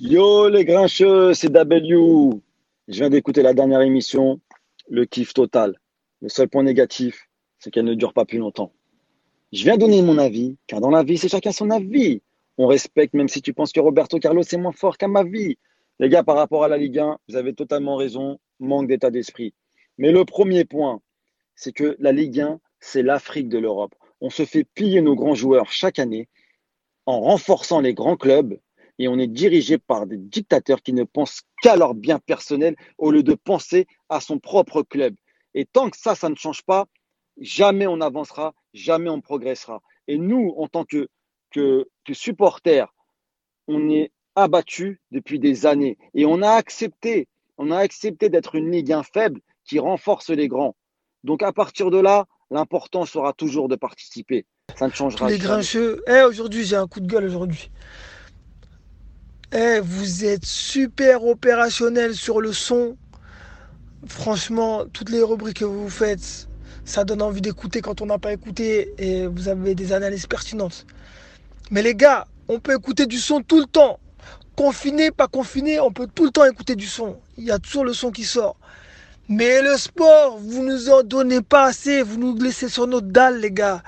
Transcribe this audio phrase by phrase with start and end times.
[0.00, 2.40] Yo les grincheux, c'est W.
[2.86, 4.40] Je viens d'écouter la dernière émission,
[4.88, 5.76] le kiff total.
[6.22, 7.28] Le seul point négatif,
[7.58, 8.72] c'est qu'elle ne dure pas plus longtemps.
[9.52, 12.22] Je viens donner mon avis, car dans la vie, c'est chacun son avis.
[12.58, 15.58] On respecte même si tu penses que Roberto Carlos est moins fort qu'à ma vie.
[15.98, 19.52] Les gars, par rapport à la Ligue 1, vous avez totalement raison, manque d'état d'esprit.
[19.96, 21.00] Mais le premier point,
[21.56, 23.96] c'est que la Ligue 1, c'est l'Afrique de l'Europe.
[24.20, 26.28] On se fait piller nos grands joueurs chaque année
[27.04, 28.60] en renforçant les grands clubs
[28.98, 33.10] et on est dirigé par des dictateurs qui ne pensent qu'à leur bien personnel au
[33.10, 35.14] lieu de penser à son propre club.
[35.54, 36.86] Et tant que ça, ça ne change pas,
[37.40, 39.80] jamais on avancera, jamais on progressera.
[40.08, 41.08] Et nous, en tant que,
[41.50, 42.92] que, que supporters,
[43.66, 48.70] on est abattus depuis des années et on a accepté, on a accepté d'être une
[48.70, 50.76] ligue faible qui renforce les grands.
[51.24, 54.46] Donc à partir de là, l'important sera toujours de participer.
[54.76, 56.02] Ça ne changera Les grincheux.
[56.06, 57.70] Eh, aujourd'hui, j'ai un coup de gueule aujourd'hui.
[59.50, 62.98] Eh, vous êtes super opérationnel sur le son.
[64.06, 66.48] Franchement, toutes les rubriques que vous faites,
[66.84, 70.84] ça donne envie d'écouter quand on n'a pas écouté et vous avez des analyses pertinentes.
[71.70, 73.98] Mais les gars, on peut écouter du son tout le temps.
[74.54, 77.16] Confiné, pas confiné, on peut tout le temps écouter du son.
[77.38, 78.56] Il y a toujours le son qui sort.
[79.30, 82.02] Mais le sport, vous nous en donnez pas assez.
[82.02, 83.82] Vous nous laissez sur notre dalle, les gars.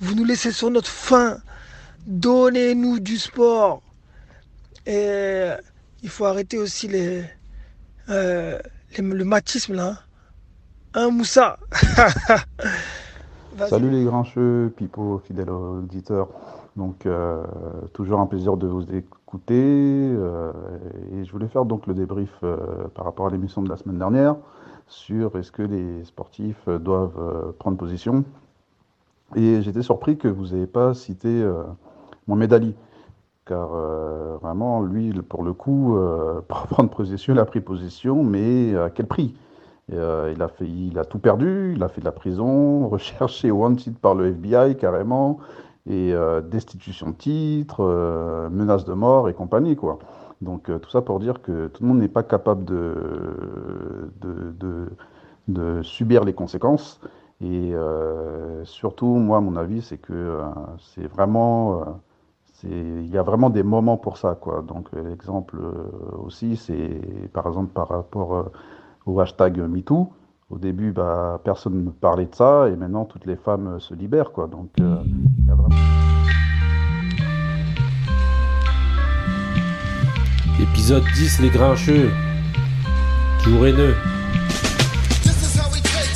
[0.00, 1.38] Vous nous laissez sur notre faim.
[2.06, 3.82] Donnez-nous du sport.
[4.86, 5.48] Et
[6.02, 7.24] il faut arrêter aussi les,
[8.08, 8.58] euh,
[8.98, 9.98] le matisme là.
[10.94, 11.58] Hein, Moussa?
[13.56, 13.70] Vas-y.
[13.70, 16.28] Salut les grincheux, Pipo, fidèle auditeur.
[16.76, 17.42] Donc, euh,
[17.92, 19.54] toujours un plaisir de vous écouter.
[19.54, 20.52] euh,
[21.12, 22.56] et je voulais faire donc le débrief euh,
[22.94, 24.36] par rapport à l'émission de la semaine dernière
[24.88, 28.24] sur est-ce que les sportifs euh, doivent euh, prendre position.
[29.34, 31.64] Et j'étais surpris que vous n'ayez pas cité euh,
[32.26, 32.74] Mohamed Ali.
[33.46, 38.22] Car euh, vraiment, lui, pour le coup, euh, pour prendre position, il a pris position,
[38.22, 39.34] mais à quel prix?
[39.92, 43.50] Euh, il, a fait, il a tout perdu, il a fait de la prison, recherché
[43.50, 45.38] wanted par le FBI carrément,
[45.88, 46.14] et
[46.50, 49.76] destitution de titre, menace de mort et compagnie.
[49.76, 49.98] quoi.
[50.42, 54.88] Donc tout ça pour dire que tout le monde n'est pas capable de, de,
[55.48, 57.00] de- subir les conséquences.
[57.44, 57.72] Et
[58.64, 60.38] surtout, moi, mon avis, c'est que
[60.94, 62.00] c'est vraiment...
[62.64, 64.62] euh, il y a vraiment des moments pour ça, quoi.
[64.66, 67.00] Donc, euh, l'exemple euh, aussi, c'est
[67.32, 68.52] par exemple par rapport euh,
[69.06, 70.12] au hashtag MeToo.
[70.52, 73.94] Au début, bah, personne ne parlait de ça, et maintenant, toutes les femmes euh, se
[73.94, 74.46] libèrent, quoi.
[74.48, 74.96] Donc, euh.
[80.60, 82.10] Épisode 10, les grincheux.
[83.42, 83.94] Toujours haineux.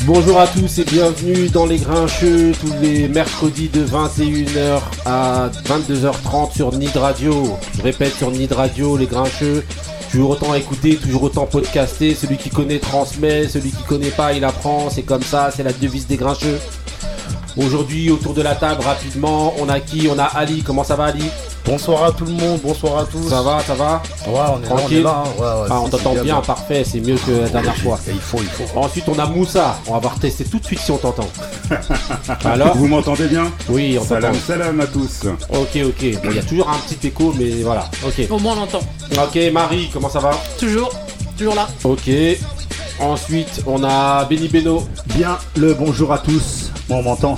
[0.06, 6.54] Bonjour à tous et bienvenue dans les grincheux tous les mercredis de 21h à 22h30
[6.54, 7.58] sur Nid Radio.
[7.76, 9.64] Je répète sur Nid Radio, les grincheux.
[10.12, 12.14] Toujours autant écouter, toujours autant podcaster.
[12.14, 14.90] Celui qui connaît transmet, celui qui connaît pas il apprend.
[14.90, 16.60] C'est comme ça, c'est la devise des grincheux.
[17.56, 20.08] Aujourd'hui, autour de la table, rapidement, on a qui?
[20.08, 20.62] On a Ali.
[20.62, 21.24] Comment ça va, Ali?
[21.66, 23.28] Bonsoir à tout le monde, bonsoir à tous.
[23.28, 25.02] Ça va, ça va Ouais, on est Tranquille.
[25.02, 25.46] là, on est là.
[25.48, 25.56] hein.
[25.56, 27.98] Ouais, ouais, Ah, on t'entend bien, parfait, c'est mieux que la dernière fois.
[28.08, 28.78] Et il faut, il faut.
[28.78, 29.76] Ensuite, on a Moussa.
[29.88, 31.28] On va voir tester tout de suite si on t'entend.
[32.44, 34.20] Alors Vous m'entendez bien Oui, on t'entend.
[34.20, 35.22] Salam, salam à tous.
[35.50, 36.22] Ok, ok.
[36.22, 37.90] Bon, il y a toujours un petit écho, mais voilà.
[38.06, 38.26] Ok.
[38.30, 38.80] Au moins on l'entend.
[39.24, 40.92] Ok, Marie, comment ça va Toujours,
[41.36, 41.66] toujours là.
[41.82, 42.08] Ok.
[43.00, 44.84] Ensuite, on a Benny Beno.
[45.16, 46.70] Bien le bonjour à tous.
[46.88, 47.36] Bon, on m'entend.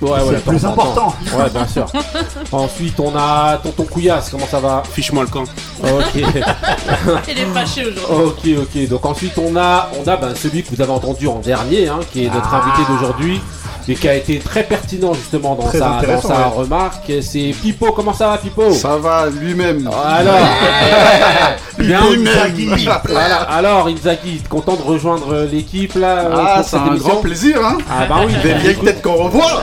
[0.00, 1.14] Ouais, C'est ouais, le plus important.
[1.36, 1.86] Ouais, bien sûr.
[2.52, 4.30] Ensuite, on a Tonton Couillasse.
[4.30, 5.42] Comment ça va Fiche-moi le camp.
[5.82, 6.14] Ok.
[7.28, 8.56] Il est fâché aujourd'hui.
[8.56, 8.88] Ok, ok.
[8.88, 12.00] Donc ensuite on a, on a ben, celui que vous avez entendu en dernier, hein,
[12.12, 12.62] qui est notre Ah.
[12.64, 13.40] invité d'aujourd'hui
[13.88, 16.44] et qui a été très pertinent justement dans Très sa, dans sa ouais.
[16.56, 17.12] remarque.
[17.22, 17.92] C'est Pipo.
[17.92, 18.70] Comment ça va, Pipo?
[18.72, 19.88] Ça va lui-même.
[20.06, 20.34] Alors,
[21.78, 22.00] bien.
[22.02, 22.88] Inzaghi.
[23.08, 23.36] Voilà.
[23.36, 28.04] Alors, Inzaghi, content de rejoindre l'équipe là euh, Ah, c'est un grand plaisir, hein Ah
[28.06, 28.34] bah oui.
[28.42, 29.62] Des vieilles têtes qu'on revoit.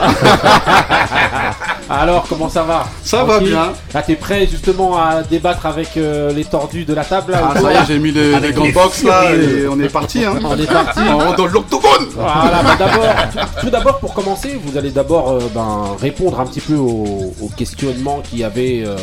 [1.88, 2.84] Alors, comment ça va?
[3.04, 3.72] Ça va bien.
[3.94, 7.60] Là, t'es prêt justement à débattre avec euh, les tordus de la table là, Ah,
[7.60, 10.24] ça y est, j'ai mis les, les grandes les box là et on est parti.
[10.24, 10.34] Hein.
[10.44, 10.98] On est parti.
[11.08, 12.08] On rentre dans l'octogone.
[12.16, 16.46] Voilà, bah d'abord, tout, tout d'abord pour commencer, vous allez d'abord euh, ben, répondre un
[16.46, 18.96] petit peu aux, aux questionnements qu'il y avait euh,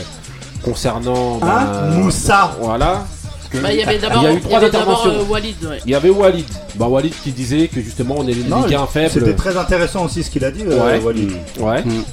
[0.64, 1.38] concernant.
[1.38, 2.56] ben, Hein euh, Moussa.
[2.60, 3.06] Voilà.
[3.62, 5.22] Bah, il y avait d'abord Il y a eu il y trois avait d'abord, interventions.
[5.22, 5.56] euh, Walid.
[5.66, 5.80] ouais.
[5.86, 6.46] Il y avait Walid.
[6.76, 9.36] Bah Walid qui disait que justement on est une Non, Ligue 1 C'était faible.
[9.36, 11.00] très intéressant aussi ce qu'il a dit, euh, Ouais.
[11.00, 11.32] Walid.
[11.60, 11.84] Ouais.
[11.84, 12.04] Mm.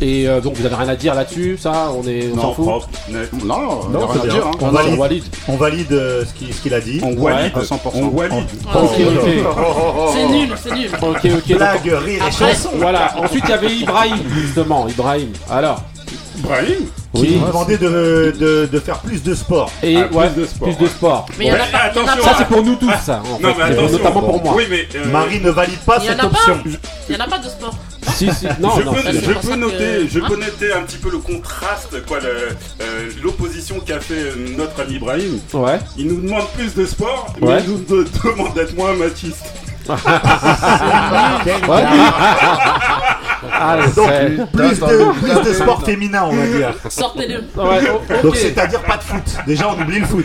[0.00, 2.54] Et euh, donc vous avez rien à dire là-dessus, ça On est, on s'en Non,
[2.54, 2.64] fout?
[2.66, 3.32] propre, net.
[3.44, 4.46] Non, on Non, a rien à dire.
[4.46, 4.50] hein.
[4.60, 5.24] On On valide.
[5.48, 7.00] On valide euh, ce qu'il ce qu'il a dit.
[7.02, 7.52] On valide.
[7.56, 7.76] à 100%.
[7.94, 8.44] On valide.
[8.72, 9.44] Ah, Ok, c'est nul.
[9.46, 10.08] ok.
[10.12, 10.90] C'est nul, c'est nul.
[11.02, 11.26] Ok, ok.
[11.48, 12.70] donc- Blague, rire et Après- chanson.
[12.76, 13.14] voilà.
[13.18, 14.86] Ensuite il y avait Ibrahim justement.
[14.88, 15.28] Ibrahim.
[15.50, 15.82] Alors.
[16.38, 17.36] Brahim qui Oui.
[17.40, 19.72] nous demandait de, de, de faire plus de sport.
[19.82, 20.88] Et Ah, plus ouais, de sport, plus de ouais.
[20.88, 21.26] sport.
[21.36, 21.78] Mais il y en a Ouais, pas.
[21.92, 23.22] il y en a attention, Ça pas- c'est pour nous tous ça.
[23.24, 23.46] En Non, fait.
[23.46, 23.98] mais C'est attention.
[23.98, 24.52] notamment pour moi.
[24.56, 24.86] Oui, mais.
[24.94, 26.28] euh, Marie ne valide pas Il y en cette a pas.
[26.28, 26.58] option.
[27.08, 27.74] Il y en a pas de sport.
[28.14, 28.46] Si si.
[28.60, 28.92] Non je non.
[28.92, 32.50] peux, je que- noter, je peux noter un petit peu le contraste, quoi, euh,
[33.22, 35.38] l'opposition qu'a fait euh, notre ami Ibrahim.
[35.52, 35.78] Ouais.
[35.96, 37.56] Il nous demande plus de sport, Ouais.
[37.56, 39.44] mais il nous de- demande d'être moins machiste.
[43.50, 44.10] Ah, Donc,
[44.52, 46.74] plus de, plus de sport féminin, on va dire.
[46.88, 47.36] Sortez-le.
[47.60, 48.36] Ouais, o- Donc, ok.
[48.36, 49.22] c'est-à-dire pas de foot.
[49.46, 50.24] Déjà, on oublie le foot.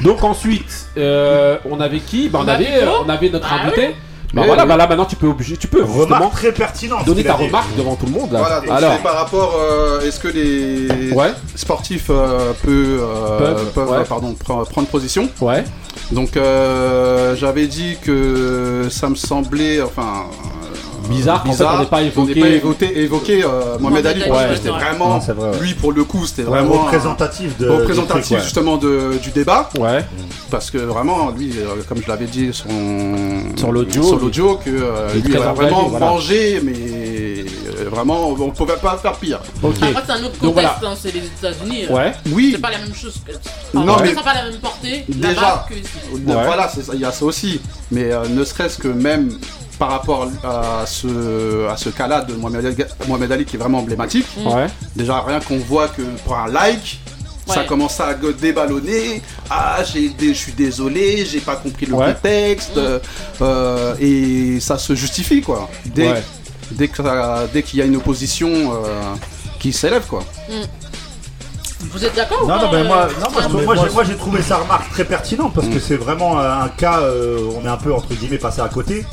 [0.00, 2.28] Donc ensuite, euh, on avait qui?
[2.28, 2.68] Bah, on, On avait,
[3.04, 3.94] on avait notre Ah invité.
[4.34, 7.04] Bah voilà, bah là maintenant tu peux obliger, tu peux Remarque très pertinente.
[7.06, 7.44] donner ta dit.
[7.46, 8.38] remarque devant tout le monde là.
[8.40, 13.72] Voilà, donc Alors, c'est par rapport, euh, est-ce que les ouais, sportifs euh, euh, Peuvent,
[13.72, 14.04] peuvent, ouais.
[14.08, 15.28] pardon, pre- prendre position?
[15.40, 15.64] Ouais,
[16.10, 20.24] Donc euh, j'avais dit que ça me semblait, enfin...
[21.08, 24.22] Bizarre bizarre n'ait pas qu'on n'ait évoqué- pas évoqué, évoqué, euh, Mohamed Ali.
[24.22, 25.60] Ouais, que c'était vraiment, Non, c'est vrai, ouais.
[25.60, 27.68] lui pour le coup, c'était vraiment représentatif de.
[27.68, 28.42] représentatif ouais.
[28.44, 29.68] justement de- du débat.
[29.78, 30.04] ouais,
[30.50, 32.66] Parce que vraiment, lui, euh, comme je l'avais dit sur,
[33.56, 34.22] Sur l'audio, sur lui.
[34.24, 36.06] l'audio, que euh, lui a vraiment voilà.
[36.06, 39.40] mangé, mais euh, vraiment, on pouvait pas faire pire.
[39.62, 41.86] ok, Après, c'est un autre Donc, contexte, hein, c'est les États-unis.
[41.90, 43.32] euh, ouais, Oui, C'est pas la même chose que.
[43.76, 45.66] Non, mais- Ça n'a pas la même portée Déjà.
[45.68, 45.74] que
[46.32, 47.60] voilà, il y a ça aussi.
[47.90, 49.30] Mais euh, ne serait-ce que même
[49.78, 52.76] par rapport à ce, à ce cas-là de Mohamed Ali,
[53.08, 57.00] Mohamed Ali qui est vraiment emblématique, ouais, déjà rien qu'on voit que pour un like,
[57.46, 59.20] ça commence à déballonner.
[59.50, 62.14] Ah, je suis désolé, j'ai pas compris le Ouais.
[62.14, 62.76] contexte.
[62.78, 62.98] euh,
[63.42, 65.68] euh, et ça se justifie quoi.
[65.86, 66.22] Dès, Ouais.
[66.70, 69.14] dès, que ça- dès qu'il y a une opposition euh,
[69.60, 70.24] qui s'élève quoi.
[71.80, 73.76] Vous êtes d'accord ou Non, pas non, mais moi, euh, non, moi, je- Fran moi,
[73.76, 77.50] j'ai- moi, j'ai trouvé sa remarque très pertinente parce que c'est vraiment un cas, euh,
[77.60, 79.04] on est un peu entre guillemets passé à côté,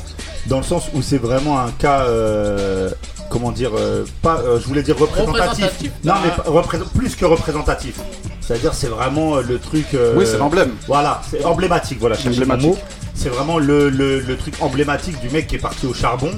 [0.46, 2.90] dans le sens où c'est vraiment un cas, euh,
[3.30, 5.64] comment dire, euh, pas, euh, je voulais dire représentatif.
[5.64, 5.90] Représentatif.
[6.04, 8.00] Non, mais plus que représentatif.
[8.40, 9.94] C'est-à-dire, c'est vraiment euh, le truc.
[9.94, 10.72] euh, Oui, c'est l'emblème.
[10.88, 11.98] Voilà, c'est emblématique.
[12.00, 12.74] Voilà, mon Emblématique.
[13.14, 16.30] C'est vraiment le, le, le truc emblématique du mec qui est parti au charbon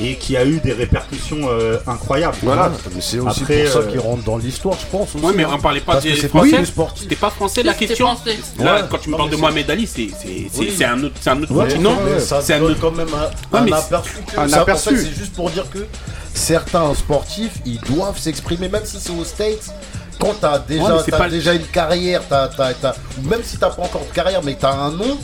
[0.00, 2.36] et qui a eu des répercussions euh, incroyables.
[2.42, 2.72] Voilà.
[2.94, 5.14] Mais c'est aussi Après, pour ça euh, qu'il rentre dans l'histoire, je pense.
[5.14, 6.64] Ouais, mais on parlait pas des c'est pas Français.
[6.96, 8.06] C'était pas français la question.
[8.14, 8.38] français.
[8.58, 8.80] Là, Ouais.
[8.90, 10.74] quand tu me parles de Mohamed Ali, c'est c'est- c'est- Oui.
[10.76, 11.96] c'est un autre, c'est un autre Ouais, continent.
[12.04, 12.80] mais ça C'est un autre.
[12.80, 14.10] quand même un, Ouais, un aperçu.
[14.32, 14.88] que un ça, aperçu.
[14.88, 15.86] En fait, c'est juste pour dire que
[16.32, 19.72] certains sportifs, ils doivent s'exprimer, même si c'est aux States.
[20.18, 23.70] Quand t'as déjà, Ouais, pas- déjà une carrière, t'as, t'as, t'as- ou même si t'as
[23.70, 25.18] pas encore de carrière, mais t'as un nom,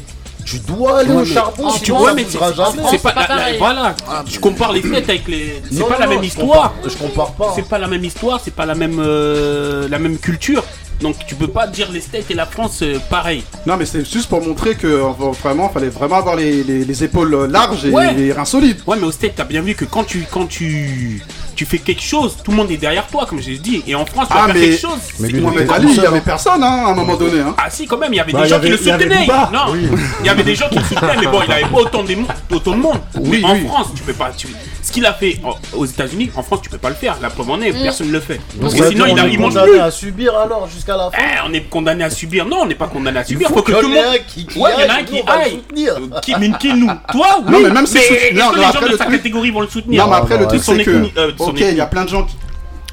[0.45, 1.71] tu dois aller au mais- charbon.
[1.71, 2.83] sinon Tu vois, mais c'est- jamais.
[2.91, 3.59] c'est pas, pas la- la- pareil.
[3.59, 3.95] voilà.
[4.27, 5.63] Tu compares les faits avec les.
[5.73, 6.73] C'est pas la même je histoire.
[6.75, 7.53] compare- Je compare pas.
[7.55, 8.41] C'est pas la même histoire.
[8.43, 10.65] C'est pas la même euh, la même culture.
[11.01, 13.43] Donc tu peux pas dire les States et la France euh, pareil.
[13.65, 17.05] Non mais c'est juste pour montrer que euh, vraiment fallait vraiment avoir les, les- les
[17.05, 18.13] épaules larges et Ouais.
[18.13, 18.81] les reins solides.
[18.87, 21.23] Ouais, mais au States, t'as bien vu que quand tu quand tu
[21.61, 23.83] tu fais quelque chose, tout le monde est derrière toi, comme j'ai dit.
[23.87, 24.99] Et en France, tu vas Ah, faire quelque chose.
[25.19, 27.39] mais lui, Mohamed Ali, il y seul, avait personne hein, à un moment donné.
[27.41, 27.55] Hein.
[27.59, 29.27] Ah si quand même, il y avait Bah, des y gens avait- qui le soutenaient.
[29.27, 29.75] Non,
[30.21, 32.17] il y avait des gens qui le soutenaient, mais bon, il avait pas autant de,
[32.51, 32.99] autant de monde.
[33.21, 33.69] Oui, mais en.
[33.69, 34.31] France, tu peux pas.
[34.35, 34.47] tu-
[34.91, 37.17] Ce qu'il a fait en- aux États-Unis, en France, tu peux pas le faire.
[37.23, 38.41] La preuve en est, personne ne le fait.
[38.61, 39.81] Parce que Ça sinon, il, on a- est il mange condamné plus.
[39.81, 41.19] à subir alors jusqu'à la fin.
[41.21, 42.45] Eh, on est condamné à subir.
[42.45, 43.47] Non, on n'est pas condamné à Il subir.
[43.51, 44.19] faut, Faut que tout le monde.
[44.27, 45.61] qui, qui Ouais, il y en a un qui aille.
[45.87, 46.91] Euh, Qui, mais qui nous?
[47.13, 47.53] Toi, oui.
[47.53, 49.17] Non, mais même si est-ce non, que mais les après, gens de le sa truc-
[49.19, 50.05] catégorie vont le soutenir?
[50.05, 51.87] Non mais après non, le truc Son c'est que euh, son ok il y a
[51.87, 52.37] plein de gens qui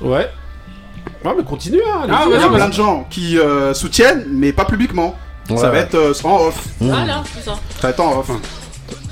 [0.06, 0.30] ouais.
[1.26, 2.02] Ouais, mais continue, hein.
[2.04, 5.16] allez-y, Ah, il y a vas-y, plein de gens qui euh, soutiennent mais pas publiquement.
[5.50, 5.62] Ça Ouais.
[5.72, 6.62] va être euh, en off.
[6.80, 7.56] Voilà, c'est ça.
[7.80, 8.30] Ça va être en off.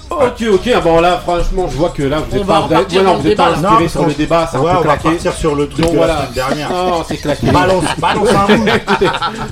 [0.07, 2.61] Ok, ok, ah bon là, franchement, je vois que là, vous On êtes va pas,
[2.67, 3.67] vous êtes- ouais, non, dans vous le êtes pas débat, là.
[3.69, 5.09] inspiré Non, sur le débat, c'est un Ouais, peu on va claqué.
[5.09, 6.13] partir sur le truc Donc de voilà.
[6.13, 6.69] la semaine dernière.
[6.69, 7.51] Non, c'est claqué.
[7.51, 8.65] Balance, balance un mot.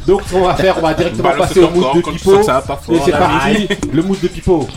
[0.08, 2.12] Donc ce qu'on va faire, on va directement Balance passer au encore, mood de quand
[2.12, 2.32] tu Pipo.
[2.32, 4.68] sens que ça va pas fort, Et c'est là, parti, le mood de Pipo.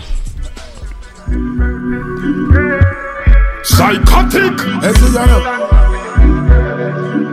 [3.63, 4.57] Psychotic.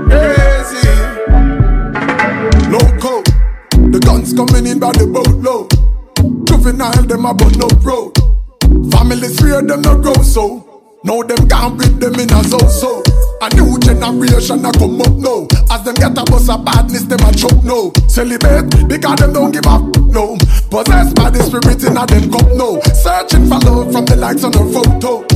[0.10, 0.88] Crazy.
[2.70, 3.24] Loco.
[3.92, 5.72] The guns coming in by the boatload.
[6.48, 8.12] Juvenile, them about no road.
[9.04, 10.64] Families fear them no grow so.
[11.04, 13.04] Now them can't beat them in a so so.
[13.44, 15.44] A new generation a come up now.
[15.70, 17.92] As them get a bus of badness, them a choke now.
[18.08, 20.40] Celebrate because them don't give up no.
[20.72, 22.80] Possessed by the spirit in a them cup now.
[22.96, 25.28] Searching for love from the likes on her photo.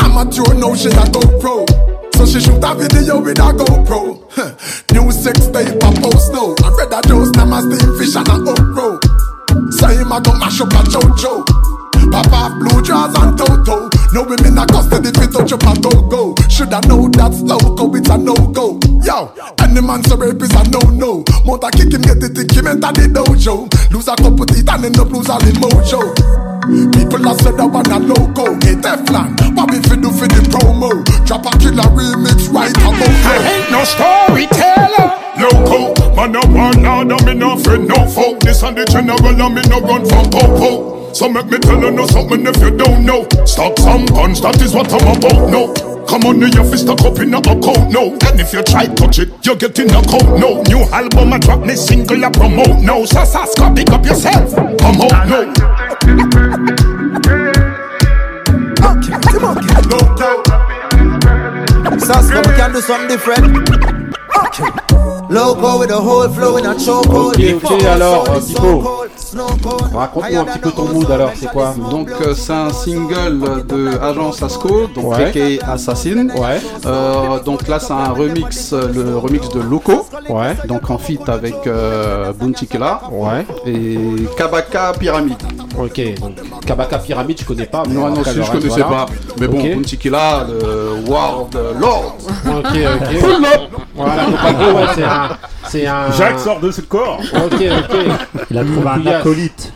[0.00, 1.68] Amateur now she a go pro.
[2.16, 4.24] So she shoot a video with a GoPro.
[4.32, 4.56] Huh.
[4.96, 6.56] New sex tape a post now.
[6.64, 8.96] I read a Joe's now my steam fish and a upro.
[9.76, 11.75] Say him a go mash up a Jojo.
[12.10, 13.88] Pop off blue jaws and Toto.
[14.12, 16.34] No women a custody fit touch up a go-go.
[16.48, 18.78] Shoulda know that's loco, it's a no-go.
[19.02, 21.24] Yo, any man so rape is a no-no.
[21.44, 23.68] Mount a kick him, get the tick him enter the dojo.
[23.92, 26.00] Lose a couple teeth and end up lose all the mojo.
[26.66, 28.54] People have said I want a logo.
[28.64, 31.04] Hey, Teflon, what we fi do for the promo?
[31.26, 32.90] Drop a killer remix right now.
[32.90, 35.12] I ain't no storyteller.
[35.38, 38.40] Loco, man, no one order, me no friend, no folk.
[38.40, 40.95] This and the general, and me no run from popo.
[41.16, 43.26] So make me tell you no something if you don't know.
[43.46, 45.72] Stop some guns, that is what I'm about, no.
[46.04, 48.12] Come on, your fist stuck up in a account, no.
[48.28, 50.60] And if you try to touch it, you get in a coat, no.
[50.68, 53.06] New album, I drop this single, I promote, no.
[53.06, 55.54] So, Saska, pick up yourself, come out, no.
[61.98, 63.95] Sauce, come we can do something different.
[64.44, 64.64] Okay.
[65.28, 67.34] Loco with the whole flow in a chokehold.
[67.34, 68.84] Ok, ok, alors, Pipo,
[69.94, 73.98] raconte-nous un petit peu ton mood alors, c'est quoi Donc euh, c'est un single de
[74.00, 75.24] Agence Asco, donc Ouais.
[75.26, 76.28] aka Assassin.
[76.36, 76.60] Ouais.
[76.86, 80.06] Euh, donc là c'est un remix, euh, le remix de Loco.
[80.28, 80.56] Ouais.
[80.66, 83.00] Donc en feat avec euh, Bounty Killa.
[83.10, 83.44] Ouais.
[83.66, 83.98] Et
[84.36, 85.42] Kabaka Pyramide.
[85.78, 86.32] Ok, donc
[86.64, 87.82] Kabaka Pyramide, je connais pas.
[87.88, 89.06] mais Non, non, après, si, le je reste, connaissais voilà.
[89.06, 89.12] pas.
[89.40, 89.74] Mais bon, Ok.
[89.74, 92.16] Bounty Killa, le World Lord.
[92.46, 93.68] Ok, ok.
[93.96, 94.25] Voilà,
[94.94, 95.28] c'est un.
[95.68, 96.10] C'est un.
[96.12, 97.20] Jacques sort de ce corps.
[97.34, 97.96] Ok, ok.
[98.50, 99.72] Il a trouvé un acolyte.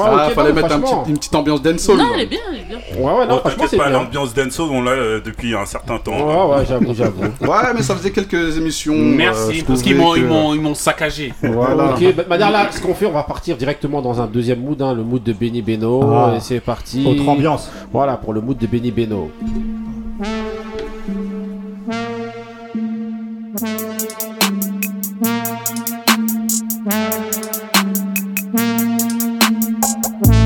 [0.00, 1.02] Ouais, ah, fallait non, mettre un franchement.
[1.02, 1.96] petit- une petite ambiance dancehall.
[1.98, 2.78] Non, elle est bien, elle est bien.
[3.02, 3.98] Ouais, ouais, non, Oh, franchement, c'est pas, bien.
[3.98, 6.12] l'ambiance dancehall, on l'a euh, depuis un certain temps.
[6.12, 7.22] Ouais, ouais, j'avoue, j'avoue.
[7.40, 8.94] Ouais, mais ça faisait quelques émissions.
[8.94, 11.34] euh, Merci, parce qu'ils m'ont, ils que- m'ont, ils m'ont saccagé.
[11.42, 11.94] Voilà.
[11.94, 14.80] Ok, bah, manière là, ce qu'on fait, on va partir directement dans un deuxième mood,
[14.80, 16.08] hein, le mood de Benny Beno.
[16.14, 16.34] Ah.
[16.36, 17.04] et c'est parti.
[17.04, 17.68] Autre ambiance.
[17.92, 19.32] Voilà, pour le mood de Benny Beno.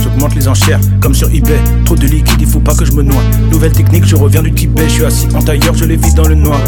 [0.03, 1.61] J'augmente les enchères, comme sur eBay.
[1.85, 3.23] Trop de liquide, il faut pas que je me noie.
[3.51, 4.85] Nouvelle technique, je reviens du Tibet.
[4.85, 6.61] Je suis assis en tailleur, je les vis dans le noir.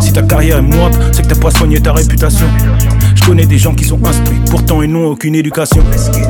[0.00, 2.46] Si ta carrière est morte, c'est que t'as pas soigné ta réputation.
[3.22, 5.84] Je connais des gens qui sont instruits, pourtant ils n'ont aucune éducation.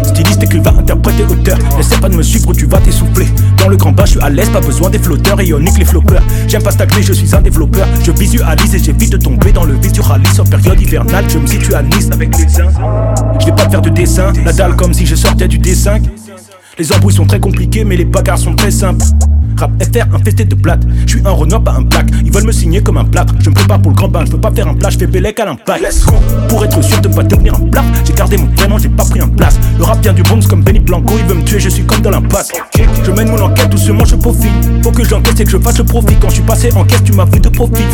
[0.04, 1.56] Styliste, écrivain, interprète et auteur.
[1.78, 3.26] N'essaie pas de me suivre ou tu vas t'essouffler.
[3.56, 5.40] Dans le grand bas, je suis à l'aise, pas besoin des flotteurs.
[5.40, 6.22] Et on nique les floppeurs.
[6.48, 7.88] J'aime pas stagner, je suis un développeur.
[8.04, 10.26] Je visualise et j'évite de tomber dans le rallye.
[10.38, 12.70] En période hivernale, je me situe à Nice avec les uns.
[13.40, 15.98] Je vais pas faire de dessin, la dalle comme si je sortais du dessin.
[16.78, 19.06] Les embrouilles sont très compliquées, mais les bagarres sont très simples.
[19.68, 20.82] FR infesté de plates.
[21.06, 22.06] Je suis un renard, pas un black.
[22.24, 23.34] Ils veulent me signer comme un plâtre.
[23.40, 24.24] Je me prépare pour le grand bain.
[24.24, 25.84] Je veux pas faire un plat, je fais bélec à l'impact.
[26.48, 29.20] Pour être sûr de pas devenir un plat, j'ai gardé mon prénom, j'ai pas pris
[29.20, 29.58] un place.
[29.78, 31.14] Le rap vient du Bronx comme Benny Blanco.
[31.18, 32.50] Il veut me tuer, je suis comme dans l'impasse.
[33.04, 34.52] Je mène mon enquête doucement, je profite.
[34.82, 36.14] Faut que j'encaisse et que je fasse le profit.
[36.20, 37.84] Quand je suis passé en caisse, tu m'as vu de profit.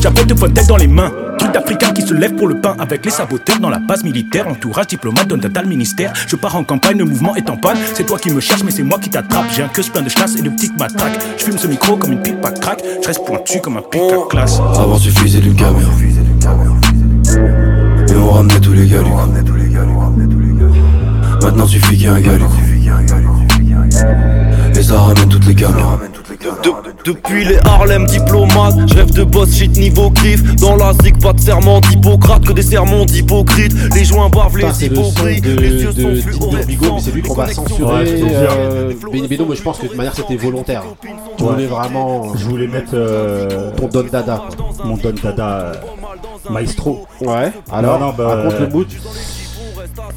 [0.00, 1.12] J'apporte de tête dans les mains.
[1.40, 4.46] Truc d'Africain qui se lève pour le pain avec les saboteurs dans la base militaire.
[4.46, 6.12] Entourage diplomate, donne data le ministère.
[6.26, 7.78] Je pars en campagne, le mouvement est en panne.
[7.94, 9.46] C'est toi qui me cherches, mais c'est moi qui t'attrape.
[9.56, 11.18] J'ai un queue plein de chasse et de petites matraques.
[11.38, 12.82] Je fume ce micro comme une pipe à crack.
[13.00, 14.60] Je reste pointu comme un pic à classe.
[14.60, 15.90] Avant suffisait d'une caméra
[18.06, 19.00] Et on ramenait tous les gars
[21.42, 22.32] Maintenant suffit qu'il y ait un gars
[24.90, 25.98] ça ramène toutes les caméras
[26.62, 26.70] De-
[27.12, 30.42] depuis les Harlem diplomates, je rêve de boss shit niveau griffe.
[30.56, 33.72] Dans la zig, pas de serment d'Hippocrate, que des sermons d'hypocrite.
[33.94, 35.44] Les joints bavent, les le hypocrites.
[35.44, 38.04] de, Les yeux sont de fluo Didier Bigot, mais c'est lui qu'on va censurer.
[38.08, 40.82] euh, Benny Beno, mais je pense que de toute manière c'était volontaire.
[41.40, 41.46] Ouais.
[41.46, 42.34] voulais vraiment.
[42.36, 44.42] Je voulais mettre euh, Ton Don Dada.
[44.84, 45.72] Mon Don Dada euh,
[46.50, 47.06] Maestro.
[47.20, 47.52] Ouais.
[47.72, 48.86] Alors, Non, non, bah, raconte euh, le mood.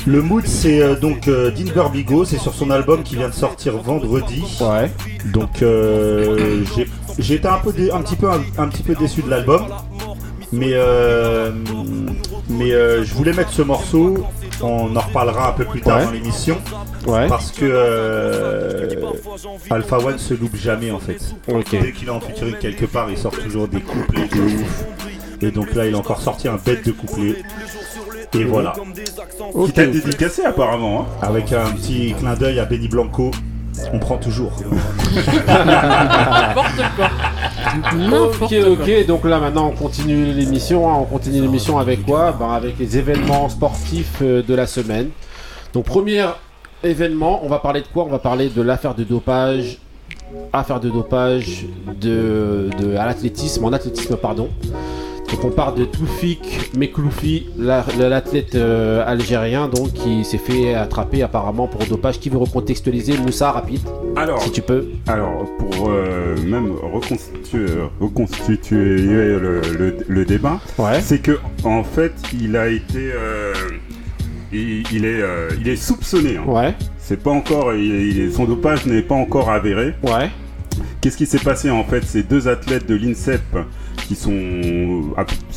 [0.05, 1.51] Le mood, c'est euh, donc euh,
[1.91, 4.43] Bigo, c'est sur son album qui vient de sortir vendredi.
[4.61, 4.91] Ouais.
[5.31, 6.87] Donc euh, j'ai-
[7.19, 9.65] j'ai été un peu dé- un petit peu un, un petit peu déçu de l'album,
[10.51, 11.51] mais euh,
[12.49, 14.25] mais euh, je voulais mettre ce morceau.
[14.61, 16.05] On en reparlera un peu plus tard Ouais.
[16.05, 16.57] dans l'émission.
[17.07, 17.27] Ouais.
[17.27, 18.87] Parce que euh,
[19.69, 21.19] Alpha One se loupe jamais en fait.
[21.51, 21.71] Ok.
[21.71, 24.83] Dès qu'il est en featuring quelque part, il sort toujours des couplets de ouf.
[25.41, 27.43] Et donc là, il a encore sorti un bête de couplet.
[28.35, 28.73] Et voilà.
[29.65, 31.01] Qui t'a dédicacé apparemment.
[31.01, 31.05] Hein.
[31.21, 33.31] Avec un petit clin d'œil à Benny Blanco.
[33.91, 34.51] On prend toujours.
[38.41, 40.89] Ok, ok, donc là maintenant on continue l'émission.
[40.89, 40.97] hein.
[41.01, 42.31] On continue l'émission avec quoi?
[42.37, 45.09] Ben, Avec les événements sportifs euh, de la semaine.
[45.73, 46.25] Donc, premier
[46.83, 48.03] événement, on va parler de quoi?
[48.03, 49.79] On va parler de l'affaire de dopage.
[50.51, 51.65] Affaire de dopage
[51.99, 54.49] de, de- à l'athlétisme, en athlétisme, pardon.
[55.33, 61.23] Donc on part de Toufik Mekloufi, la- l'athlète euh, algérien donc qui s'est fait attraper
[61.23, 62.19] apparemment pour dopage.
[62.19, 63.81] Qui veut recontextualiser Moussa rapide
[64.15, 64.85] Alors, si tu peux.
[65.07, 67.65] Alors, pour euh, même reconstituer,
[67.99, 70.59] reconstituer le, le- le débat,
[71.01, 73.53] c'est que en fait, il a été, euh,
[74.53, 75.21] il, il est,
[75.59, 76.37] il est soupçonné.
[76.37, 76.43] hein.
[76.45, 76.75] Ouais.
[76.99, 79.95] C'est pas encore, il il son dopage n'est pas encore avéré.
[80.03, 80.29] Ouais.
[81.01, 82.03] Qu'est-ce qui s'est passé en fait?
[82.05, 83.41] Ces deux athlètes de l'INSEP
[84.07, 84.31] qui sont,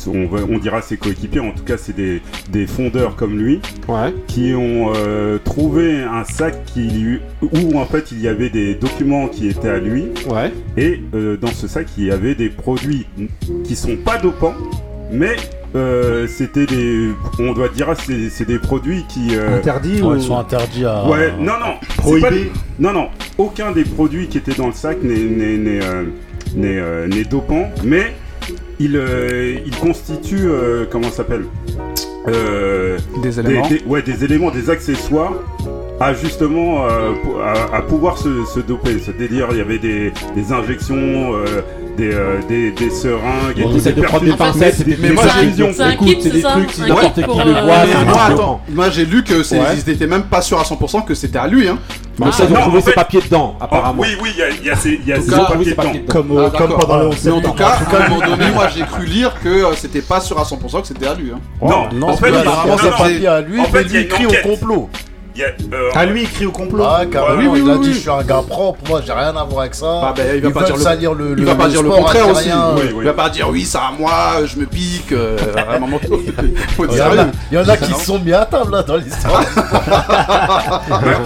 [0.07, 3.59] on, va- on dira ses coéquipiers, en tout cas c'est des, des fondeurs comme lui,
[4.27, 8.75] qui ont euh, trouvé un sac qui lui- où en fait il y avait des
[8.75, 10.05] documents qui étaient à lui,
[10.77, 13.05] et euh, dans ce sac il y avait des produits
[13.63, 14.55] qui sont pas dopants,
[15.11, 15.35] mais
[15.75, 20.15] euh, c'était des, on doit dire, c'est c'est des produits qui euh, Interdits Ouais, ou-
[20.15, 22.29] ils sont interdits à- Ouais, non non, Prohibés.
[22.29, 26.03] des- non non, aucun des produits qui étaient dans le sac n'est n'est n'est euh,
[26.55, 28.13] n'est, euh, n'est dopant, mais
[28.79, 31.45] il euh, il constitue euh, comment ça s'appelle
[32.27, 33.67] Euh, Des éléments.
[33.67, 35.33] des- ouais, des éléments, des accessoires
[35.99, 38.99] à justement à, à pouvoir se, se doper.
[39.03, 41.33] C'est-à-dire, il y avait des, des injections,
[41.97, 45.01] des, euh, des, des seringues, et On tout, essaie de prendre des pincettes, Mais- des-
[45.01, 45.67] mais des moi, j'ai infusions.
[45.69, 45.89] vision.
[45.89, 49.33] Écoute, c'est des trucs, si n'importe qui le voit, moi, attends, moi j'ai lu que
[49.75, 51.67] ils étaient même pas sûrs à 100% que c'était à lui.
[51.67, 51.79] Hein.
[52.19, 54.01] Mais ça, ils ont trouvé ses papiers dedans, apparemment.
[54.01, 54.97] Oui, oui, il y a, ces,
[55.75, 56.37] papiers dedans.
[56.39, 57.13] Ah, d'accord.
[57.23, 60.01] Mais en tout cas, à un moment donné, moi j'ai cru lire que euh, c'était
[60.01, 61.31] pas sûr à 100% que c'était à lui.
[61.33, 61.39] Hein.
[61.61, 64.89] Non, Non, en fait, apparemment, c'est pas à lui, en mais il crie au complot.
[65.37, 67.75] Y a, euh, Ah, lui, il crie au complot Ah, carrément, Oui, oui, il a
[67.75, 67.93] oui, dit.
[67.93, 70.01] Je suis un gars propre, moi j'ai rien à voir avec ça.
[70.03, 71.89] Ah, ben, il va Ils pas dire le, salir le, il va pas dire le
[71.89, 72.49] contraire aussi.
[72.99, 74.13] Il va pas dire oui, c'est à moi,
[74.45, 75.11] je me pique.
[75.11, 75.37] euh,
[75.69, 76.33] à un moment donné,
[76.75, 78.71] faut être Il y en a- y en a qui se sont mis à table
[78.71, 79.43] là dans l'histoire.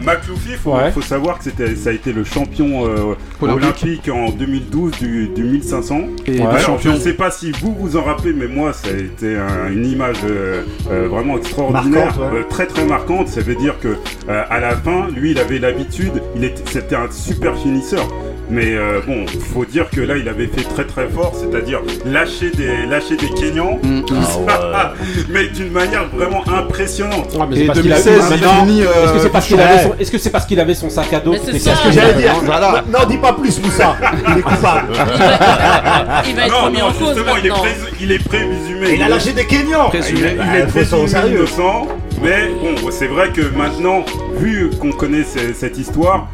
[0.00, 4.08] McLoufie, faut, faut savoir que c'était, ça a été le champion euh, Olympique.
[4.08, 6.00] en 2012 du, du 1500.
[6.26, 6.92] Et Alors, champion.
[6.92, 9.70] Je ne sais pas si vous vous en rappelez, mais moi, ça a été un-
[9.72, 10.62] une image euh,
[11.10, 12.38] vraiment extraordinaire, ouais.
[12.38, 13.07] euh, très très marquante.
[13.26, 13.88] Ça veut dire que
[14.28, 16.22] euh, à la fin, lui, il avait l'habitude,
[16.66, 18.06] c'était un super finisseur.
[18.50, 22.50] Mais euh, bon, faut dire que là, il avait fait très très fort, c'est-à-dire lâcher
[22.50, 24.00] des lâcher des Kenyans, Mm,
[25.28, 27.34] mais d'une manière vraiment impressionnante.
[27.34, 30.30] Ouais, mais qu'il a- maintenant, Est-ce que c'est parce qu'il avait son- est-ce que c'est
[30.30, 32.34] parce qu'il avait son sac à dos c'est ce que j'allais dire.
[32.44, 32.84] Voilà.
[32.90, 33.96] Non, dis pas plus, Moussa.
[34.32, 34.88] Il est coupable.
[36.26, 38.94] Il va être non, remis non, en cause justement, il est, prés- il est présumé.
[38.94, 39.90] Il a lâché des Kenyans.
[39.92, 41.36] Il, est- il Bah, est présumé sérieux.
[41.36, 41.86] innocent.
[42.22, 44.04] Mais bon, c'est vrai que maintenant,
[44.38, 46.28] vu qu'on connaît ce- cette histoire,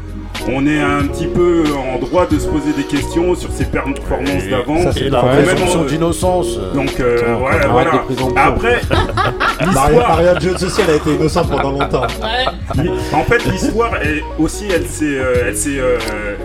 [0.47, 1.63] on est un petit peu
[1.93, 4.81] en droit de se poser des questions sur ses performances d'avant.
[4.83, 6.59] ça, c'est la présomption euh, d'innocence.
[6.73, 8.03] Donc euh, voilà, voilà.
[8.35, 8.81] Après,
[9.73, 12.07] Maria, Jones aussi, elle a été innocente pendant longtemps.
[13.13, 15.97] En fait, l'histoire est aussi, elle s'est, euh, elle s'est, euh,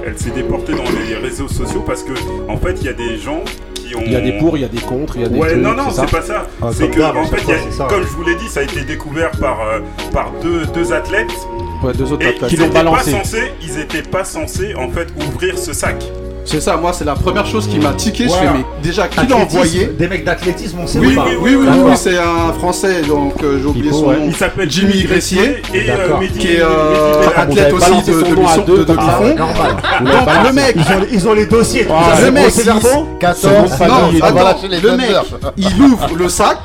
[0.07, 2.13] elle s'est déportée dans les réseaux sociaux parce que,
[2.49, 3.43] en fait, il y a des gens
[3.75, 4.03] qui ont.
[4.05, 5.49] Il y a des pour, il y a des contre, il y a des Ouais,
[5.51, 6.47] trucs, non, non, c'est pas ça.
[6.63, 7.87] Ah, c'est comme que, en fait, a- ça.
[7.89, 9.81] comme je vous l'ai dit, ça a été découvert par, euh,
[10.13, 11.33] par deux, deux athlètes.
[11.83, 12.37] Ouais, deux autres et.
[12.43, 15.97] Ils Qui l'ont étaient pas censés, ils étaient pas censés, en fait, ouvrir ce sac.
[16.47, 18.25] C'est ça, moi c'est la première chose qui m'a tiqué.
[18.25, 21.27] Je fais, mais déjà, qui l'a envoyé Des mecs d'athlétisme, on sait Oui, ou pas
[21.27, 24.17] oui, oui, oui, oui, c'est un français, donc euh, j'ai oublié son ouais.
[24.17, 24.25] nom.
[24.27, 26.19] Il s'appelle Jimmy Gressier, et, euh.
[26.19, 29.35] Mehdi- qui est euh, athlète aussi de, de, de, de Donc balancé.
[30.47, 31.87] le mec, Ils ont, ils ont les dossiers.
[31.91, 33.65] Ah, le mec, procès verbaux il- 14, non,
[34.23, 35.17] attends, le mec,
[35.59, 36.59] il ouvre le sac,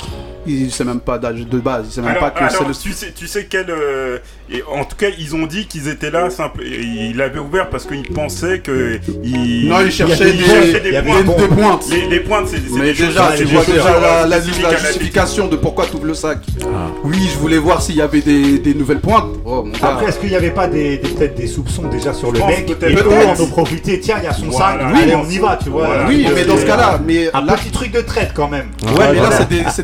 [0.47, 2.69] il sait même pas d'âge de base, il sait même Alors, pas que c'est alors,
[2.69, 2.75] le.
[2.75, 3.69] tu sais, tu sais quel.
[3.69, 4.17] euh,
[4.51, 6.29] et en tout cas, ils ont dit qu'ils étaient là.
[6.29, 6.81] Simple, et
[7.11, 8.99] il avait ouvert parce qu'ils pensaient que.
[9.23, 11.37] Il, Non, il cherchait il des- avait pointes.
[11.37, 11.83] des pointes.
[11.89, 15.85] Les, les pointes, c'est Mais des déjà, tu des vois déjà la, justification de pourquoi
[15.85, 16.39] tu ouvres le sac.
[16.63, 16.87] Ah.
[17.03, 19.25] Oui, je voulais voir s'il y avait des, des nouvelles pointes.
[19.45, 19.77] Oh, mon gars.
[19.83, 22.65] Après, est-ce qu'il n'y avait pas des, des- peut-être des soupçons déjà sur le mec?
[22.65, 22.91] peut-être.
[22.91, 23.39] Et Peut-être.
[23.39, 25.69] en ont profité, tiens, il y a son sac, allez, on- on y va, tu
[25.69, 25.87] vois.
[26.07, 28.67] Oui, mais dans ce cas-là, mais Un petit truc de traite quand même.
[28.83, 29.83] Ouais, mais là, c'est des, c'est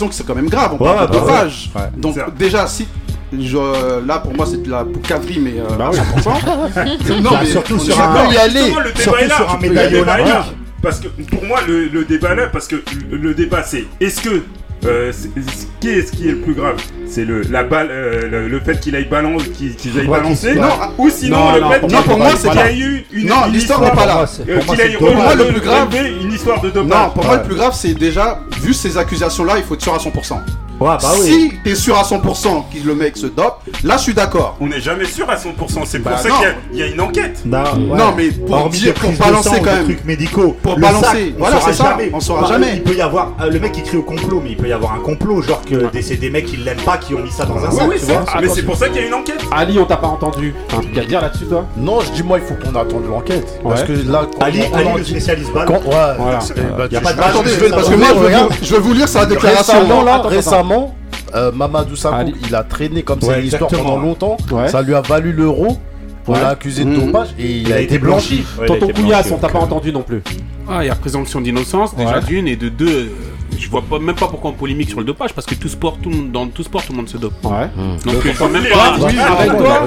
[0.00, 0.76] des accusations qui sont quand même graves.
[0.78, 1.70] On Ouais, parle de bah dopage.
[1.74, 1.80] ouais.
[1.82, 1.88] Ouais.
[1.96, 2.86] Donc, C'est déjà, si.
[3.32, 5.96] je- là, pour moi, c'est de la poucaverie, mais euh, Bah à oui.
[5.98, 7.20] 100%.
[7.22, 8.60] non, Bah, mais surtout sur un- y aller.
[8.60, 9.36] Justement, le débat Surtout est là.
[9.36, 10.30] sur un Le médaillé débat est là.
[10.36, 10.56] olympique.
[10.82, 12.76] Parce que pour moi, le, le débat là, parce que
[13.10, 14.42] le, le débat c'est est-ce que
[14.86, 15.30] euh, c'est-
[15.80, 18.60] qui est ce qui est le plus grave C'est le la balle, euh, le, le
[18.60, 21.60] fait qu'il aille balance, qu'il qu'ils aillent crois balancer, qu'il- non, ou sinon Non, le
[21.60, 23.80] non, fait qu'il pour moi, qu'il c'est y pas- a eu une, Non, une l'histoire
[23.80, 24.26] histoire n'est pas là.
[24.26, 25.88] Pour euh, pour moi, qu'il aille c'est Pour moi, le plus grave-
[26.22, 26.98] une histoire de dopage.
[26.98, 29.94] Non, pour moi, le plus grave, c'est déjà, vu ces accusations-là, il faut être sûr
[29.94, 30.40] à 100%.
[30.80, 31.26] Ouais, bah oui.
[31.26, 34.56] Si t'es sûr à 100% que le mec se dope, là, je suis d'accord.
[34.60, 35.82] On n'est jamais sûr à 100%.
[35.84, 36.34] C'est pour Bah, ça non.
[36.36, 37.40] qu'il y a- il y, a une enquête.
[37.44, 37.98] Non, ouais.
[37.98, 39.84] Non, mais pour Hormis dire- des pour prises de balancer sang ou quand des même.
[39.84, 40.56] trucs médicaux.
[40.62, 42.10] Pour Le balancer, sac, on voilà, saura c'est ça, jamais.
[42.14, 42.72] on saura Bah, jamais.
[42.76, 44.72] Il peut y avoir euh, le mec qui crie au complot, mais il peut y
[44.72, 47.30] avoir un complot, genre que des- c'est des mecs qui l'aiment pas qui ont mis
[47.30, 47.88] ça dans un Oui, sac.
[47.90, 48.24] oui, tu c'est- vois.
[48.40, 49.40] mais c'est pour ça qu'il y a une enquête.
[49.52, 50.54] Ali, on t'a pas entendu.
[50.68, 51.66] T'as un truc à dire là-dessus, toi?
[51.76, 53.60] Non, je dis moi, il faut qu'on attende l'enquête.
[53.62, 53.86] Parce Ouais.
[53.86, 55.66] que là, quand Ali, on Ali le spécialiste balle.
[55.66, 56.40] quand- ouais, Voilà.
[56.40, 58.06] c'est- bah, Y a tu- pas de je- balle, Attendez, je vais parce que moi,
[58.08, 59.74] je veux, vous, je veux vous lire sa déclaration.
[59.74, 60.69] Récemment, là, Attends, attends, récemment,
[61.34, 62.34] euh, Mamadou Sakho, Ali.
[62.46, 64.36] il a traîné comme Ouais, l'histoire pendant longtemps.
[64.50, 64.68] Ouais.
[64.68, 65.78] Ça lui a valu l'euro.
[66.26, 66.40] On Ouais.
[66.40, 67.06] l'a accusé de Mhm.
[67.06, 68.44] dopage et il, a, été blanchi.
[68.62, 70.22] A Tonton Couillasse, blanchi, on t'a pas euh, entendu non plus.
[70.68, 72.24] Ah, il y a présomption d'innocence, déjà Ouais.
[72.24, 73.08] d'une, et de deux, euh,
[73.58, 75.98] je vois pas, même pas pourquoi on polémique sur le dopage parce que tout sport,
[76.02, 77.32] tout, le monde- dans tout sport, tout le monde se dope.
[77.44, 77.68] Ouais.
[78.04, 78.96] Donc il faut on même pas.
[78.96, 79.86] les- Oui, avec toi.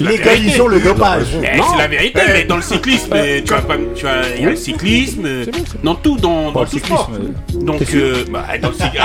[0.00, 1.26] Légalisons le dopage.
[1.42, 4.46] C'est la vérité, mais dans le cyclisme, euh, tu vois pas, tu vois, il y
[4.46, 5.44] a le cyclisme, euh,
[5.82, 7.10] dans tout, dans, le tout sport.
[7.10, 9.04] cyclisme, Donc, euh, bah, dans le cyclisme.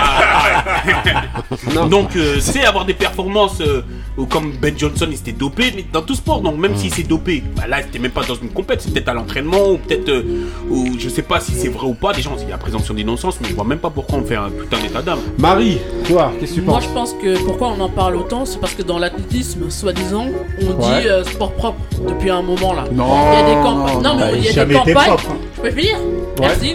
[1.90, 3.82] Donc, euh, c'est avoir des performances euh,
[4.18, 6.42] ou comme Ben Johnson, il s'était dopé, mais dans tout sport.
[6.42, 9.10] Donc, même s'il s'est dopé, bah, là, c'était même pas dans une compète, c'est peut-être
[9.10, 10.24] à l'entraînement ou peut-être, euh,
[10.70, 12.14] ou je sais pas si c'est vrai ou pas.
[12.14, 14.52] Déjà, il y a présomption d'innocence, mais je vois même pas pourquoi on fait un
[14.52, 15.18] putain d'état d'âme.
[15.40, 18.46] Marie, toi, qu'est-ce que tu Moi, penses je pense que pourquoi on en parle autant,
[18.46, 20.28] c'est parce que dans l'athlétisme, soi-disant,
[20.62, 21.02] on Ouais.
[21.02, 22.84] dit euh, sport propre depuis un moment là.
[22.92, 24.02] Non, il y a des non, campagnes.
[24.04, 25.08] Non, mais bah, il y a jamais des campagnes.
[25.08, 25.38] propre, hein.
[25.56, 25.98] Je peux finir
[26.40, 26.74] Ouais, Merci.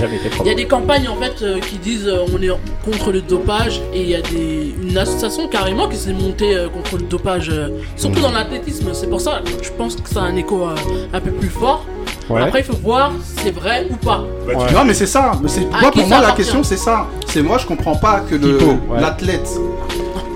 [0.00, 2.48] Jamais été Il y a des campagnes en fait euh, qui disent euh, on est
[2.84, 6.68] contre le dopage et il y a des, une association carrément qui s'est montée euh,
[6.68, 8.88] contre le dopage, euh, surtout dans l'athlétisme.
[8.92, 10.74] C'est pour ça je pense que ça a un écho euh,
[11.12, 11.84] un peu plus fort.
[12.30, 12.42] Ouais.
[12.42, 14.24] Après il faut voir si c'est vrai ou pas.
[14.72, 17.06] Non mais c'est ça, mais c'est À moi pour moi la question c'est ça.
[17.26, 18.58] C'est moi je comprends pas que le
[18.98, 19.48] l'athlète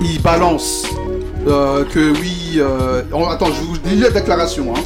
[0.02, 0.86] il balance
[1.46, 4.80] euh, que oui euh, attends je vous dis la déclaration hein.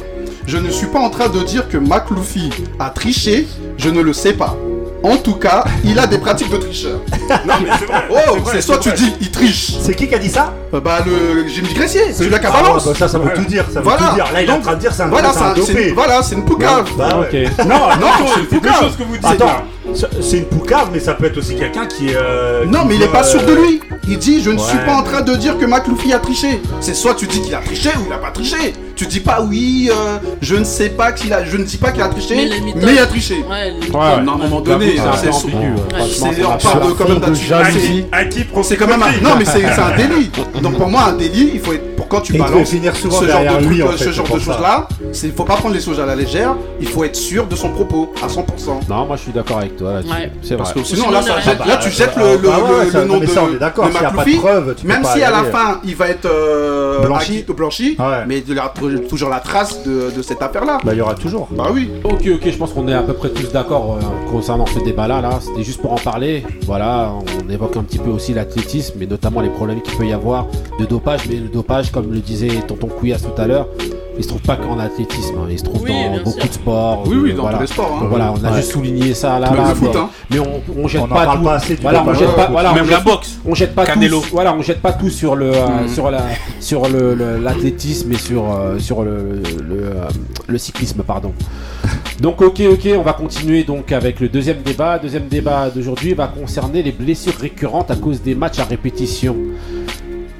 [0.45, 4.13] Je ne suis pas en train de dire que McLuffy a triché, je ne le
[4.13, 4.57] sais pas.
[5.01, 6.99] En tout cas, il a des pratiques de tricheur.
[7.47, 8.03] Non, mais c'est vrai.
[8.09, 8.97] Oh, c'est soit tu vrai.
[8.97, 9.71] dis il triche.
[9.81, 10.53] C'est qui qui a dit ça?
[10.73, 12.85] Euh, Bah le Jimmy Gressier, c'est celui qui a Ah, balance.
[12.85, 14.07] bah, ça, ça veut tout dire, ça veut voilà.
[14.09, 14.25] tout dire.
[14.33, 15.87] Là, il est en Donc, train de dire c'est un voilà, c'est un c'est dopé.
[15.89, 16.85] une- voilà, c'est une poucave.
[16.97, 17.47] Bah, ouais.
[17.57, 17.65] Ok.
[17.65, 18.79] Non, non, Non, c'est une deux poucave.
[18.81, 19.25] choses que vous dites.
[19.25, 19.63] Attends,
[19.95, 22.15] c'est- c'est une poucave, mais ça peut être aussi quelqu'un qui est.
[22.17, 23.81] euh, Non, qui mais il veut, est pas sûr de euh, lui.
[24.07, 24.85] Il dit Je ne suis Ouais.
[24.85, 26.61] pas en train de dire que McLuffy a triché.
[26.81, 28.73] C'est soit tu dis qu'il a triché ou il a pas triché.
[28.99, 31.93] Tu dis pas oui, euh, je ne sais pas qu'il a, je ne dis pas
[31.93, 33.45] qu'il a triché, Mais il a triché.
[33.49, 38.03] Ouais, les à un moment donné, c'est Franchement, on parle quand même jalousie.
[38.11, 39.11] À qui C'est quand même un...
[39.23, 40.29] Non, mais c'est c'est un délit.
[40.61, 41.88] Donc pour moi, un délit, il faut être.
[42.09, 44.11] Quand tu Et balances faut finir souvent ce genre de, lui, trucs, en fait, ce
[44.11, 44.45] genre de pour ça.
[44.53, 44.87] choses-là,
[45.23, 46.55] il faut pas prendre les choses à la légère.
[46.81, 48.87] Il faut être sûr de son propos à 100%.
[48.89, 50.11] Non, moi je suis d'accord avec toi là-dessus.
[50.11, 50.31] Ouais.
[50.41, 50.81] C'est Parce vrai.
[50.81, 52.99] que sinon, Sinon, là, ça jette- là, tu jettes le, le, Bah ouais, le- ça-
[53.01, 54.17] le non, nom mais de, ça, on est d'accord, de s'il y a pas de
[54.17, 54.37] McLuffy.
[54.39, 57.45] preuve, tu peux Même si à la fin, il va être euh, Blanchi.
[57.55, 58.05] blanchi, Ouais.
[58.27, 58.73] mais il y aura
[59.09, 60.79] toujours la trace de, de cette affaire-là.
[60.83, 61.47] Bah, il y aura toujours.
[61.51, 61.89] Bah oui.
[62.03, 65.21] Ok, ok, je pense qu'on est à peu près tous d'accord euh, concernant ce débat-là.
[65.21, 66.43] Là, c'était juste pour en parler.
[66.65, 67.11] Voilà,
[67.45, 70.47] on évoque un petit peu aussi l'athlétisme, et notamment les problèmes qu'il peut y avoir
[70.79, 71.21] de dopage.
[71.29, 73.67] Mais le dopage, comme le disait Tonton Couillasse tout à l'heure,
[74.17, 75.35] il se trouve pas qu'en athlétisme.
[75.37, 75.47] hein.
[75.49, 76.47] Il se trouve Oui, dans beaucoup sûr.
[76.49, 77.03] de sports.
[77.07, 77.57] Oui, oui, euh, dans voilà.
[77.57, 77.91] tous les sports.
[77.97, 77.99] hein.
[78.01, 78.57] Donc voilà, on a Ouais.
[78.57, 79.47] juste souligné ça là.
[79.75, 80.09] Foot, mais- hein.
[80.31, 81.43] Mais on, on jette On pas parle tout.
[81.45, 82.47] pas assez du voilà, on jette pas.
[82.51, 83.37] Voilà, Même on la jette- boxe.
[83.45, 84.19] on jette pas Canelo.
[84.21, 84.27] tout.
[84.31, 85.87] Voilà, on jette pas tout sur le euh, Mm.
[85.89, 86.21] sur la
[86.59, 90.07] sur le le- l'athlétisme et sur euh, sur le le, euh,
[90.47, 91.33] le cyclisme pardon.
[92.21, 94.99] Donc ok ok, on va continuer donc avec le deuxième débat.
[94.99, 99.35] Deuxième débat d'aujourd'hui va concerner les blessures récurrentes à cause des matchs à répétition.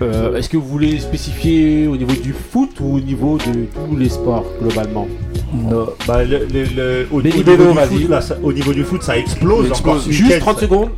[0.01, 3.97] Euh, Est-ce que vous voulez spécifier au niveau du foot ou au niveau de tous
[3.97, 5.07] les sports globalement
[5.53, 8.01] Non, bah, le, le- le- au, niveau du vas-y.
[8.03, 9.71] foot, là, ça- au niveau du foot, ça explose.
[9.71, 10.89] Encore Juste week-end, 30 ça- secondes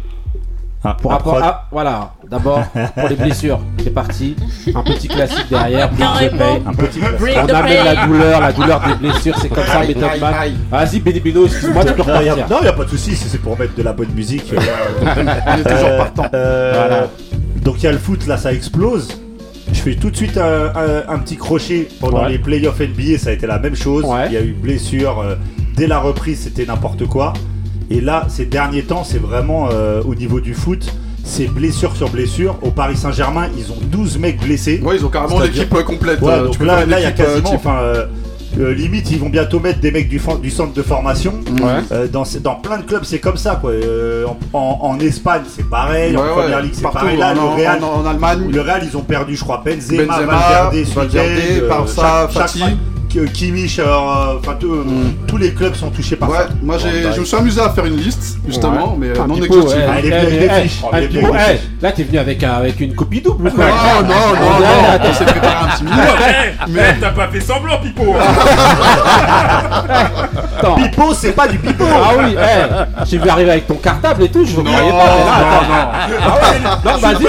[0.83, 1.43] Ah, pour ah, rapport prod.
[1.43, 2.63] à voilà d'abord
[2.95, 4.35] pour les blessures c'est parti
[4.73, 5.91] un petit classique derrière.
[5.91, 6.99] Un petit.
[7.03, 10.33] On amène la douleur, la douleur des blessures, c'est comme ça, Method Man.
[10.71, 12.61] Vas-y, Bénébino, excuse-moi, tu peux Non, il repartir.
[12.61, 14.51] n'y a, pas de souci, c'est c'est pour mettre de la bonne musique.
[15.01, 16.25] On est toujours partant.
[16.33, 17.07] Euh, Voilà.
[17.63, 19.07] Donc il y a le foot, là ça explose.
[19.71, 22.31] Je fais tout de suite un, un- un petit crochet pendant Ouais.
[22.31, 24.03] les playoffs NBA, ça a été la même chose.
[24.05, 24.25] Ouais.
[24.27, 25.19] Il y a eu blessure.
[25.19, 25.35] euh,
[25.77, 27.33] dès la reprise, c'était n'importe quoi.
[27.89, 30.91] Et là, ces derniers temps, c'est vraiment euh, au niveau du foot,
[31.23, 32.57] c'est blessure sur blessure.
[32.61, 34.81] Au Paris Saint-Germain, ils ont 12 mecs blessés.
[34.83, 36.21] Ouais, ils ont carrément l'équipe complète.
[36.21, 37.79] Ouais, euh, donc là, il y a euh, quasiment, enfin,
[38.59, 41.33] euh, limite, ils vont bientôt mettre des mecs du, centre de formation.
[41.61, 41.81] Ouais.
[41.91, 43.71] Euh, dans, plein de clubs, c'est comme ça, quoi.
[43.71, 46.15] Euh, en, Espagne, c'est pareil.
[46.17, 47.17] en Première Ligue, c'est pareil.
[47.17, 48.49] Là, en, le Real, en- en Allemagne.
[48.51, 51.29] le Real, ils ont perdu, je crois, Benzema, Benzema, Valverde, Valverde,
[51.61, 52.73] euh, Barça, chaque- chaque
[53.33, 54.85] Kimmich, euh, enfin, tout-
[55.27, 56.47] tous les clubs sont touchés par Ouais, ça.
[56.61, 56.83] moi bah,
[57.15, 58.97] je me suis amusé à faire une liste, justement, Ouais.
[58.99, 59.77] mais euh, Un non exhaustive.
[59.79, 59.85] ouais.
[59.89, 60.81] Ah, est Eh, avec des eh, fiches.
[60.93, 61.83] eh.
[61.83, 64.65] Là, t'es venu avec, un- avec une copie double ou quoi Non, non, non, Ouais,
[64.65, 65.09] non, attends.
[65.09, 65.99] on s'est préparé un petit minute.
[66.69, 68.15] Mais t'as pas fait semblant, Pipo.
[70.77, 71.83] Pipo, c'est pas du pipo.
[71.91, 74.91] Ah oui, eh, j'ai vu arriver avec ton cartable et tout, je ne Non, croyais
[74.91, 75.91] pas.
[76.21, 77.23] Ah ouais, non, vas-y.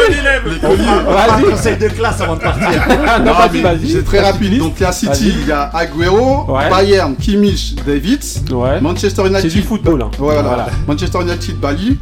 [1.05, 1.45] Vas-y.
[1.51, 2.69] Conseil de classe avant de partir.
[3.19, 3.91] Non, Non, vas-y, vas-y.
[3.93, 4.59] C'est très rapide.
[4.59, 6.69] Donc il y a City, il y a Agüero, Ouais.
[6.71, 8.81] Bayern, Kimmich, Davids, Ouais.
[8.81, 9.51] Manchester C'est United.
[9.53, 10.03] du football.
[10.03, 10.11] hein.
[10.19, 10.43] Voilà.
[10.43, 10.67] Voilà.
[10.87, 11.99] Manchester United, Bali.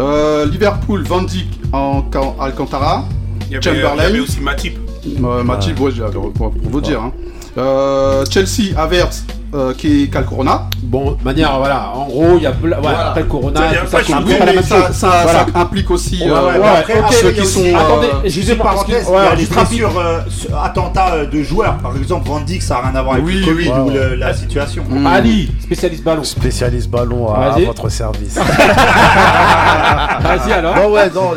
[0.00, 3.04] Euh, Liverpool, Van Dijk, en Can- Alcantara.
[3.48, 4.02] Il y avait- il y Chamberlain.
[4.04, 4.78] avait aussi Matip.
[5.24, 7.00] Euh, Matip, ouais, j'ai- pour, pour vous dire.
[7.00, 7.12] hein.
[7.58, 10.66] Euh, Chelsea, Havertz, euh, qui, a le Corona.
[10.82, 13.66] Bon, de manière, voilà, en gros, il y a ple- ouais, après le Corona, Ça,
[13.66, 14.96] tout ça, de c'est souci, pas la mais même ça- chose.
[14.96, 15.46] ça- Voilà.
[15.52, 17.70] ça implique aussi, Ouais, euh, ouais, mais ouais, après, ceux il y a qui aussi-
[17.70, 17.76] sont.
[17.76, 19.68] Attendez, euh, excusez-moi, Juste parenthèse, excuse- il y a des juste rapide.
[19.78, 21.76] blessures, euh, sur- attentats euh, de joueurs.
[21.78, 23.80] Par exemple, Van Dijk, ça n'a rien à voir avec Oui, le Covid oui.
[23.86, 24.84] ou le- la situation.
[24.88, 25.06] Mm.
[25.06, 26.24] Ali, spécialiste ballon.
[26.24, 28.36] Spécialiste ballon à, votre service.
[30.22, 30.76] Vas-y alors.
[30.76, 31.32] Non ouais non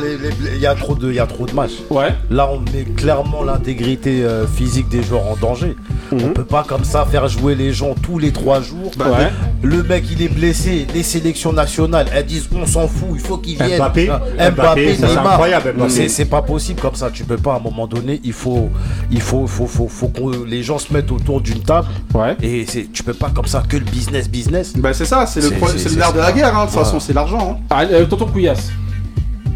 [0.54, 1.72] il y a trop de il y a trop de matchs.
[1.90, 2.14] Ouais.
[2.30, 5.76] Là on met clairement l'intégrité euh, physique des joueurs en danger.
[6.12, 8.92] On peut pas comme ça faire jouer les gens tous les trois jours.
[8.98, 9.32] Bah, ouais.
[9.64, 13.38] Le mec il est blessé, les sélections nationales elles disent on s'en fout, il faut
[13.38, 13.78] qu'il vienne.
[13.80, 15.74] Mbappé, Ah, Mbappé, c'est incroyable.
[15.88, 17.10] C'est c'est pas possible comme ça.
[17.12, 18.20] Tu peux pas à un moment donné.
[18.24, 18.70] Il faut
[19.10, 21.88] il faut faut faut, faut que les gens se mettent autour d'une table.
[22.14, 22.36] Ouais.
[22.44, 24.74] Et c'est tu peux pas comme ça que le business business.
[24.78, 25.50] Bah c'est ça, c'est le,
[25.98, 27.58] nerf de la guerre, hein, de toute façon, c'est l'argent.
[27.60, 27.64] hein.
[27.70, 28.70] Ah, euh, tonton Couillasse.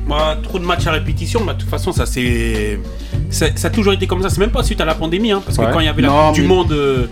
[0.07, 2.79] Moi, trop de matchs à répétition, bah, de toute façon, ça c'est.
[3.29, 4.29] Ça, ça a toujours été comme ça.
[4.29, 5.69] C'est même pas suite à la pandémie, hein, parce que Ouais.
[5.73, 7.07] quand il y avait la Non, Coupe du mais- Monde, euh,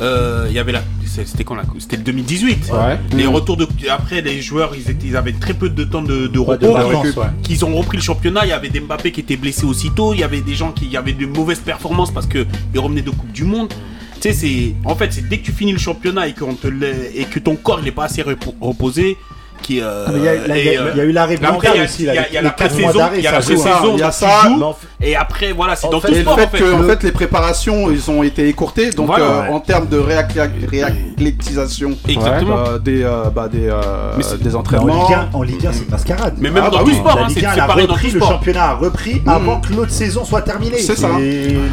[0.00, 0.82] il y avait la.
[1.06, 2.70] C'était quand la Coupe C'était le 2018.
[2.72, 2.98] Ouais.
[3.16, 3.66] Les retours de.
[3.90, 6.76] Après, les joueurs, ils, étaient, ils avaient très peu de temps de, Ouais, repos.
[7.20, 7.26] ouais.
[7.42, 8.44] qu'ils ont repris le championnat.
[8.44, 10.14] Il y avait des Mbappé qui étaient blessés aussitôt.
[10.14, 13.32] Il y avait des gens qui avaient de mauvaises performances parce qu'ils revenaient de Coupe
[13.32, 13.72] du Monde.
[14.20, 14.74] Tu sais, c'est.
[14.84, 17.90] En fait, c'est dès que tu finis le championnat et, te que ton corps n'est
[17.92, 19.16] pas assez repo- reposé.
[19.62, 22.30] Qui, euh, Ah, il y euh, y a eu l'arrêt a- aussi, Il y a,
[22.32, 23.64] y a la pré-saison, d'arrêt, il y a ça la joue, hein.
[23.64, 24.26] pré-saison, Il y a ça,
[24.62, 26.58] en fait- et après, voilà, c'est En dans fait, tout le sport fait en fait.
[26.58, 29.48] que en Le- fait, les préparations ils ont été écourtées, donc Voilà, euh, ouais.
[29.50, 32.58] en termes de réathlétisation Exactement.
[32.58, 35.08] euh, des, euh, bah, des, euh, des Mais en entraînements.
[35.08, 36.34] Ligue 1, en Ligue 1, c'est une mascarade.
[36.38, 37.66] Mais même Ah, dans bah tout oui, sport, hein, Ligue c'est 1 c'est elle a
[37.66, 38.28] pareil dans tout le sport.
[38.32, 39.28] championnat a repris Mm.
[39.28, 40.78] avant que l'autre saison soit terminée.
[40.78, 41.08] C'est ça.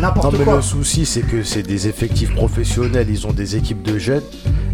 [0.01, 0.55] N'importe quoi.
[0.57, 4.23] le souci, c'est que c'est des effectifs professionnels, ils ont des équipes de jeunes.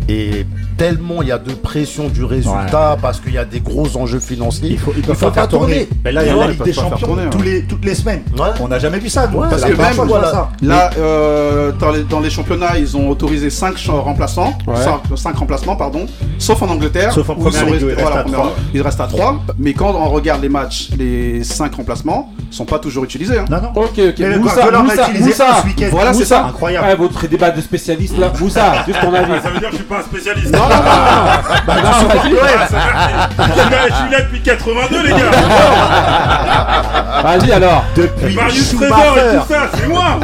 [0.09, 0.45] Et
[0.77, 4.19] tellement il y a de pression du résultat parce qu'il y a des gros enjeux
[4.19, 4.69] financiers.
[4.71, 5.87] Il faut, ils peuvent faut pas faire tourner.
[6.03, 7.45] Mais là, il y a la ils Ligue des Champions tourner, tous ouais.
[7.45, 8.21] les, toutes les semaines.
[8.37, 8.49] Ouais.
[8.59, 9.25] On n'a jamais vu ça.
[9.27, 10.49] Ouais, Parce que même voilà, ça.
[10.61, 14.75] là, euh, dans, les, dans les championnats, ils ont autorisé 5 remplaçants, Ouais.
[15.15, 16.05] 5, remplacements, pardon,
[16.37, 17.11] sauf en Angleterre.
[17.13, 18.51] Sauf en ils première sont ligue, restés- il reste voilà, à première trois.
[18.55, 19.43] ligue, il reste à 3.
[19.57, 23.37] Mais quand on regarde les matchs, les 5 remplacements sont pas toujours utilisés.
[23.39, 23.45] hein.
[23.49, 23.71] Non, non.
[23.75, 24.19] Ok, ok.
[24.39, 25.45] Moussa, Moussa, Moussa.
[25.61, 25.87] ce week-end.
[25.91, 26.45] Voilà, c'est ça.
[26.45, 26.87] Incroyable.
[26.87, 28.31] Ouais, votre débat de spécialiste là.
[28.39, 29.41] Moussa, juste ton avis.
[29.41, 30.51] Ça veut dire que je suis pas un spécialiste.
[30.53, 30.81] Non, non, non, non.
[31.65, 32.33] Bah, non, vas-y.
[32.33, 33.47] Ouais, ça va.
[33.47, 35.17] je, suis là, je suis là depuis 82, les gars.
[37.23, 37.83] Vas-y alors.
[37.95, 40.19] Depuis Marius Trésor et tout ça, c'est moi.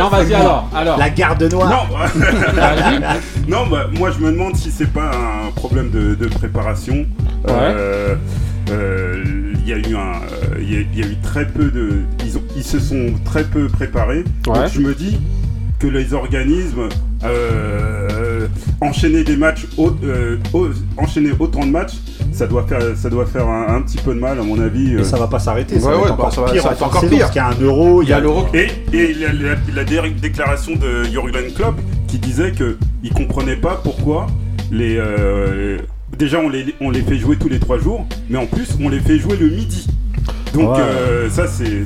[0.00, 0.68] Non, vas-y alors.
[0.74, 0.98] Alors.
[0.98, 1.68] la garde noire.
[1.70, 3.00] Non, Vas-y.
[3.48, 7.04] non bah, moi je me demande si c'est pas un problème de, de préparation.
[7.48, 8.14] Euh,
[8.70, 11.46] euh, Il y a eu un, euh, il y, a- il y a eu très
[11.46, 14.18] peu de, ils, ont, ils se sont très peu préparés.
[14.18, 14.24] Ouais.
[14.44, 15.18] Donc je me dis
[15.78, 16.88] que les organismes
[17.24, 18.46] euh,
[18.80, 21.94] enchaîner des matchs, au- euh, au- enchaîner autant de matchs,
[22.32, 24.92] ça doit faire, ça doit faire un, un petit peu de mal à mon avis.
[24.92, 25.04] Et euh.
[25.04, 25.78] ça va pas s'arrêter.
[25.78, 26.90] Ça Ouais, va être bah, encore ça va- pire ça va en être fin de
[26.90, 27.20] encore saison, pire.
[27.20, 28.46] Parce qu'il y a un euro, Il y a l'euro.
[28.54, 31.76] Et, et la, la- la dé- déclaration de Jurgen Klopp
[32.06, 34.26] qui disait que il comprenait pas pourquoi
[34.70, 35.78] les euh,
[36.18, 38.88] déjà on les, on les fait jouer tous les trois jours, mais en plus on
[38.88, 39.86] les fait jouer le midi.
[40.52, 40.80] Donc Ouais.
[40.82, 41.84] euh, ça c'est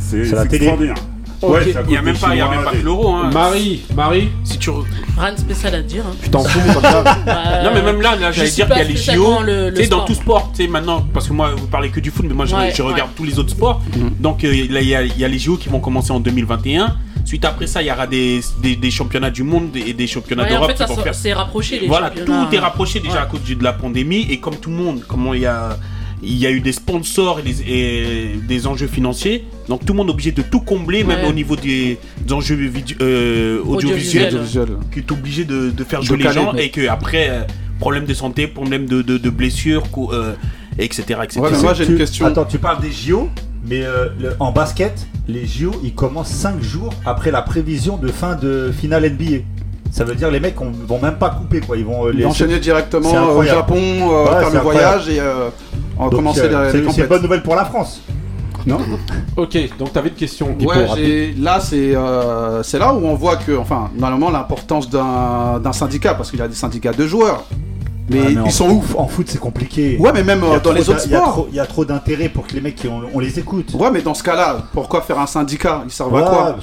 [0.54, 0.94] extraordinaire.
[1.42, 1.54] Ok.
[1.54, 2.78] Ouais, c'est à Il y a même pas, il y a Chinois, même pas des-
[2.78, 3.14] que l'euro.
[3.14, 3.30] Hein.
[3.32, 4.84] Marie, Marie, Si tu re-
[5.18, 6.04] Rien de spécial à dire.
[6.06, 6.14] hein.
[6.22, 7.04] tu t'en fous comme ça.
[7.26, 8.96] Euh, Non mais même là, là je j'allais suis dire pas qu'il y a les
[8.96, 9.44] spécialement JO.
[9.44, 10.04] le- le Tu sais dans sport.
[10.06, 12.46] tout sport, tu sais maintenant parce que moi vous parlez que du foot, mais moi
[12.46, 13.16] je, Ouais, je regarde ouais.
[13.16, 13.80] tous les autres sports.
[14.20, 16.20] Donc euh, là il y, a- il y a les JO qui vont commencer en
[16.20, 16.96] 2021.
[17.24, 20.42] Suite après ça, il y aura des, des, des championnats du monde et des championnats
[20.42, 21.14] Ouais, en d'Europe fait, ça qui vont se- faire.
[21.14, 22.46] s'est rapproché les Voilà, championnats.
[22.50, 23.20] tout est rapproché déjà Ouais.
[23.20, 25.76] à cause de la pandémie et comme tout le monde, comment il y a
[26.22, 29.96] il y a eu des sponsors et des, et des enjeux financiers, donc tout le
[29.98, 31.28] monde est obligé de tout combler, même Ouais.
[31.28, 32.56] au niveau des, des enjeux
[33.00, 34.62] euh, audiovisuels, Audiovisuel.
[34.64, 34.68] Audiovisuel.
[34.92, 37.28] qui est obligé de, de faire De jouer les caler, gens mais- et que après
[37.28, 37.42] euh,
[37.80, 40.34] problème de santé, problème de, de, de blessures, co- euh,
[40.78, 41.02] etc.
[41.24, 41.40] etc.
[41.40, 42.26] Ouais, mais moi j'ai Tu- une question.
[42.26, 43.28] Attends, tu parles des JO,
[43.68, 48.08] mais euh, le- en basket, les JO, ils commencent 5 jours après la prévision de
[48.08, 49.42] fin de finale NBA.
[49.92, 52.24] Ça veut dire les mecs on, vont même pas couper quoi, ils vont euh, les
[52.24, 53.42] Enchaîner directement euh, au.
[53.42, 54.62] Japon, euh, Ouais, faire le incroyable.
[54.62, 55.50] voyage et euh,
[55.98, 58.00] on va Donc, commencer euh, les, les c'est- une bonne nouvelle pour la France.
[58.66, 58.78] Non
[59.36, 60.56] Ok, donc t'avais une question.
[60.64, 65.72] Ouais, là c'est euh, c'est là où on voit que, enfin, normalement l'importance d'un d'un
[65.72, 67.44] syndicat, parce qu'il y a des syndicats de joueurs,
[68.10, 69.96] mais, Ouais, ils sont foot- où En foot, c'est compliqué.
[69.98, 71.46] Ouais, mais même euh, dans les autres sports.
[71.50, 73.72] Il y a trop d'intérêt pour que les mecs on, on les écoute.
[73.74, 75.82] Ouais, mais dans ce cas-là, pourquoi faire un syndicat?
[75.86, 76.56] Ils servent Ouais, à quoi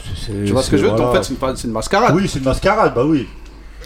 [0.45, 0.91] Tu vois ce que je veux?
[0.91, 2.13] En fait, c'est une, mascarade.
[2.15, 3.27] Oui, c'est une mascarade, bah oui.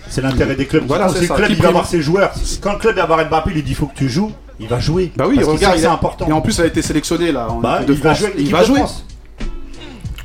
[0.09, 0.83] C'est l'intérêt des clubs.
[0.85, 2.31] Voilà, Quand c'est le club Qui il va avoir ses joueurs.
[2.61, 4.79] Quand le club va avoir Mbappé, il lui dit faut que tu joues, il va
[4.79, 5.11] jouer.
[5.15, 6.27] Bah oui, Parce regarde, c'est important.
[6.27, 8.51] Et en plus, il a été sélectionné là en Bah, de il va jouer il
[8.51, 8.81] va jouer.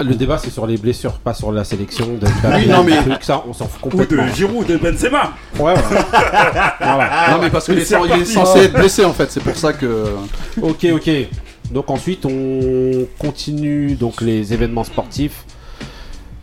[0.00, 2.06] Le débat c'est sur les blessures, pas sur la sélection.
[2.06, 4.26] De Oui, non, mais- truc, ça, on s'en fout Ou complètement.
[4.26, 5.32] de Giroud, de Benzema.
[5.58, 5.74] Ouais, ouais.
[6.80, 7.30] Voilà.
[7.32, 10.06] Non, mais parce qu'il est, est censé être blessé en fait, c'est pour ça que.
[10.62, 11.11] Ok, ok.
[11.72, 15.44] Donc ensuite, on continue donc les événements sportifs.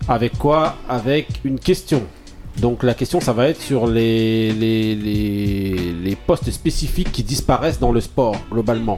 [0.08, 0.76] Avec quoi?
[0.88, 2.04] Avec une question.
[2.60, 7.80] Donc la question, ça va être sur les, les, les, les postes spécifiques qui disparaissent
[7.80, 8.98] dans le sport, globalement.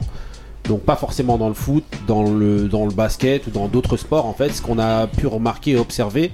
[0.68, 4.26] Donc pas forcément dans le foot, dans le, dans le basket ou dans d'autres sports.
[4.26, 6.30] En fait, ce qu'on a pu remarquer et observer,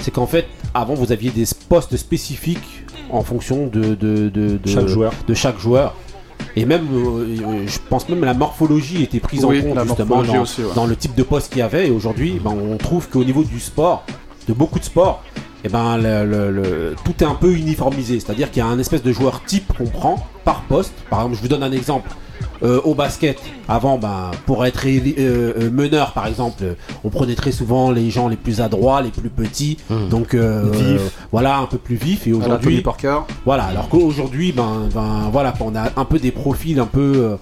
[0.00, 4.68] c'est qu'en fait, avant, vous aviez des postes spécifiques en fonction de, de, de, de-
[4.68, 5.12] Chaque joueur.
[5.28, 5.94] de chaque joueur.
[6.56, 10.42] Et même, euh, je pense même la morphologie était prise Oui, en compte justement dans,
[10.42, 10.74] aussi, ouais.
[10.74, 11.86] dans le type de poste qu'il y avait.
[11.88, 14.04] Et aujourd'hui, ben, on trouve qu'au niveau du sport,
[14.48, 15.22] de beaucoup de sports,
[15.64, 18.18] eh ben, le- le- le- tout est un peu uniformisé.
[18.18, 20.92] C'est-à-dire qu'il y a un espèce de joueur type qu'on prend par poste.
[21.08, 22.10] Par exemple, je vous donne un exemple.
[22.62, 26.62] Euh, au basket, avant, ben, pour être euh, euh, meneur, par exemple,
[27.02, 29.78] on prenait très souvent les gens les plus adroits, les plus petits,
[30.10, 30.82] donc euh, Vif.
[30.84, 30.98] euh,
[31.32, 32.26] voilà, un peu plus vif.
[32.26, 32.76] Et aujourd'hui,
[33.44, 37.36] voilà, alors qu'aujourd'hui, ben, ben, voilà, on a un peu des profils un peu,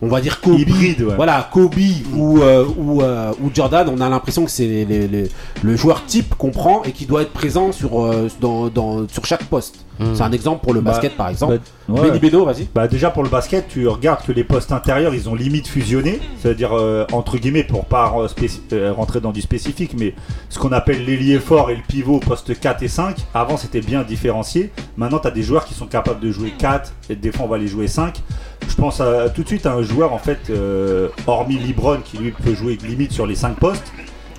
[0.00, 1.14] on va dire Kobe, Hybride, ouais.
[1.16, 1.74] voilà, Kobe
[2.14, 5.30] ou euh, ou, euh, ou Jordan, on a l'impression que c'est les- les- les-
[5.62, 9.24] le joueur type qu'on prend et qui doit être présent sur euh, dans, dans- sur
[9.26, 9.76] chaque poste.
[10.14, 11.58] C'est un exemple pour le Bah, basket, par exemple.
[11.88, 12.10] bah, ouais.
[12.44, 12.68] Vas-y.
[12.74, 16.18] Bah déjà pour le basket, tu regardes que les postes intérieurs, ils ont limite fusionné,
[16.40, 18.28] c'est-à-dire euh, entre guillemets pour pas euh,
[18.72, 20.14] euh, rentrer dans du spécifique, mais
[20.48, 24.02] ce qu'on appelle l'ailier fort et le pivot poste 4 et 5, avant c'était bien
[24.02, 24.72] différencié.
[24.96, 27.48] Maintenant tu as des joueurs qui sont capables de jouer 4 et des fois on
[27.48, 28.20] va les jouer 5.
[28.68, 32.18] Je pense à- tout de suite à un joueur en fait euh, hormis Libron qui
[32.18, 33.92] lui peut jouer limite sur les 5 postes.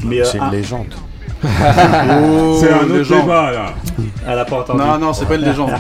[0.04, 0.94] Mais C'est euh, une un- légende.
[1.48, 3.66] Oh, C'est un autre débat, là.
[4.28, 4.80] Elle a pas entendu.
[4.80, 5.72] Non, non, c'est pas une légende.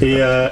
[0.00, 0.48] Et euh...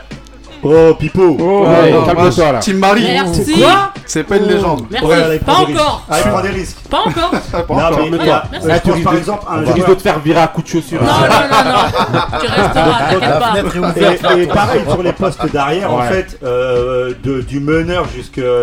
[0.62, 2.58] Oh Pipo Oh, Ouais, non, calme-toi, là.
[2.60, 3.02] Team Marie.
[3.02, 3.52] Merci.
[3.60, 4.86] Quoi C'est pas une légende.
[4.90, 5.06] Merci.
[5.06, 5.66] Ouais, Pas encore.
[5.66, 6.02] risques.
[6.08, 6.76] Ah, il prend des risques.
[6.88, 7.30] Pas encore.
[7.66, 7.98] Pas Non, encore.
[8.10, 8.18] mais
[8.52, 8.66] Merci.
[8.68, 10.46] là, tu penses par risques exemple un tu risques joueur- de te faire virer à
[10.48, 11.02] coup de chaussure.
[11.02, 12.38] Non, non, non, non.
[12.40, 14.36] Tu resteras, t'inquiète pas.
[14.36, 18.06] Et, et pareil sur les postes d'arrière, en fait, euh, de- du meneur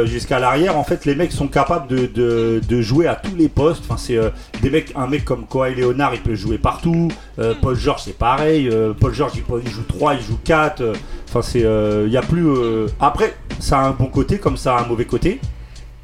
[0.05, 3.49] jusqu'à l'arrière, en fait, les mecs sont capables de, de- de jouer à tous les
[3.49, 3.83] postes.
[3.87, 4.29] Enfin, c'est euh,
[4.61, 7.09] des mecs, un mec comme Kawhi Leonard, il peut jouer partout.
[7.39, 8.69] Euh, Paul George, c'est pareil.
[8.71, 10.81] Euh, Paul George, il, peut- il joue 3, il joue 4.
[11.29, 12.47] Euh, Enfin, c'est, euh, il y a plus.
[12.47, 15.39] euh, Après, ça a un bon côté comme ça a un mauvais côté.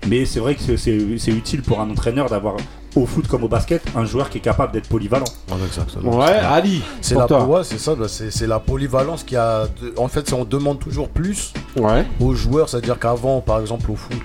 [0.07, 2.57] Mais c'est vrai que c'est- utile pour un entraîneur d'avoir
[2.95, 5.25] au foot comme au basket un joueur qui est capable d'être polyvalent.
[5.65, 6.19] Exactement.
[6.19, 7.43] Ouais, Ali, C'est la, toi.
[7.43, 9.65] ouais, c'est ça, bah, c'est c'est la polyvalence qui a.
[9.81, 12.05] de- En fait, on demande toujours plus Ouais.
[12.19, 14.21] aux joueurs, c'est-à-dire qu'avant, par exemple, au foot,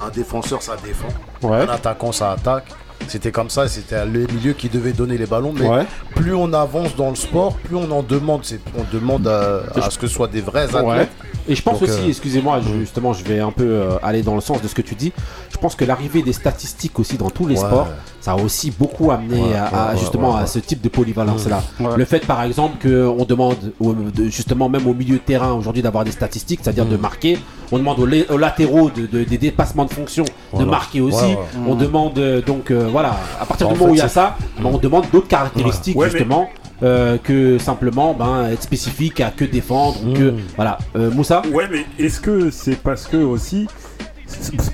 [0.00, 1.08] un défenseur ça défend,
[1.42, 1.56] Ouais.
[1.62, 2.66] un attaquant ça attaque.
[3.08, 5.52] C'était comme ça, c'était le milieu qui devait donner les ballons.
[5.58, 5.86] Mais Ouais.
[6.14, 8.40] plus on avance dans le sport, plus on en demande.
[8.44, 10.84] C'est- On demande à, à ce que ce soit des vrais athlètes.
[10.84, 11.08] Ouais.
[11.48, 14.34] Et je pense Donc, aussi, euh, excusez-moi, justement, je vais un peu euh, aller dans
[14.36, 15.12] le sens de ce que tu dis.
[15.50, 17.66] Je pense que l'arrivée des statistiques aussi dans tous les Ouais.
[17.66, 17.88] sports,
[18.20, 20.80] ça a aussi beaucoup amené Ouais, à, ouais, à, ouais, justement ouais, à ce type
[20.80, 21.62] de polyvalence-là.
[21.80, 21.96] Ouais.
[21.96, 25.82] Le fait, par exemple, qu'on demande au- de- justement même au milieu de terrain aujourd'hui
[25.82, 26.90] d'avoir des statistiques, c'est-à-dire Mm.
[26.90, 27.38] de marquer.
[27.72, 30.24] On demande aux, la- aux latéraux de, de- des dépassements de fonction
[30.58, 31.24] de marquer aussi.
[31.24, 31.36] Ouais, ouais.
[31.68, 34.02] On demande euh, donc euh, voilà, à partir En du moment fait, où il y
[34.02, 36.48] a ça, ben, on demande d'autres caractéristiques Ouais, mais- justement.
[36.82, 40.36] euh, que simplement ben, être spécifique à que défendre ou que Mm.
[40.56, 43.66] voilà euh, Moussa Ouais, mais est-ce que c'est parce que aussi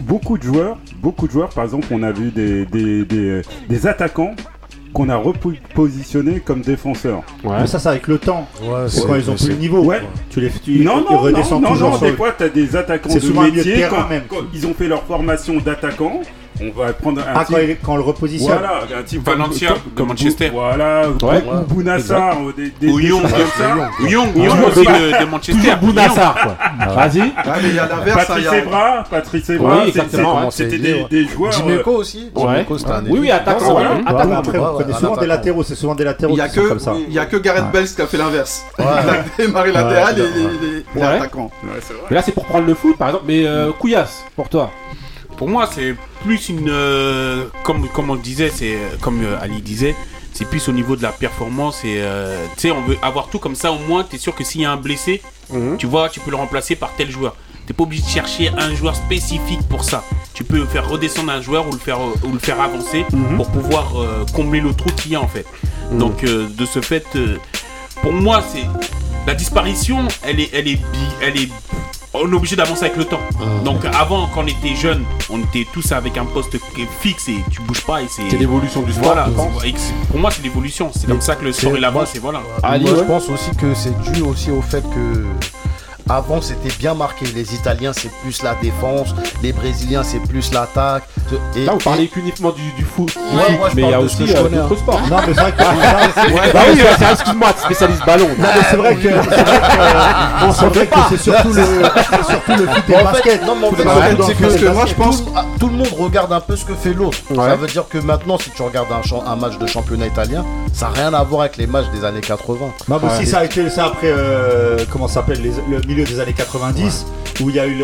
[0.02, 3.86] beaucoup de joueurs, beaucoup de joueurs, par exemple, on a vu des, des, des, des
[3.86, 4.34] attaquants
[4.92, 7.22] qu'on a repositionnés comme défenseurs.
[7.44, 8.48] Mais ça, c'est avec le temps.
[8.62, 9.80] Ouais, C'est quand ils ont plus le niveau.
[9.84, 10.00] Ouais.
[10.30, 13.14] Tu les tu, Non, non, non, non, toujours non, des fois, tu as des attaquants
[13.14, 13.74] de métier.
[13.74, 14.22] terrain quand, même.
[14.28, 16.22] quand ils ont fait leur formation d'attaquant,
[16.60, 17.54] on va prendre un Ah, type...
[17.56, 18.58] quand, il- quand on le repositionne.
[18.58, 20.50] Voilà, un type Valencia, comme- Manchester.
[20.52, 21.42] Voilà, Ouais.
[21.46, 23.68] ou Bounassar, ou des, des, Ou des Young, choses comme ça.
[23.68, 25.62] Young, Young, Young, Young aussi de, de Manchester.
[25.62, 26.56] toujours Bounassar quoi
[26.94, 28.30] vas-y Ouais, mais il y a l'inverse.
[28.38, 30.46] il a- Evra, Patrice Evra, Oui, exactement, ouais.
[30.50, 31.52] c'était des, des joueurs...
[31.58, 32.30] euh, Dimeco aussi.
[32.34, 34.42] Dimeco, c'était un oui oui attaquant attaquant.
[34.42, 35.26] Prenez ouais, souvent des attaquant.
[35.26, 36.94] latéraux, c'est souvent des latéraux Il y a qui sont que comme ça.
[37.08, 38.62] il y a que Gareth Bale qui a fait l'inverse.
[38.78, 40.22] Il a démarré latéral et
[40.94, 41.20] c'est vrai.
[42.10, 44.70] mais là c'est pour prendre le foot par exemple mais euh, Couillasse pour toi
[45.36, 45.94] Pour moi, c'est
[46.24, 46.68] plus une.
[46.70, 49.94] euh, comme, comme on le disait, c'est euh, comme euh, Ali disait,
[50.32, 51.84] c'est plus au niveau de la performance.
[51.84, 53.70] Et euh, tu sais, on veut avoir tout comme ça.
[53.72, 55.22] Au moins, tu es sûr que s'il y a un blessé,
[55.52, 55.76] Mhm.
[55.76, 57.36] tu vois, tu peux le remplacer par tel joueur.
[57.66, 60.02] T'es pas obligé de chercher un joueur spécifique pour ça.
[60.34, 63.36] Tu peux faire redescendre un joueur ou le faire, ou le faire avancer Mhm.
[63.36, 63.92] pour pouvoir
[64.34, 65.46] combler le trou qu'il y a en fait.
[65.92, 65.98] Mhm.
[65.98, 67.06] Donc de ce fait,
[68.02, 68.64] pour moi, c'est
[69.26, 71.48] la disparition, elle est, elle est, bi- elle est,
[72.14, 73.20] on est obligé d'avancer avec le temps.
[73.64, 77.28] Donc avant, quand on était jeune, on était tous avec un poste qui est fixe
[77.28, 78.22] et tu bouges pas et c'est.
[78.30, 79.28] c'est l'évolution du sport Voilà.
[80.10, 80.90] Pour moi, c'est l'évolution.
[80.94, 82.40] C'est comme ça que le sport c'est- il avance et voilà.
[82.62, 82.98] Ali, Moi, ouais.
[83.00, 85.26] je pense aussi que c'est dû aussi au fait que
[86.08, 87.26] avant, c'était bien marqué.
[87.34, 89.14] Les Italiens, c'est plus la défense.
[89.42, 91.02] Les Brésiliens, c'est plus l'attaque.
[91.56, 92.20] Et, Là, vous parlez et...
[92.76, 93.12] du, foot.
[93.16, 95.00] Ouais, mais il y a aussi euh, d'autres sports.
[95.10, 95.62] Non, mais c'est vrai que.
[96.32, 98.28] ouais, bah oui, bah, excuse-moi, spécialiste ballon.
[98.38, 99.08] Non, mais c'est vrai que.
[99.76, 100.52] Euh,
[101.10, 103.42] c'est surtout, le, surtout foot et le basket.
[103.44, 105.24] Non, mais en fait, c'est que moi, je pense.
[105.58, 107.18] Tout le monde regarde un peu ce que fait l'autre.
[107.34, 110.92] Ça veut dire que maintenant, si tu regardes un match de championnat italien, ça n'a
[110.92, 112.58] rien à voir avec les matchs des années 80.
[112.88, 114.12] Non, mais si ça a été ça après.
[114.12, 115.40] Euh, comment ça s'appelle
[115.96, 117.06] milieu des années 90,
[117.40, 117.82] où il y a eu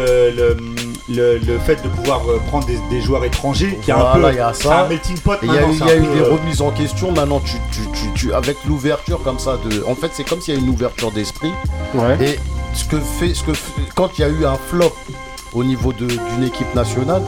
[1.09, 4.81] le, fait de pouvoir euh, prendre des, joueurs étrangers qui a un peu y ça.
[4.85, 7.11] un melting pot il y a eu, des euh, remises en question.
[7.13, 10.55] Maintenant tu, tu, tu, tu avec l'ouverture comme ça de en fait c'est comme s'il
[10.55, 11.53] y a une ouverture d'esprit.
[12.21, 12.39] Et
[12.75, 13.53] ce que fait ce que
[13.95, 14.95] quand il y a eu un flop
[15.55, 17.23] au niveau d'une équipe nationale.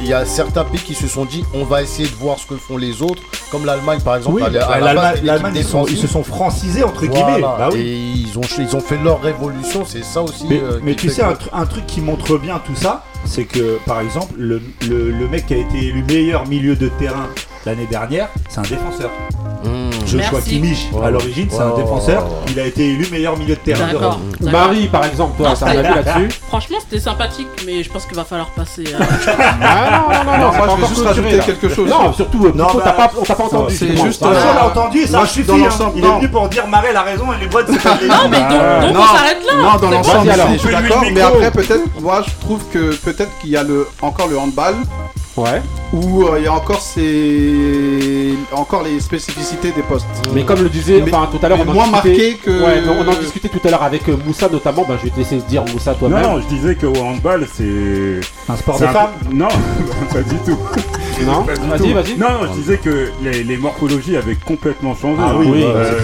[0.00, 2.46] Il y a certains pays qui se sont dit on va essayer de voir ce
[2.46, 4.40] que font les autres, comme l'Allemagne par exemple.
[4.40, 7.40] Bah, L'Allemagne, ils, se sont francisés entre guillemets.
[7.40, 10.46] Bah Et ils ont, fait leur révolution, c'est ça aussi.
[10.48, 14.34] Mais, euh, tu sais, un, truc qui montre bien tout ça, c'est que par exemple,
[14.36, 17.28] le, le mec qui a été élu meilleur milieu de terrain
[17.64, 19.10] l'année dernière, c'est un défenseur.
[19.64, 20.06] Mmh.
[20.06, 21.10] Joshua Kimmich, à oh.
[21.10, 21.76] l'origine, c'est un oh.
[21.76, 22.26] défenseur.
[22.48, 24.18] Il a été élu meilleur milieu de terrain d'Europe.
[24.40, 28.16] Barry, par exemple, toi, ça un avis là-dessus Franchement, c'était sympathique, mais je pense qu'il
[28.16, 28.84] va falloir passer.
[28.96, 31.88] Ah non, non, non, moi je vais juste rajouter quelque chose.
[31.88, 32.78] Non, surtout, euh, bah, on
[33.22, 33.74] t'a pas entendu.
[33.74, 34.22] C'est juste.
[34.24, 34.28] Ah.
[34.28, 35.22] On l'a entendu, ça.
[35.22, 35.92] Hein.
[35.96, 38.40] Il est venu pour dire Marais a raison et les boîtes, c'est pas Non, mais
[38.40, 39.54] donc on s'arrête là.
[39.56, 41.04] Non, dans l'ensemble, je suis d'accord.
[41.12, 43.64] Mais après, peut-être, moi, je trouve que peut-être qu'il y a
[44.02, 44.74] encore le handball.
[45.36, 45.60] Ouais.
[45.92, 50.06] Où euh, il y a encore ces encore les spécificités des postes.
[50.34, 52.50] Mais comme le disait tout à l'heure, on, moins marqué que...
[52.50, 54.84] ouais, on en discutait tout à l'heure avec euh, Moussa notamment.
[54.88, 56.22] Ben, je vais te laisser dire Moussa toi-même.
[56.22, 58.92] Non, je disais que handball c'est un sport de un...
[58.92, 59.10] femmes.
[59.32, 59.48] Non,
[60.12, 60.58] pas du tout.
[61.24, 62.16] Non, vas-y, vas-y.
[62.16, 65.22] Non, je disais que les, morphologies avaient complètement changé.
[65.22, 66.00] Ah euh,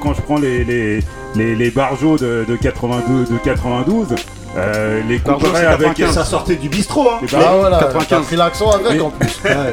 [0.00, 1.00] quand, je prends, les, les,
[1.36, 4.08] de, de, 92, de 92
[4.54, 6.14] euh, les comparer avec 95.
[6.14, 7.20] ça sortait du bistrot hein.
[7.32, 9.00] Bah voilà, 95 pris l'accent avec mais...
[9.00, 9.28] en plus.
[9.44, 9.50] Ouais.
[9.50, 9.64] ouais.
[9.64, 9.72] ouais.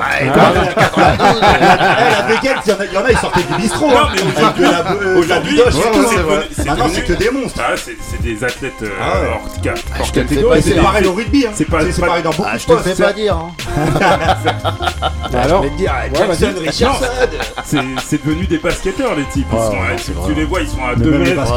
[2.29, 2.49] Eh, il
[2.89, 3.89] y, y, en a ils sortaient du bistrot.
[3.89, 4.09] Non, hein.
[4.57, 5.61] mais aujourd'hui,
[6.51, 7.59] c'est maintenant c'est que des monstres.
[7.59, 10.61] Ah, c'est des athlètes euh, ah hors, ah, catégorie.
[10.61, 11.45] C'est pareil au rugby.
[11.45, 11.51] Hein.
[11.53, 12.79] C'est pareil dans beaucoup de sports.
[12.85, 13.07] Je te fais hein.
[13.07, 13.37] pas dire.
[15.33, 15.65] Alors,
[18.03, 19.47] c'est devenu des basketteurs les types.
[20.25, 21.53] Tu les vois, ils sont à 2 mètres.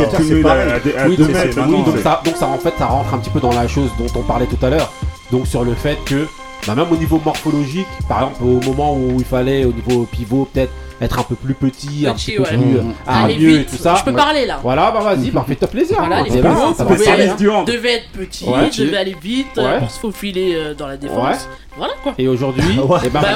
[2.25, 4.47] Donc ça en fait ça rentre un petit peu dans la chose dont on parlait
[4.47, 4.93] tout à l'heure.
[5.31, 6.27] Donc sur le fait que,
[6.67, 10.49] bah, même au niveau morphologique, par exemple au moment où il fallait au niveau pivot
[10.53, 13.61] peut-être être un peu plus petit, un peu plus mmh.
[13.61, 13.97] et tout ça.
[13.97, 14.61] Je peux parler là.
[14.63, 15.35] Voilà, bah vas-y, mmh.
[15.35, 15.97] bah, fais-toi plaisir.
[15.99, 16.25] Voilà, hein.
[16.25, 18.71] les pivots devaient, être petits, ouais.
[18.71, 21.49] devaient aller vite pour se faufiler euh, dans la défense.
[21.77, 22.13] Voilà quoi.
[22.19, 23.29] Et aujourd'hui, eh ben, bah,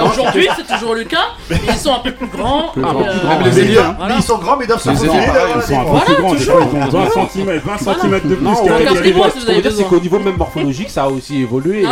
[0.56, 2.68] c'est toujours le cas, mais ils sont un peu plus grands.
[2.72, 3.94] Plus euh, les élires, hein.
[3.96, 4.16] voilà.
[4.16, 7.24] ils sont grands mais doivent se Ils sont un peu plus grands, des ils font
[7.24, 11.08] 20 cm, 20 cm de plus que les C'est qu'au niveau même morphologique ça a
[11.08, 11.84] aussi évolué.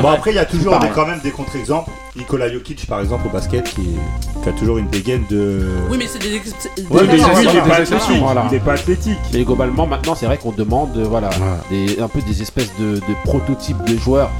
[0.00, 1.90] Bon après il y a toujours quand même des contre-exemples.
[2.14, 3.88] Nikola Jokic par exemple au basket qui,
[4.46, 5.66] a toujours une dégaine de.
[5.88, 6.50] Oui mais c'est des, ex...
[6.76, 7.98] des mais oui, il pas.
[8.20, 8.44] Voilà.
[8.50, 9.18] Il est pas athlétique.
[9.32, 11.30] Mais globalement maintenant c'est vrai qu'on demande euh, voilà,
[11.70, 14.30] des, un peu des espèces de, prototypes de joueurs.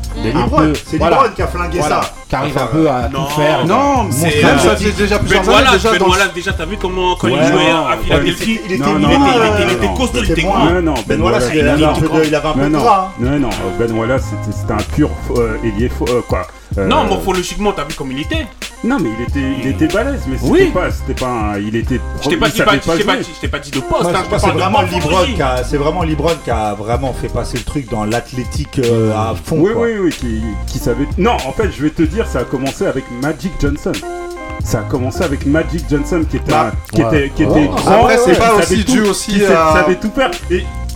[0.85, 2.03] C'est voilà, qui a flingué ça.
[2.29, 3.67] Qui arrive un peu à non, tout faire.
[3.67, 7.37] Non, c'est c'est euh, déjà plus voilà, déjà, voilà, déjà t'as vu comment quand il
[7.37, 10.59] jouait ah, il était euh, costaud, il était gros.
[10.59, 12.69] Non non, Ben Wallace il avait un peu de.
[12.69, 13.39] Non hein.
[13.39, 15.09] non, Ben Wallace c'était un pur
[15.65, 15.91] ailier
[16.29, 16.47] quoi
[16.79, 18.47] euh, non, morphologiquement, t'as vu comme il était.
[18.85, 22.01] Non, mais il était, il était balèze, mais c'était pas, c'était pas, un, il était.
[22.23, 24.11] Je t'ai pas, dit, de poste.
[24.13, 27.65] Hein, c'est vraiment Libron qui a, c'est vraiment Libron qui a vraiment fait passer le
[27.65, 29.59] truc dans l'athlétique euh, à fond.
[29.61, 31.07] Oui, oui, oui, qui, savait.
[31.19, 33.93] Non, en fait, je vais te dire, ça a commencé avec Magic Johnson
[34.65, 37.27] ça a commencé avec Magic Johnson qui était, bah, qui ouais.
[37.27, 37.75] était, qui oh.
[37.75, 38.09] grand.
[38.25, 39.45] C'est pas aussi dû aussi.
[39.45, 39.73] À...
[39.73, 40.31] Savait tout faire.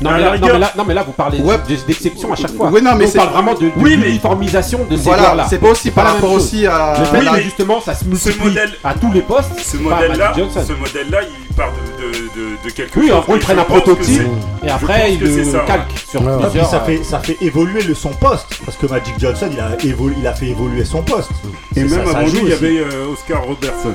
[0.02, 1.38] Non, mais, là, non, mais là, vous parlez
[1.86, 2.70] d'exception à chaque fois.
[2.72, 5.90] Oui, non, mais on parle vraiment de, uniformisation de ces voilà, là C'est pas aussi
[5.90, 6.94] par rapport aussi à.
[6.98, 9.50] Le fait justement, ça se multiplie à tous les postes.
[9.60, 10.32] Ce modèle-là,
[10.78, 12.06] modèle il part de,
[12.40, 14.22] de, de oui, en gros, ils prennent un prototype
[14.64, 15.64] et après ils le ça,
[16.08, 16.22] sur.
[16.26, 20.84] Ah, euh, ça fait, évoluer son poste parce que Magic Johnson, il a, fait évoluer
[20.84, 21.30] son poste.
[21.74, 23.94] Et même avant lui, il y avait euh, Oscar Robertson.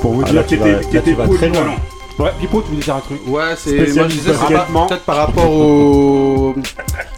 [0.00, 0.54] Pour vous ah, dire, qui
[0.96, 1.50] était très
[2.22, 3.94] Ouais, Pipo, tu voulais dire un truc Ouais, c'est.
[3.94, 6.54] Moi, je disais, peut-être par rapport aux,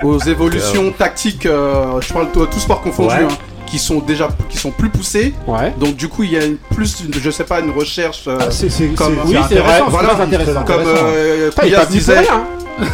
[0.02, 3.28] aux évolutions tactiques, euh, je parle tout, tout sport confondu, hein,
[3.66, 5.34] qui sont déjà qui sont plus poussées.
[5.46, 5.74] Ouais.
[5.78, 6.42] Donc, du coup, il y a
[6.74, 8.24] plus, une, je sais pas, une recherche.
[8.28, 10.64] Euh, ah, c'est, comme, oui, c'est intéressant.
[10.64, 12.26] Comme euh, il disait.
[12.28, 12.44] Hein.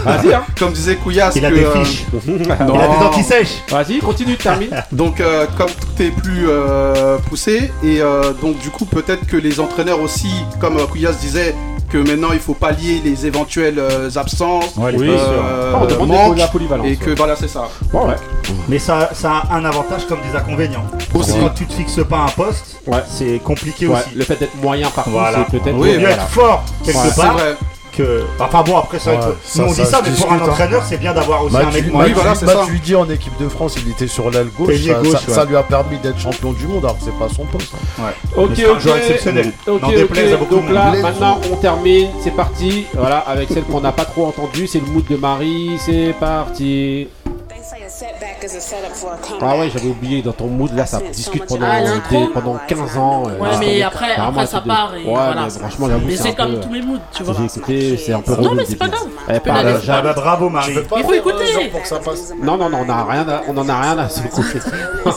[0.04, 0.34] Vas-y.
[0.34, 0.42] Hein.
[0.58, 2.04] Comme disait euh, il a des fiches.
[2.14, 2.38] Euh...
[2.40, 3.62] il a dents qui sèchent.
[3.68, 4.70] Vas-y, continue, termine.
[4.92, 6.48] donc, euh, comme tout est plus
[7.28, 8.00] poussé, et
[8.42, 11.54] donc du coup, peut-être que les entraîneurs aussi, comme Couillas disait,
[11.90, 16.34] que maintenant il faut pallier les éventuelles euh, absences, Ouais, euh, euh, Ah, on manques,
[16.34, 17.14] de la polyvalence, et que ouais.
[17.16, 17.68] voilà c'est ça.
[18.68, 20.84] Mais ça, ça a un avantage comme des inconvénients.
[21.14, 21.32] Aussi.
[21.40, 24.14] Quand tu te fixes pas un poste, c'est compliqué Ouais, aussi.
[24.14, 25.46] le fait d'être moyen partout, Voilà.
[25.50, 25.76] c'est peut-être.
[25.76, 26.14] Oui, mieux voilà.
[26.14, 27.36] être fort quelque part.
[27.96, 28.04] Vrai.
[28.06, 28.24] Que...
[28.38, 30.10] Enfin bon, après, ça, Ouais, nous ça, on ça dit ça, se mais pour un
[30.10, 30.44] discute, hein.
[30.50, 32.14] entraîneur, c'est bien d'avoir aussi un Matuidi, mec moyen.
[32.42, 34.70] Matuidi, en équipe de France, il était sur l'aile gauche.
[34.74, 35.34] Ailier Ça, gauche, ça- ouais.
[35.34, 37.72] ça lui a permis d'être champion du monde alors que c'est pas son poste.
[38.36, 38.80] Ok, c'est un ok.
[38.80, 39.52] joueur exceptionnel.
[39.66, 41.00] Ok, N'en déplaise à beaucoup Donc de là, monde.
[41.00, 42.08] maintenant, on termine.
[42.22, 42.86] C'est parti.
[42.94, 44.66] Voilà, avec celle qu'on n'a pas trop entendue.
[44.66, 45.72] C'est le mood de Marie.
[45.78, 47.08] C'est parti.
[49.42, 50.22] Ah ouais, j'avais oublié.
[50.22, 51.80] Dans ton mood, là, ça discute pendant, Ah,
[52.10, 53.24] des- pendant 15 ans.
[53.26, 55.42] euh, Ouais, là, mais après, après ça part et Ouais, voilà.
[55.44, 57.34] mais franchement, j'avoue, Mais c'est comme peu- tous mes moods, tu vois.
[57.38, 59.06] J'ai écouté, c'est un peu Non, relou mais au c'est pas grave.
[59.28, 59.98] La jamais.
[59.98, 60.74] Ah bah bravo Marie.
[60.96, 61.44] Il faut écouter.
[62.42, 64.58] Non, non, non, on a rien à- on en a rien à se couper.
[65.04, 65.12] non,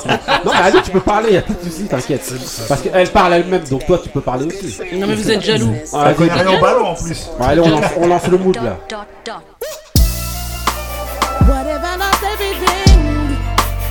[0.45, 2.33] mais allez, tu peux parler, y'a pas de soucis, t'inquiète.
[2.67, 4.79] Parce qu'elle parle elle-même, donc toi, tu peux parler aussi.
[4.93, 5.73] Non, mais vous êtes jaloux.
[5.91, 6.29] Connaît vas-y.
[6.47, 7.29] rien au ballon en plus.
[7.39, 8.77] Allez, on on lance le mood là.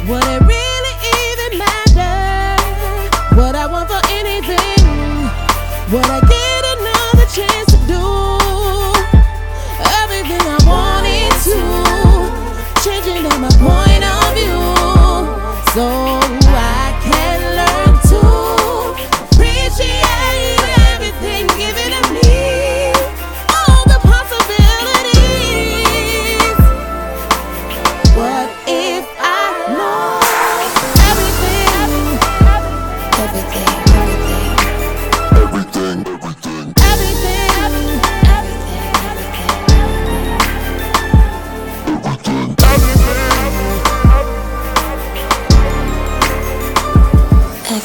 [0.08, 3.36] Would it really even matter?
[3.36, 4.82] Would I want for anything?
[5.92, 6.31] Would I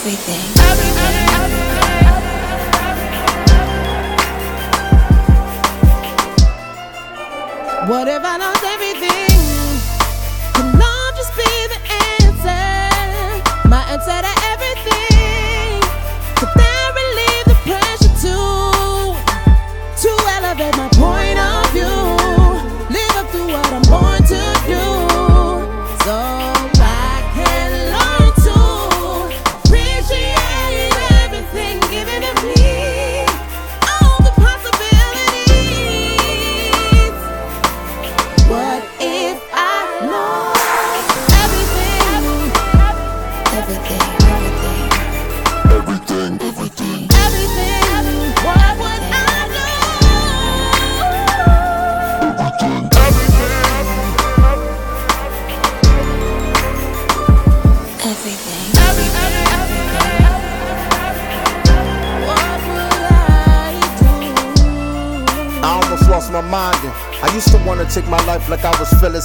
[0.07, 0.67] Everything.
[7.89, 8.56] What if I lost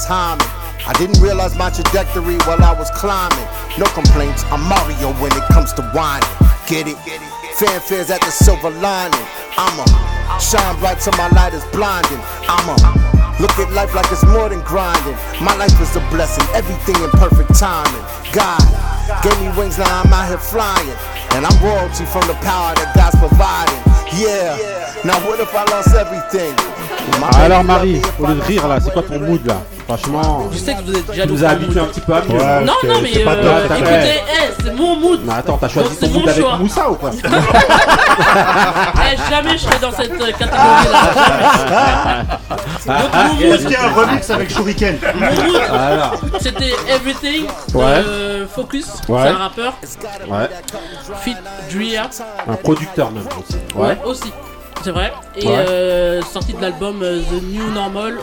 [0.07, 3.47] Phyllis I didn't realize my trajectory while I was climbing.
[3.79, 6.27] No complaints, I'm Mario when it comes to whining.
[6.67, 6.97] Get it?
[7.55, 9.23] Fanfares at the silver lining.
[9.55, 9.87] I'ma
[10.39, 12.19] shine bright till my light is blinding.
[12.51, 12.75] I'ma
[13.39, 15.15] look at life like it's more than grinding.
[15.39, 18.03] My life is a blessing, everything in perfect timing.
[18.35, 18.59] God
[19.23, 20.91] gave me wings, now I'm out here flying.
[21.31, 23.79] And I'm royalty from the power that God's providing.
[24.19, 24.59] Yeah,
[25.07, 26.53] now what if I lost everything?
[27.41, 29.55] Alors Marie, au lieu de rire là, c'est quoi ton mood là?
[29.87, 31.77] Franchement, Je sais que vous êtes tu nous as mood.
[31.77, 32.37] un petit peu à mieux.
[32.39, 35.25] Ouais, Non, non, mais euh, écoutez, eh, c'est mon mood.
[35.25, 36.57] Non, attends, t'as choisi Donc, ton mood avec choix.
[36.57, 37.11] Moussa ou quoi?
[38.95, 42.23] Eh, jamais je serai dans cette euh, catégorie-là.
[42.85, 44.97] Donc, mon mood, Est-ce qu'il y a un remix avec Shuriken?
[45.15, 45.61] mon mood,
[46.39, 48.85] c'était Everything de euh, Focus.
[49.09, 49.21] Ouais.
[49.23, 49.73] C'est un rappeur.
[50.29, 50.49] Ouais,
[51.21, 51.35] Fit
[51.71, 52.09] Drea.
[52.47, 53.57] un producteur même aussi.
[53.75, 54.31] Ouais, aussi.
[54.83, 55.13] C'est vrai.
[55.37, 55.53] Et Ouais.
[55.69, 58.15] euh, sorti de l'album euh, The New Normal.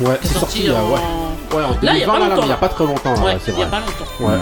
[0.00, 0.90] Ouais, c'est sorti sorti, en...
[0.92, 1.00] ouais.
[1.54, 2.42] Ouais, en Là, il y a 2020, pas là, longtemps.
[2.42, 4.04] il y a pas très longtemps, Ouais, il y a pas longtemps.
[4.20, 4.34] Ouais.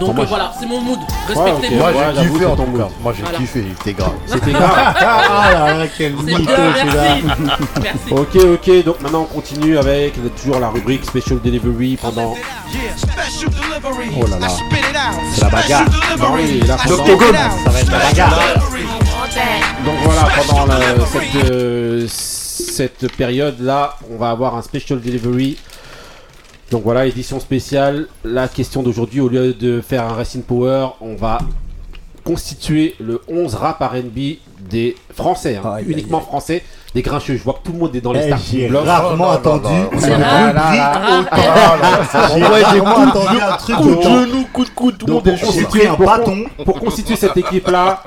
[0.00, 0.98] Donc Bon, moi, euh, voilà, c'est mon mood.
[0.98, 1.92] Ouais, Respectez-moi.
[1.92, 2.86] Moi Ouais, j'ai kiffé en ton mood.
[3.00, 3.38] Moi j'ai Voilà.
[3.38, 4.12] kiffé, il était grave.
[4.26, 4.70] C'était grave.
[5.00, 7.16] Ah là là, quel mytho celui-là.
[7.82, 8.12] merci.
[8.12, 12.34] Ok, ok, donc maintenant on continue avec toujours la rubrique Special Delivery pendant.
[14.20, 15.84] Oh là là, c'est la bagarre.
[16.18, 17.36] Non, oui, là, pendant- L'octogone.
[17.64, 18.38] ça va être la bagarre.
[19.84, 20.66] Donc voilà, pendant
[21.06, 25.56] cette, euh, cette période-là, on va avoir un Special Delivery.
[26.70, 28.06] Donc voilà, édition spéciale.
[28.24, 31.38] La question d'aujourd'hui, au lieu de faire un Racing Power, on va
[32.24, 34.18] constituer le 11 rap RB
[34.68, 36.62] des Français, hein, uniquement français,
[36.94, 37.36] des grincheux.
[37.36, 38.86] Je vois que tout le monde est dans les Eh, starting J'ai blocks.
[38.86, 39.30] rarement.
[39.98, 41.24] J'ai rarement
[43.02, 45.36] entendu un truc Coup de genou, coup de coude, tout le monde est
[45.74, 46.44] J'ai un bâton.
[46.66, 48.02] Pour constituer cette équipe-là,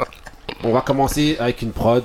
[0.64, 2.04] on va commencer avec une prod.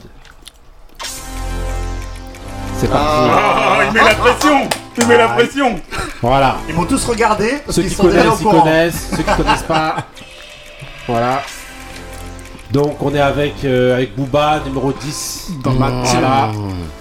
[2.79, 3.07] C'est parti.
[3.09, 5.81] Ah, il met la pression Il met la pression
[6.21, 6.57] Voilà.
[6.69, 7.55] Ils m'ont tous regardé.
[7.65, 8.61] parce Ceux qui sont connaissent, ils courant.
[8.63, 9.09] connaissent.
[9.11, 9.97] Ceux qui connaissent pas.
[11.09, 11.43] Voilà.
[12.71, 15.51] Donc on est avec, euh, avec Booba, numéro 10.
[15.63, 16.21] Dans ma team.
[16.21, 16.49] Voilà.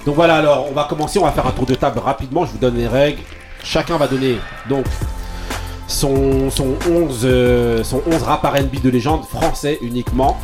[0.05, 2.51] Donc voilà, alors on va commencer, on va faire un tour de table rapidement, je
[2.51, 3.21] vous donne les règles.
[3.63, 4.37] Chacun va donner
[4.69, 4.85] donc
[5.87, 10.37] son, son 11, euh, son 11 rap RB de légende français uniquement.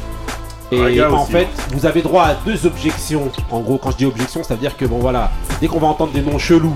[0.72, 1.32] Et en aussi.
[1.34, 3.30] fait, vous avez droit à deux objections.
[3.50, 6.22] En gros, quand je dis objection, c'est-à-dire que bon voilà, dès qu'on va entendre des
[6.22, 6.76] noms chelous,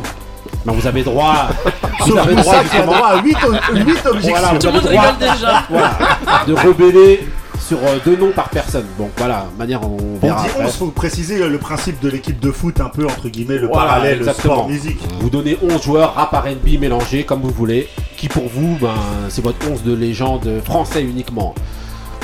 [0.65, 1.47] ben, vous avez droit.
[2.07, 3.35] Vous avez justement- à 8
[4.05, 4.29] objections.
[4.29, 5.63] voilà, vous Tout le avez monde droit rigole déjà.
[5.69, 5.97] voilà,
[6.45, 7.27] de rebeller
[7.59, 8.85] sur euh, deux noms par personne.
[8.99, 10.43] Donc voilà, manière on On verra.
[10.43, 10.65] dit après.
[10.65, 13.87] 11, faut préciser le principe de l'équipe de foot, un peu entre guillemets, le Voilà,
[13.93, 14.53] parallèle exactement.
[14.55, 14.99] sport musique.
[15.19, 17.87] Vous donnez 11 joueurs rap RB mélangés comme vous voulez,
[18.17, 18.93] qui pour vous, ben,
[19.29, 21.55] c'est votre 11 de légende français uniquement.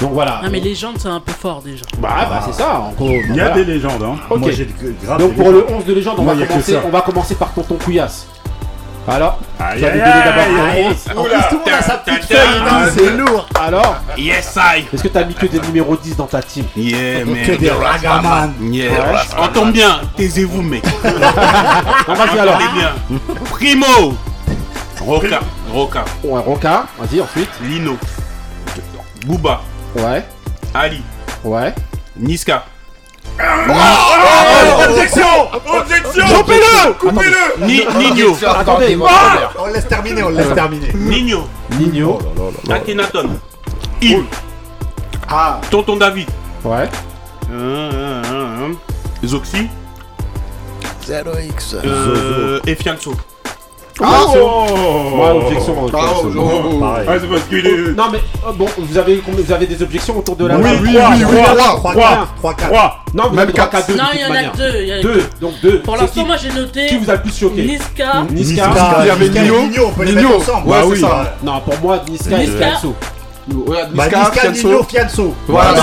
[0.01, 0.41] Donc voilà.
[0.43, 1.85] Ah, mais légende, c'est un peu fort déjà.
[1.99, 3.07] Bah, bah, c'est ça, en gros.
[3.29, 3.49] Il y a Voilà.
[3.51, 4.15] des légendes, hein.
[4.29, 4.39] Ok.
[4.39, 5.75] Moi, j'ai de- grave Donc pour le légendes.
[5.77, 8.27] 11 de légende, on, Moi, va commencer, on va commencer par Tonton Couillasse.
[9.07, 10.85] Alors, Aïe, aïe, d'abord aïe, ton aïe.
[10.89, 11.17] 11.
[11.17, 12.37] En plus, tout le monde a sa petite feuille,
[12.67, 13.47] Ah, non, c'est lourd.
[13.59, 14.85] Alors, Yes, I.
[14.93, 17.35] est-ce que t'as mis que des numéros 10 dans ta team Yeah, man.
[17.45, 18.53] Que des ragaman.
[18.71, 18.91] Yeah.
[19.39, 20.83] Entends bien, taisez-vous, mec.
[21.03, 22.59] Non, vas-y alors.
[23.51, 24.15] Primo.
[24.99, 25.39] Roca.
[25.73, 26.05] Roca.
[26.23, 27.49] Ouais, Roca, vas-y ensuite.
[27.63, 27.97] Lino.
[29.25, 29.61] Booba.
[29.95, 30.23] Ouais,
[30.73, 31.01] Ali.
[31.43, 31.73] ouais.
[32.17, 32.65] Niska.
[34.87, 35.23] Objection
[35.65, 38.37] Objection Coupez-le Coupez-le Ni Nino.
[38.47, 38.97] Attendez,
[39.59, 40.91] On laisse terminer, on laisse terminer.
[40.93, 41.47] Nino.
[41.79, 42.19] Nino.
[42.69, 43.29] Akhenaton.
[44.01, 44.23] Il.
[45.29, 46.27] Ah, Tonton David.
[46.63, 46.89] Ouais.
[47.51, 48.67] Euh, euh, euh,
[49.23, 49.27] euh.
[49.27, 49.67] Zoxy.
[51.07, 51.75] 0x.
[51.83, 53.13] Euh, et Fianso.
[53.99, 55.75] Ah, Ouais, objection.
[55.77, 56.31] Ah, objection.
[56.37, 56.79] oh, oh, oh.
[56.79, 57.07] Pareil.
[57.09, 57.95] Ah, c'est parce qu'il est.
[57.95, 58.17] Non mais
[58.47, 60.79] euh, bon, vous avez combien- vous avez des objections autour de la Oui, table?
[60.83, 61.75] oui, oui, oui, trois, trois.
[61.75, 62.09] 3, Trois.
[62.09, 62.69] 4, 3, 4.
[62.71, 63.85] 3 Non, vous Même avez droit quatre.
[63.85, 64.81] qu'à deux de Non, toute il y en a deux.
[64.81, 65.79] il y en a Deux, donc deux.
[65.81, 67.63] Pour C'est l'instant, moi j'ai noté Qui vous a le plus choqué?
[67.63, 68.23] Niska.
[68.31, 68.67] Niska.
[68.67, 69.59] Niska, Il y avait Niska et Nino.
[69.67, 70.29] Nino, on peut les Nino.
[70.29, 70.67] mettre ensemble.
[70.67, 70.99] Ouais, Ouais, c'est oui.
[71.01, 71.35] ça.
[71.43, 72.65] Non, pour moi, Niska et Niska.
[73.47, 74.67] Bah, Niska, Niska, Fianso.
[74.67, 75.35] Nino, Fianso.
[75.47, 75.73] Voilà,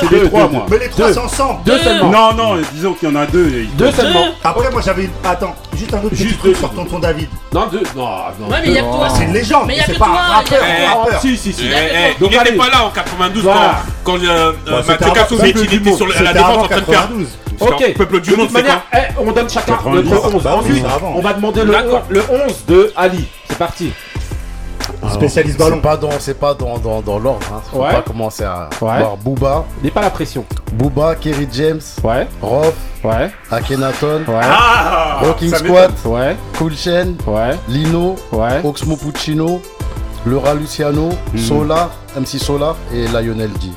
[0.00, 0.66] c'est les trois, moi.
[0.70, 1.60] Mais les trois c'est ensemble.
[1.64, 2.10] Deux seulement.
[2.10, 3.46] Non, non, disons qu'il y en a deux.
[3.48, 4.24] et- Deux seulement.
[4.42, 5.08] Après, moi j'avais.
[5.24, 7.28] Attends, juste un autre petit Juste truc sur Tonton David.
[7.52, 7.82] Non, deux.
[7.96, 8.08] Non,
[8.40, 8.48] non.
[8.48, 9.08] Ouais, mais il y a que toi.
[9.16, 11.20] C'est une légende, Mais il y a c'est que pas un toi.
[11.20, 11.64] Si, si, si.
[11.64, 11.68] Eh,
[12.16, 12.50] eh, Donc, il allez.
[12.52, 13.82] n'était pas là en 92 Voilà.
[14.04, 17.00] quand, euh, Bah, euh, Mathieu Kassovitch, était sur la défense en train de faire.
[17.08, 17.28] 92.
[17.60, 17.94] Ok.
[17.94, 20.10] Peuple du de monde, manière, eh, on donne chacun 90.
[20.10, 20.42] notre 11.
[20.42, 23.24] Bah oui, Ensuite, on va demander le 11 de Ali.
[23.48, 23.92] C'est parti.
[25.12, 25.80] Spécialiste C'est ballon.
[25.80, 27.46] pas dans, c'est pas dans, dans, dans l'ordre.
[27.52, 27.60] Hein.
[27.70, 27.92] Faut Ouais.
[27.92, 28.98] pas commencer à Ouais.
[28.98, 30.44] voir Booba, N'aie pas la pression.
[30.72, 32.74] Booba, Kerry James, Ouais, Rof,
[33.04, 38.60] ouais, Akhenaton, ouais, Ah Rocking Squad, ouais, Cool Chain, ouais, Lino, ouais.
[38.64, 39.60] Oxmo Puccino,
[40.26, 43.68] Laura Luciano, Solar, MC Solar et Lionel D.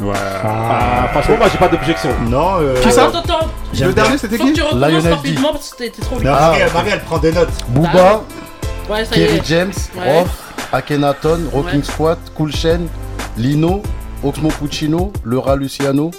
[0.00, 0.14] Ouais.
[0.44, 2.10] Ah, franchement, moi j'ai pas d'objection.
[2.28, 2.80] Non, euh.
[2.82, 3.46] Qui ça Attends, attends.
[3.72, 5.10] j'aime Le dernier, c'était qui tu recommences Lionel D.
[5.10, 6.28] rapidement parce que t'es trop vite.
[6.30, 7.48] Ah, Marie, elle prend des notes.
[7.68, 8.22] Booba,
[8.88, 9.44] Ouais, ça y Kerry est.
[9.46, 10.20] James, Ouais.
[10.20, 10.28] Rof,
[10.72, 11.84] Akhenaton, Rocking Ouais.
[11.84, 12.80] Squad, Cool Chain,
[13.36, 13.82] Lino,
[14.22, 16.10] Oxmo Puccino, Laura Luciano,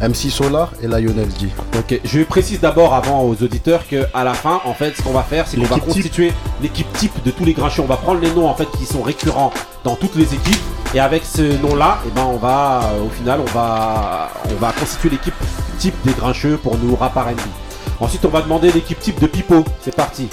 [0.00, 1.48] MC Solar et Lionel D.
[1.78, 5.12] Ok, je précise d'abord avant aux auditeurs que à la fin, en fait, ce qu'on
[5.12, 6.32] va faire, c'est qu'on va constituer
[6.62, 7.82] l'équipe type de tous les grincheux.
[7.82, 9.52] On va prendre les noms en fait qui sont récurrents
[9.84, 10.60] dans toutes les équipes,
[10.94, 14.72] et avec ce nom-là, et ben on va, euh, au final, on va, on va
[14.72, 15.34] constituer l'équipe
[15.78, 17.18] type des grincheux pour nous rap.
[18.00, 19.64] Ensuite, on va demander l'équipe type de Pipo.
[19.82, 20.28] C'est parti.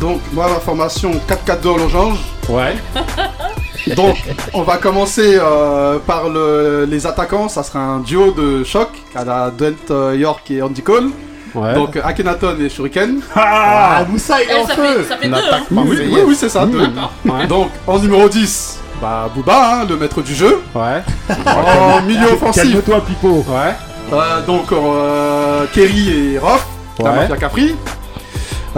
[0.00, 1.10] Donc, moi, ma formation
[1.46, 2.18] 4-4-2 en losange.
[2.48, 2.76] Ouais.
[3.96, 4.16] Donc,
[4.52, 7.48] on va commencer euh, par le- les attaquants.
[7.48, 11.10] Ça sera un duo de choc à la Dwelt euh, York et Andy Cole.
[11.54, 11.74] Ouais.
[11.74, 13.20] Donc, Akhenaton et Shuriken.
[13.34, 14.82] Ah, Moussa, est Eh, en ça, feu.
[14.82, 15.42] fait, ça fait Une deux, hein.
[15.48, 16.66] attaque Oui, oui, oui, oui, c'est ça.
[16.66, 16.80] deux.
[17.24, 17.46] Ouais.
[17.48, 20.60] Donc, en numéro 10, bah, Booba, hein, le maître du jeu.
[20.74, 21.02] Ouais.
[21.46, 23.44] En milieu offensif, Calme-toi, Pipo.
[23.48, 23.74] Ouais.
[24.12, 26.60] euh, donc euh, Kerry et Roth,
[26.98, 27.16] la Ouais.
[27.16, 27.74] mafia Capri.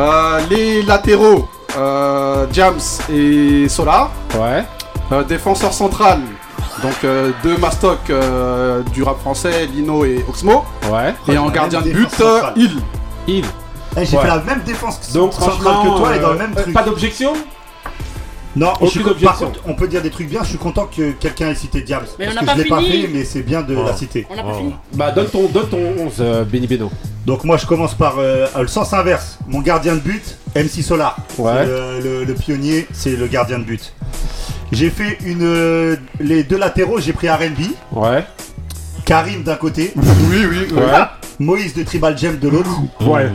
[0.01, 1.47] Euh, les latéraux,
[1.77, 2.79] euh, Jams
[3.13, 4.11] et Solar.
[4.35, 4.65] Ouais.
[5.13, 6.21] Euh, défenseur central,
[6.83, 10.65] donc euh, deux mastoc euh, du rap français, Lino et Oxmo.
[10.91, 11.15] Ouais.
[11.29, 12.41] Et en gardien de but, euh.
[12.57, 12.81] Il.
[13.29, 13.45] Il.
[13.97, 14.23] Eh, J'ai Ouais.
[14.23, 16.73] fait la même défense Donc franchement, que toi et dans le même truc.
[16.73, 17.33] pas d'objection?
[18.57, 20.43] Non, Aucune je suis, par contre, on peut dire des trucs bien.
[20.43, 22.03] Je suis content que quelqu'un ait cité Diams.
[22.19, 23.03] Mais parce on que n'a je pas l'ai pas fini.
[23.03, 24.27] fait, mais c'est bien de la citer.
[24.29, 24.75] On n'a pas fini.
[24.95, 26.91] Bah donne ton, donne ton 11, euh, Benny Beno.
[27.27, 29.39] Donc moi je commence par euh, le sens inverse.
[29.47, 31.17] Mon gardien de but, MC Solar.
[31.39, 31.65] Ouais.
[31.65, 33.95] Le, le- le pionnier, c'est le gardien de but.
[34.73, 37.61] J'ai fait une euh, les deux latéraux, j'ai pris R&B,
[37.93, 38.25] Ouais.
[39.05, 40.75] Karim d'un côté, Oui, oui, oui.
[40.75, 40.83] Ouais.
[41.39, 42.71] Moïse de Tribal Gem de l'autre.
[43.01, 43.31] Ouais.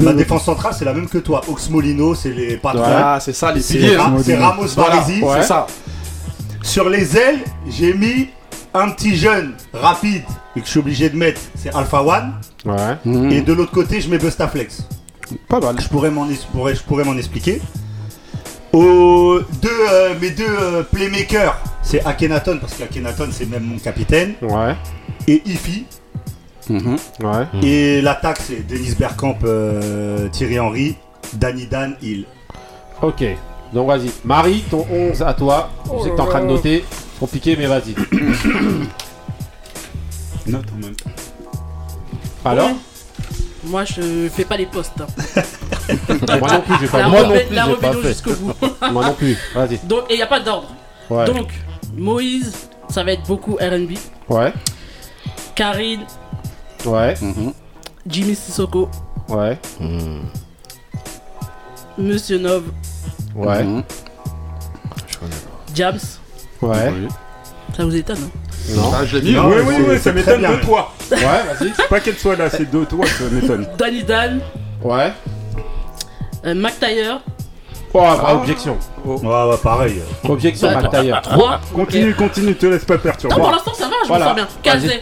[0.00, 1.40] Ma défense centrale c'est la même que toi.
[1.48, 2.82] Oxmolino, c'est les patrons.
[2.84, 3.96] Ah, c'est ça, les C'est piliers.
[3.96, 5.22] Ra- c'est Ramos Voilà, Baresi.
[5.22, 5.36] Ouais.
[5.40, 5.66] c'est ça.
[6.62, 8.28] Sur les ailes, j'ai mis
[8.72, 10.22] un petit jeune rapide
[10.56, 12.32] et que je suis obligé de mettre, c'est Alpha One.
[12.64, 13.32] Ouais.
[13.32, 14.82] Et de l'autre côté, je mets Bustaflex.
[15.48, 15.76] Pas mal.
[15.80, 17.60] Je pourrais m'en es- je pourrais, je pourrais m'en expliquer.
[18.72, 24.32] Aux deux, euh, mes deux euh, playmakers, c'est Akhenaton, parce qu'Akhenaton, c'est même mon capitaine.
[24.42, 24.74] Ouais.
[25.28, 25.86] Et Ifi.
[26.70, 27.46] Ouais.
[27.62, 30.96] Et l'attaque, c'est Denis Bergkamp, euh, Thierry Henry,
[31.34, 32.24] Danny Dan, Hill.
[33.02, 33.22] Ok.
[33.72, 34.10] Donc vas-y.
[34.24, 35.70] Marie, ton 11 à toi.
[35.84, 36.84] Je sais que t'es en train de noter.
[37.20, 37.94] Compliqué, mais vas-y.
[40.46, 41.10] Note en même temps.
[42.44, 42.70] Alors
[43.64, 44.92] Moi, je fais pas les postes.
[45.00, 45.06] hein.
[46.38, 48.08] Moi non plus, j'ai pas La Moi non plus, la j'ai pas rébellion fait.
[48.08, 48.52] jusqu'au bout.
[48.92, 49.36] Moi non plus.
[49.54, 49.78] Vas-y.
[49.86, 50.68] Donc, et il n'y a pas d'ordre.
[51.10, 51.24] Ouais.
[51.26, 51.48] Donc,
[51.96, 52.52] Moïse,
[52.88, 53.92] ça va être beaucoup RB.
[54.28, 54.52] Ouais.
[55.54, 56.00] Karine,
[56.86, 57.14] Ouais.
[58.06, 58.88] Jimmy Sissoko,
[59.28, 59.58] Ouais.
[61.96, 62.64] Monsieur Nov,
[63.34, 63.64] Ouais.
[65.74, 65.98] Jams.
[66.62, 66.92] Ouais.
[67.76, 68.92] Ça vous étonne, hein Non.
[68.94, 69.38] Ah, je l'ai mis.
[69.38, 70.92] Oui, oui, oui, c'est ça m'étonne de toi.
[71.10, 71.70] Ouais, vas-y.
[71.88, 73.66] Pas qu'elle soit là, c'est de toi, ça m'étonne.
[73.78, 74.40] Danny Dan,
[74.82, 75.12] Ouais.
[76.46, 77.14] euh, McTayer,
[77.96, 78.76] Oh, bah, objection.
[79.04, 80.02] Ouais, ouais, pareil.
[80.28, 81.14] Objection, Bah, McTayer.
[81.22, 81.60] 3.
[81.72, 83.36] Continue, continue, te laisse pas perturber.
[83.36, 84.24] Non, pour l'instant, ça va, je Voilà.
[84.24, 84.48] me sens bien.
[84.64, 85.00] Kazé.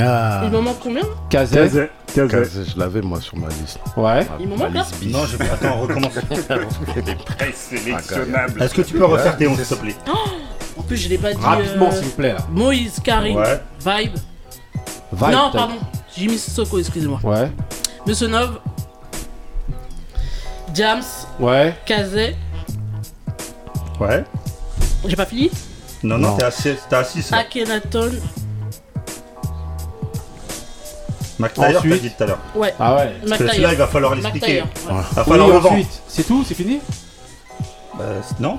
[0.00, 0.42] Ah.
[0.44, 1.56] Il m'en manque combien Kazé.
[1.56, 2.28] Kazé, Kazé.
[2.28, 3.80] Kazé, je l'avais moi sur ma liste.
[3.96, 4.26] Ouais.
[4.38, 5.12] Il m'en Ma manque bis.
[5.12, 5.50] Non, je vais.
[5.50, 6.12] Attends, on recommence.
[7.38, 8.62] Présélectionnable.
[8.62, 9.96] Est-ce que tu peux refaire tes 11, s'il te plaît
[10.76, 11.40] En plus, je l'ai pas dit.
[11.42, 12.40] Rapidement, euh, s'il vous plaît, là.
[12.50, 13.60] Moïse, Karine, Ouais.
[13.80, 14.16] Vibe.
[15.12, 15.74] Vibe, non, pardon.
[16.16, 17.18] Jimmy Sissoko, excusez-moi.
[17.22, 17.50] Ouais.
[18.06, 18.60] Monsieur Nov,
[20.74, 21.02] Jams,
[21.40, 21.74] Ouais.
[21.86, 22.36] Kazé.
[24.00, 24.24] Ouais.
[25.06, 25.50] J'ai pas fini
[26.02, 26.36] Non, non, Non.
[26.36, 26.76] t'es à 6.
[26.88, 27.64] T'es
[31.38, 32.38] McTayer, t'as dit tout à l'heure.
[32.54, 32.74] Ouais.
[32.80, 33.12] Ah ouais.
[33.28, 34.62] Parce que celui-là, il va falloir l'expliquer.
[34.88, 35.72] Il va falloir le vendre.
[35.72, 36.02] ensuite.
[36.08, 36.80] C'est tout C'est fini
[37.96, 38.04] Bah,
[38.40, 38.58] non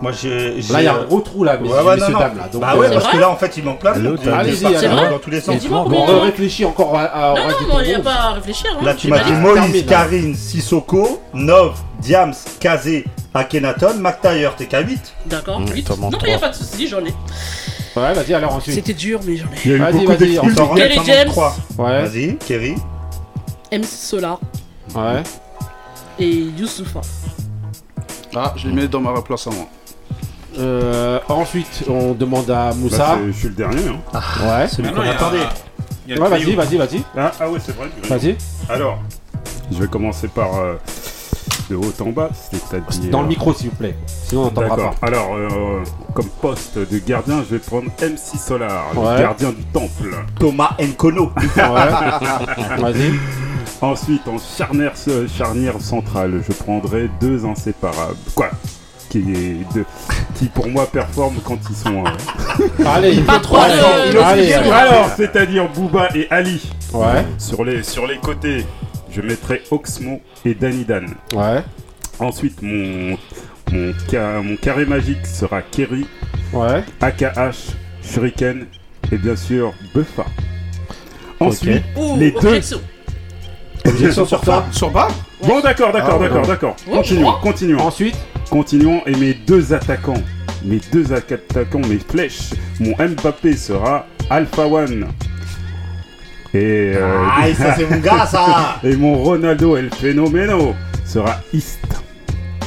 [0.00, 0.60] Moi, j'ai.
[0.70, 2.48] Là, il y a un gros trou, là, messieurs, Ouais, ouais, non, dames, là.
[2.52, 5.30] Donc, Bah ouais, euh, parce que là, en fait, il manque donc, allez-y, dans tous
[5.30, 5.56] les sens.
[5.62, 8.04] Mais on réfléchit encore à, Non, non, non, il n'y a 11.
[8.04, 8.70] pas à réfléchir.
[8.76, 8.84] Hein.
[8.84, 9.32] Là, tu m'as dit.
[9.32, 9.86] Moïse.
[9.86, 13.04] Karine, Sissoko, Nov, Diams, Kazé,
[13.34, 15.14] Akhenaton, McTayer, t'es qu'à 8.
[15.26, 15.82] D'accord, Mmh, 8.
[15.84, 17.14] t'en manques Non, mais il n'y a pas de soucis, j'en ai.
[17.96, 18.74] Ouais, vas-y, alors ensuite.
[18.74, 19.56] C'était dur, mais j'en ai.
[19.64, 20.40] Il y a eu Vas-y, beaucoup vas-y, d'excuses.
[20.52, 21.28] On s'en rend Kerry compte, James.
[21.28, 21.56] 3.
[21.78, 22.02] Ouais.
[22.06, 22.74] Vas-y, Kerry.
[23.70, 24.40] MC Solar
[24.94, 25.22] Ouais.
[26.18, 26.28] et
[26.58, 27.00] Youssoufa.
[28.34, 29.66] Ah, je les mets dans ma place à moi.
[30.58, 33.16] Euh, ensuite, on demande à Bah, Moussa.
[33.18, 33.80] c'est- je suis le dernier.
[33.88, 34.20] Hein.
[34.44, 34.68] Ouais.
[34.68, 35.38] Celui Ah qu'on non, il y a- attendait.
[36.20, 37.02] Ouais, vas-y, vas-y, vas-y.
[37.16, 37.88] Ah, ah ouais, c'est vrai.
[38.04, 38.36] Vas-y.
[38.68, 38.98] Alors,
[39.70, 40.74] je vais commencer par euh,
[41.70, 43.10] de haut en bas, c'est-à-dire.
[43.10, 43.96] Dans le micro, s'il vous plaît.
[44.06, 44.94] Sinon, on n'entendra pas.
[45.06, 45.48] Alors, euh,
[46.14, 49.14] comme poste de gardien, je vais prendre MC Solar, Ouais.
[49.16, 50.14] le gardien du temple.
[50.38, 51.32] Thomas Nkono.
[51.36, 51.52] Ouais.
[52.78, 53.12] Vas-y.
[53.80, 54.92] Ensuite, en charnière,
[55.36, 58.16] charnière centrale, je prendrai deux inséparables.
[58.34, 58.50] Quoi?
[59.08, 59.84] Qui, est de-
[60.36, 62.04] qui pour moi performent quand ils sont.
[62.04, 64.52] euh, Allez, allez, allez.
[64.52, 66.62] Alors, c'est-à-dire Booba et Ali.
[66.94, 67.26] Ouais.
[67.38, 68.64] Sur les, sur les côtés,
[69.12, 71.06] je mettrai Oxmo et Danny Dan.
[71.34, 71.62] Ouais.
[72.18, 73.16] Ensuite, mon,
[73.72, 76.06] mon, ca- mon carré magique sera Kerry,
[76.52, 76.84] Ouais.
[77.00, 78.66] AKH, Shuriken
[79.10, 80.24] et bien sûr Buffa.
[81.40, 82.36] Ensuite, Ouh, les deux.
[82.38, 82.80] objection.
[83.84, 85.08] Objection sur toi Sur bas
[85.46, 86.46] Bon, d'accord, d'accord, Ah, d'accord, ouais.
[86.46, 86.76] d'accord.
[86.88, 87.40] Oh, Continuons, oh.
[87.42, 87.80] continuons.
[87.80, 88.16] Ensuite.
[88.48, 89.02] Continuons.
[89.06, 90.22] Et mes deux attaquants,
[90.64, 95.08] mes deux attaquants, mes flèches, mon Mbappé sera Alpha One.
[96.54, 98.78] Et, euh, Ah, ça, c'est mon gars, ça.
[98.84, 100.74] et mon Ronaldo El Fenomeno
[101.04, 101.78] sera East.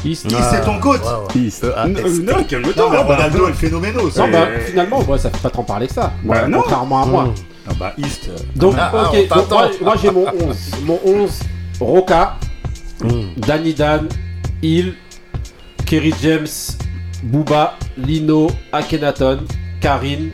[0.03, 0.27] East.
[0.27, 1.01] Qui c'est ton coach
[1.35, 1.63] East.
[1.63, 2.23] E-A-S-T.
[2.23, 2.83] Non, non, calme-toi.
[2.83, 4.03] Non, mais bah, Ronaldo est le phénoméno.
[4.03, 4.27] Non, ça.
[4.27, 6.13] bah, finalement, ouais, ça fait pas tant parler que ça.
[6.23, 6.61] Bah, Ouais, non.
[6.61, 7.33] Contrairement à moi.
[7.67, 8.29] Ah bah, East.
[8.29, 9.17] euh, Donc, Ah, ah, ok.
[9.31, 10.71] on donc, moi, moi, j'ai mon 11.
[10.85, 11.39] Mon 11,
[11.79, 12.35] Roca,
[13.37, 14.07] Danny Dan,
[14.61, 14.93] Hill,
[15.87, 16.47] Kerry James,
[17.23, 19.39] Booba, Lino, Akhenaton,
[19.81, 20.31] Karine,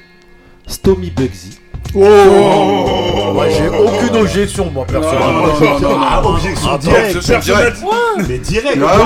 [0.68, 1.60] Stomy Bugsy.
[1.93, 5.47] Oh, Moi, j'ai aucune objection, moi, personnellement.
[5.47, 5.97] non, non, non, non.
[6.01, 7.19] Ah, objection directe.
[7.43, 7.84] directe.
[8.29, 8.77] Mais direct.
[8.88, 8.97] Ah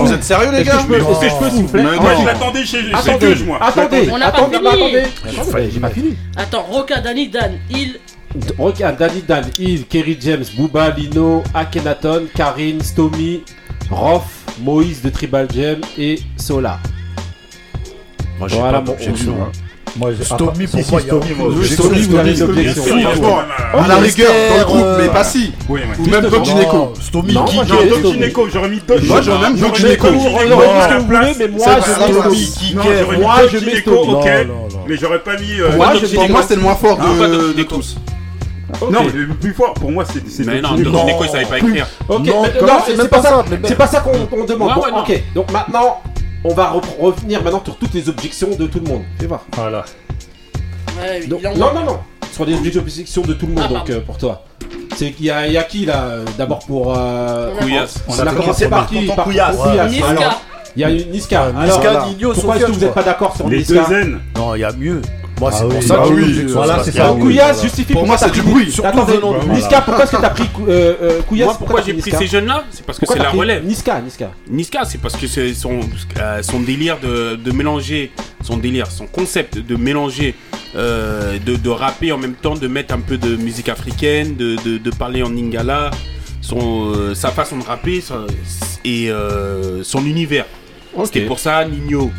[0.00, 2.26] vous êtes sérieux, les gars je peux, est-ce que je peux souffler Mais Moi, je
[2.26, 3.58] l'attendais chez, Attendez, moi.
[3.60, 4.68] attendez, On n'a pas attendez, fini.
[5.38, 5.70] attendez.
[5.72, 6.16] J'ai pas fini.
[6.36, 7.98] Attends, Roca, Danny, Dan, Hill,
[8.58, 13.42] Roca, Danny Dan, Hill, Kerry James, Booba, Lino, Akhenaton, Karine, Stomy,
[13.90, 14.22] Roth,
[14.62, 16.78] Moïse de Tribal Gem et Sola.
[18.38, 19.34] Moi, j'ai Voilà pas mon d'objection.
[19.94, 19.98] 11.
[19.98, 22.42] Moi, j'ai Stomy, Si, pour si, moi, il y a Stomy, moi, vous avez une
[22.42, 22.82] objection.
[22.84, 23.38] Si, franchement,
[23.74, 25.52] À la rigueur, dans le groupe, euh, mais pas si.
[25.68, 26.06] Oui, oui.
[26.06, 26.24] Ou même.
[26.28, 26.92] Doc Gineco.
[27.00, 28.12] Stomy, Non, qui moi, Non, Doc.
[28.12, 30.06] Gineco, j'aurais mis Doc Moi, j'aurais même Doc J'aurais mis Gineco.
[30.06, 31.20] Doc Vous Gineco l'aurez à dit la ce que vous place.
[31.32, 32.20] voulez, mais moi, C'est je pas mets Stomy.
[32.20, 32.36] Stomy.
[32.68, 32.92] qui Non, kiffe.
[33.00, 34.12] j'aurais mis Moi, Doc je mets Gineco, Stomy.
[34.12, 34.24] ok.
[34.24, 34.84] Non, non, non.
[34.88, 35.60] Mais j'aurais pas mis.
[35.60, 36.20] euh, Moi, Doc je- Gineco.
[36.22, 36.60] pour moi, c'était
[46.44, 49.02] on va revenir maintenant sur toutes les objections de tout le monde.
[49.18, 49.44] Tu voir.
[49.54, 49.84] Voilà.
[51.28, 51.98] Non, non, non, non.
[52.30, 54.44] Ce sont des objections de tout le monde, donc euh, pour toi.
[54.96, 56.94] C'est qu'il y, y, a qui là euh, D'abord pour.
[56.96, 57.56] Euh...
[57.58, 58.02] Couillasse.
[58.08, 59.56] On, a commencé par qui Par Couillasse.
[59.58, 60.42] Alors,
[60.76, 61.52] il y a une Niska.
[61.52, 64.20] Niska, Nino, Pourquoi est-ce que vous n'êtes pas d'accord sur les Niska Les deux N.
[64.36, 65.00] Non, il y a mieux.
[65.40, 65.96] Moi, c'est pour ça
[66.84, 67.14] que ça.
[67.92, 68.66] Pour moi, c'est du bruit.
[68.66, 72.84] Niska, pourquoi est-ce que t'as pris euh, euh, Couillasse Pourquoi j'ai pris ces jeunes-là C'est
[72.84, 73.64] parce que c'est la relève.
[73.64, 74.30] Niska, Niska.
[74.48, 75.80] Niska, c'est parce que c'est son
[76.18, 78.12] euh, délire de mélanger
[78.42, 80.34] son délire, son concept de mélanger,
[80.74, 85.30] de, rapper en même temps, de mettre un peu de musique africaine, de, parler en
[85.30, 85.90] lingala,
[86.42, 88.02] son, sa façon de rapper
[88.84, 89.10] et
[89.82, 90.46] son univers.
[90.92, 91.06] Okay.
[91.06, 92.10] C'était pour ça Nino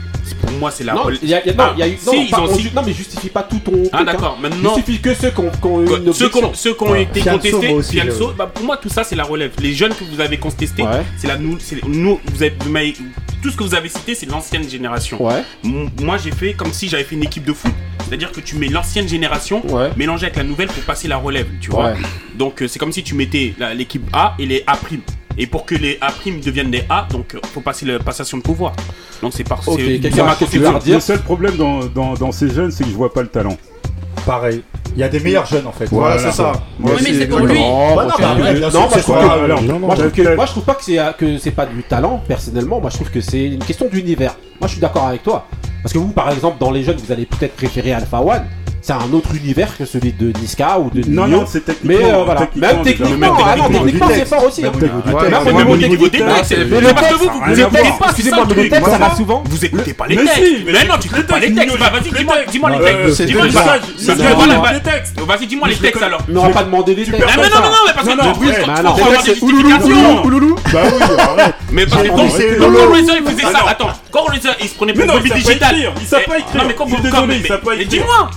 [0.41, 0.93] pour moi, c'est la.
[0.93, 3.83] Non, il y a, non, mais justifie pas tout ton.
[3.91, 4.75] Ah, d'accord, maintenant.
[4.75, 5.51] Justifie que ceux qui ont,
[6.13, 7.75] Ceux qui ont, ceux été contestés.
[8.53, 9.51] Pour moi, tout ça, c'est la relève.
[9.61, 10.83] Les jeunes que vous avez contestés,
[11.17, 11.37] c'est la.
[11.37, 11.57] Nous,
[12.23, 12.93] vous mais,
[13.41, 15.23] tout ce que vous avez cité, c'est l'ancienne génération.
[15.23, 15.43] Ouais.
[15.63, 17.71] Moi, j'ai fait comme si j'avais fait une équipe de foot.
[18.07, 19.63] C'est-à-dire que tu mets l'ancienne génération
[19.95, 21.93] mélangée avec la nouvelle pour passer la relève, tu vois.
[22.35, 24.77] Donc euh, c'est comme si tu mettais l'équipe A et les A.
[25.37, 26.11] Et pour que les A'
[26.43, 28.73] deviennent des A, donc euh, faut passer la passation de pouvoir.
[29.21, 30.79] Donc c'est par okay, c'est ma conception.
[30.85, 33.57] Le seul problème dans, ces jeunes, c'est que je vois pas le talent.
[34.25, 34.61] Pareil.
[34.93, 35.85] Il y a des meilleurs jeunes en fait.
[35.85, 36.51] Voilà, c'est ça.
[36.79, 41.37] Mais c'est non, moi, je trouve pas, non, je trouve pas que c'est euh, que
[41.37, 42.81] c'est pas du talent personnellement.
[42.81, 44.35] Moi je trouve que c'est une question d'univers.
[44.59, 45.47] Moi je suis d'accord avec toi.
[45.81, 48.43] Parce que vous par exemple dans les jeunes vous allez peut-être préférer Alpha One
[48.81, 51.99] c'est un autre univers que celui de Niska ou de Non, non, c'est techniquement.
[51.99, 54.63] Mais euh, voilà, même techniquement, même ah non, techniquement, c'est fort aussi.
[54.63, 55.77] Même au hein.
[55.77, 58.05] niveau des bah, textes, que vous, vous écoutez pas.
[58.07, 59.43] Excusez-moi, mais les textes, ça va souvent.
[59.45, 60.41] Vous écoutez pas les textes.
[60.65, 61.77] Mais non, tu écoutes pas les textes.
[61.77, 62.11] Bah, vas-y,
[62.49, 63.21] dis-moi les textes.
[63.21, 63.45] Dis-moi
[64.71, 65.19] les textes.
[65.21, 66.21] Vas-y, dis-moi les textes alors.
[66.27, 67.19] Mais on va pas demander les textes.
[67.19, 70.23] Mais ah, non, non, non, parce que en plus, quand tu vas des justifications.
[70.71, 70.79] Bah.
[71.71, 75.19] Mais parce que quand bah, il faisait ça, attends, quand Rizzo, il se prenait pour
[75.19, 75.75] digital.
[76.55, 76.97] Non, mais quand vous.
[77.77, 78.29] Mais dis-moi.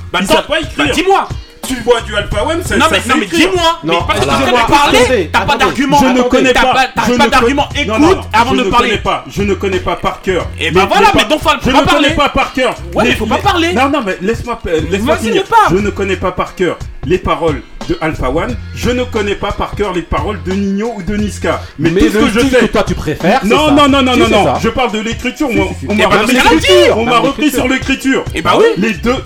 [0.76, 1.28] Bah, dis-moi
[1.66, 4.64] tu vois du Alpha One, ça, non, mais, non, mais dis-moi, parce que tu as
[4.64, 5.98] parlé, t'as pas d'argument.
[6.00, 6.74] Je ne connais pas.
[6.94, 7.68] T'as pas.
[7.76, 9.00] Écoute avant de parler.
[9.28, 10.46] Je ne connais pas par cœur.
[10.58, 11.64] Eh Et ben voilà, mais donc faut pas parler.
[11.64, 12.74] Je ne connais pas par cœur.
[12.94, 13.72] Ouais, mais faut pas parler.
[13.72, 14.58] Non, non, mais laisse-moi
[15.16, 15.44] finir.
[15.70, 18.56] Je ne connais pas par cœur les paroles de Alpha One.
[18.74, 21.60] Je ne connais pas par cœur les paroles de Nino ou de Niska.
[21.78, 22.58] Mais, mais tout ce que je sais.
[22.60, 23.44] que toi tu préfères.
[23.44, 24.54] Non, non, non, non, non, non.
[24.60, 25.48] Je parle de l'écriture.
[25.50, 28.24] On m'a eh ben, repris sur l'écriture.
[28.34, 28.66] Et eh bah ben oui.
[28.78, 29.16] Les deux.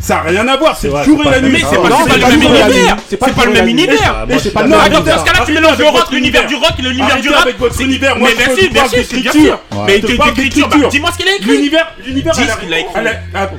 [0.00, 1.52] Ça n'a rien à voir, c'est le jour et la nuit.
[1.52, 1.88] Mais c'est pas
[2.24, 2.96] le même univers.
[2.96, 4.26] Ah, c'est pas le même univers.
[4.38, 5.02] C'est pas le même univers.
[5.02, 7.42] Dans ce cas-là, tu mélanges le rock, l'univers du rock et l'univers ah, du rap.
[7.42, 8.16] avec votre univers.
[8.18, 9.58] Mais bien sûr, bien sûr.
[9.86, 11.50] Mais bah, d'écriture, dis-moi ce qu'il a écrit.
[11.50, 12.34] L'univers, l'univers,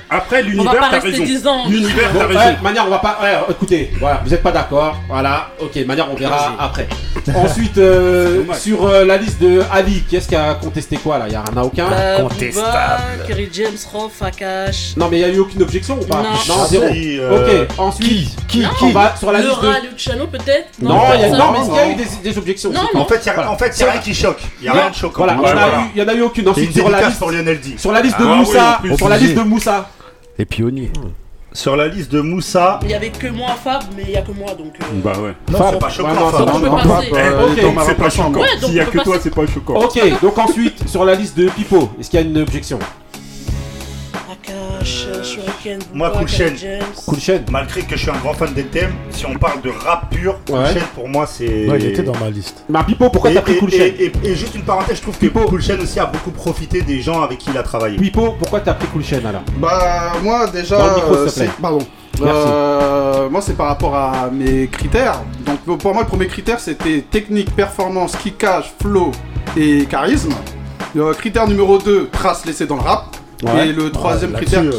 [0.09, 1.67] après l'univers, t'as raison.
[1.67, 2.57] L'univers, t'as raison.
[2.63, 3.19] Manière, on va pas.
[3.49, 4.97] Écoutez, voilà, vous êtes pas d'accord.
[5.07, 6.87] Voilà, ok, manière, on verra après.
[7.35, 11.25] Ensuite, euh, sur euh, la liste de Ali, qu'est-ce qui a contesté quoi là?
[11.27, 11.87] Il y en a aucun.
[12.21, 13.25] Contestable.
[13.27, 14.95] Kerry James, Roth, Akash.
[14.97, 16.86] Non, mais il y a eu aucune objection ou pas non, non ah zéro.
[16.86, 17.65] Euh...
[17.67, 19.61] Ok, ensuite, qui, qui, non, on va sur la liste.
[19.61, 22.30] Le Luciano peut-être Non, non, il y a, non, mais il y a eu des,
[22.30, 22.71] des objections.
[22.71, 23.01] Non, non.
[23.01, 23.51] En fait, il voilà.
[23.51, 24.41] en fait, c'est rien qui choque.
[24.59, 25.25] Il n'y a rien de choquant.
[25.25, 25.84] Voilà, voilà.
[25.95, 26.47] il n'y en a eu aucune.
[26.49, 27.75] Ensuite, sur la liste, pour Lionel D.
[27.77, 28.82] Sur la liste de ah Moussa.
[28.97, 29.89] Sur la liste de Moussa.
[30.38, 30.91] Et pionnier
[31.53, 32.80] sur la liste de Moussa.
[32.84, 34.73] Il y avait que moi Fab, mais il y a que moi donc.
[34.82, 34.86] Euh...
[35.03, 35.34] Bah ouais.
[35.51, 36.32] Non, c'est pas choquant.
[36.32, 37.03] Bah non, non, Fab.
[37.11, 38.41] Euh, eh, ok, c'est pas choquant.
[38.59, 39.03] S'il ouais, y a que passer.
[39.03, 39.75] toi, c'est pas choquant.
[39.75, 42.80] Ok, donc ensuite sur la liste de Pipo, est-ce qu'il y a une objection?
[45.93, 46.55] Moi, Coolchen,
[47.05, 50.09] Coolchen, malgré que je suis un grand fan des thèmes, si on parle de rap
[50.09, 50.53] pur, ouais.
[50.53, 51.67] Coolchen pour moi c'est.
[51.67, 52.63] Ouais, il était dans ma liste.
[52.69, 55.39] Mais Pipo, pourquoi t'as pris Cool Shen et, juste une parenthèse, je trouve Pipo.
[55.41, 57.97] Cool Coolchen aussi a beaucoup profité des gens avec qui il a travaillé.
[57.97, 59.43] Pipo, pourquoi t'as pris Cool Shen alors?
[59.57, 60.77] Bah, moi déjà.
[60.77, 61.47] Le micro, euh.
[61.61, 61.79] Pardon.
[62.21, 65.21] Euh, moi, c'est par rapport à mes critères.
[65.65, 69.11] Donc, pour moi, le premier critère, c'était technique, performance, kickage, flow
[69.55, 70.33] et charisme.
[70.97, 73.15] Euh, critère numéro 2, trace laissée dans le rap.
[73.41, 74.71] Et le troisième ah, critère euh,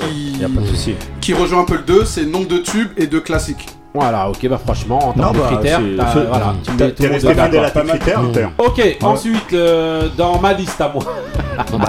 [1.20, 1.32] qui...
[1.34, 3.66] Rejoint un peu le 2, c'est nombre de tubes et de classiques.
[3.92, 6.70] Voilà, ok, bah franchement, en termes de bah, critères, voilà, tu
[7.58, 11.02] resté Ok, ensuite, euh, dans ma liste à moi.
[11.72, 11.86] Non, Non,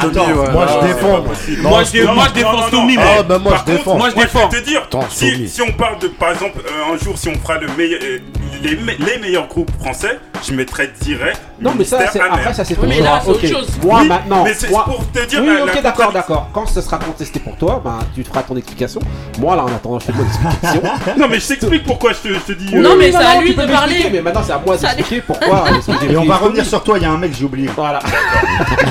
[0.00, 0.50] c'est Tommy, ouais.
[0.50, 1.24] moi je défends.
[1.62, 3.02] Moi, je, dé- moi, je Tommy, mais.
[3.18, 3.98] Ah, bah, moi, je défends.
[3.98, 4.48] Moi, je Moi, je défends.
[4.48, 9.18] te dire, si, on parle de, par exemple, euh, un jour, si on fera les
[9.18, 11.40] meilleurs groupes français, je mettrais direct.
[11.60, 13.04] Non, mais ça, c'est, après, ça c'est Oui, ton mais choix.
[13.04, 13.50] là, c'est autre Ok.
[13.52, 13.68] chose.
[13.82, 14.44] Moi, Oui, maintenant.
[14.44, 16.48] mais c'est moi- pour te dire Oui, la- ok, d'accord, d'accord.
[16.52, 19.00] Quand ce sera contesté pour toi, bah, tu feras ton explication.
[19.38, 20.82] Moi, là, en attendant, je fais mon explication.
[21.18, 22.74] Non, mais je t'explique pourquoi je te, je te dis.
[22.74, 24.08] Non, euh, mais c'est à non, lui de parler.
[24.12, 25.64] Mais maintenant, c'est à moi d'expliquer pourquoi.
[25.68, 26.48] que j'ai Et on pris va Stomy.
[26.48, 27.68] revenir sur toi, il y a un mec, j'ai oublié.
[27.74, 28.00] Voilà.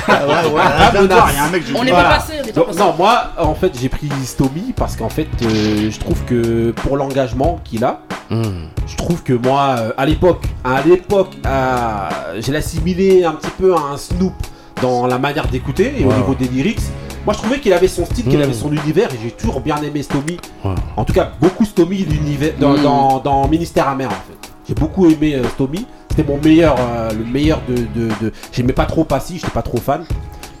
[0.06, 1.18] Ah ouais, ouais, Ah, viens de menace.
[1.18, 1.42] voir, il y a
[11.44, 14.32] j'ai Je l'ai assimilé un petit peu à un Snoop
[14.82, 16.80] dans la manière d'écouter et au niveau des lyrics.
[17.24, 18.42] Moi, je trouvais qu'il avait son style, qu'il hmm.
[18.42, 20.36] avait son univers, et j'ai toujours bien aimé Stomy.
[20.96, 23.22] En tout cas, beaucoup Stomy hmm.
[23.22, 24.50] dans, Ministère amer en fait.
[24.68, 25.44] J'ai beaucoup aimé euh,
[26.10, 27.74] C'était mon meilleur, euh, le meilleur de.
[27.74, 28.32] de.
[28.52, 30.04] J'aimais pas trop Passy, j'étais pas trop fan.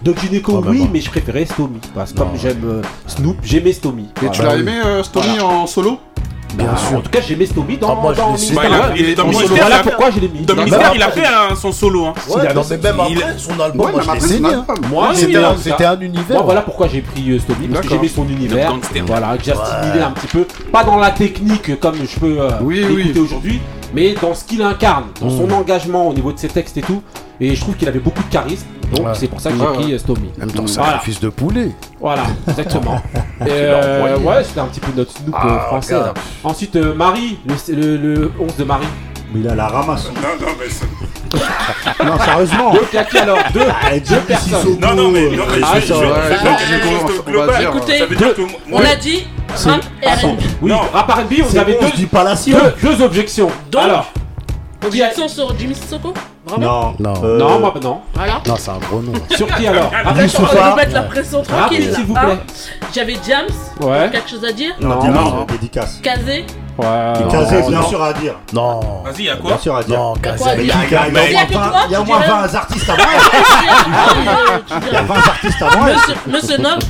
[0.04, 0.90] Doc Gynéco, bah, oui, bah.
[0.92, 1.80] mais je préférais Stomy.
[1.94, 4.08] Parce que j'aime euh, Snoop, j'aimais Stomy.
[4.22, 5.98] Et tu l'as bah, aimé, euh, Stomy, en solo?
[6.54, 6.98] Bien ah, sûr.
[6.98, 9.48] En tout cas, j'ai mis Stoby dans, ah, moi, bah, il, il, il, dans Mystère,
[9.48, 10.40] Voilà pourquoi je l'ai mis.
[10.40, 12.06] Dans bah, Mystère, bah, il a fait un, son solo.
[12.06, 12.14] Hein.
[12.28, 14.02] Il a mais même son album, moi.
[14.90, 16.42] Moi, c'était un, univers.
[16.42, 18.72] voilà pourquoi j'ai pris euh, Stoby, parce que j'aimais son univers.
[19.06, 20.46] Voilà, j'ai assimilé un petit peu.
[20.72, 23.60] Pas dans la technique comme je peux euh, l'écouter aujourd'hui,
[23.94, 25.52] mais dans ce qu'il incarne, dans son hmm.
[25.52, 27.02] engagement au niveau de ses textes et tout.
[27.40, 28.66] Et je trouve qu'il avait beaucoup de charisme.
[28.94, 29.94] Donc c'est pour ça que j'ai pris ouais.
[29.94, 30.96] Euh, en même temps, c'est voilà.
[30.96, 31.70] un fils de poulet.
[32.00, 33.00] Voilà, exactement.
[33.42, 35.94] Euh, ouais, c'était un petit peu notre snoop euh, ah, français.
[35.94, 36.14] Hein.
[36.44, 37.38] Ensuite, Marie,
[37.68, 38.86] le, le, 11 de Marie.
[39.32, 40.10] Mais il a la ramasse.
[40.14, 42.04] Non, non, mais c'est...
[42.04, 42.72] non, sérieusement.
[42.72, 43.38] Deux claqués alors.
[43.52, 44.78] Deux, ah, deux personnes.
[44.80, 46.06] Non, non, mais, non, mais ah, je, je, je, je, je,
[46.66, 46.90] je,
[47.26, 50.70] je, je, je, je, Rap Attends, hein oui.
[50.70, 53.50] Non, rap R&B, on avait bon, deux, dit pas la deux, deux objections.
[53.70, 54.12] Donc, Alors,
[54.84, 56.12] objection sur Jimmy Sissoko
[56.46, 57.38] Vraiment Non, non.
[57.38, 58.00] Non, non.
[58.18, 59.12] Alors bah, Non, c'est un gros nom.
[59.30, 61.94] sur qui alors Après, on va nous mettre la pression tranquille.
[61.94, 62.22] s'il vous hein.
[62.22, 62.38] plaît.
[62.94, 63.48] J'avais James.
[63.80, 64.10] Ouais.
[64.12, 65.10] Quelque chose à dire Non, non.
[65.10, 65.44] non.
[65.44, 66.00] Dédicace.
[66.02, 66.44] Kazé.
[66.76, 67.12] Ouais.
[67.30, 68.34] Kazé, bien sûr à dire.
[68.52, 68.80] Non.
[69.04, 69.98] Vas-y, il quoi Bien sûr à dire.
[69.98, 70.50] Non, Kazé.
[70.58, 73.06] Il y a au moins 20 artistes à moi.
[74.86, 75.86] Il y a 20 artistes à moi.
[76.26, 76.80] Monsieur Nob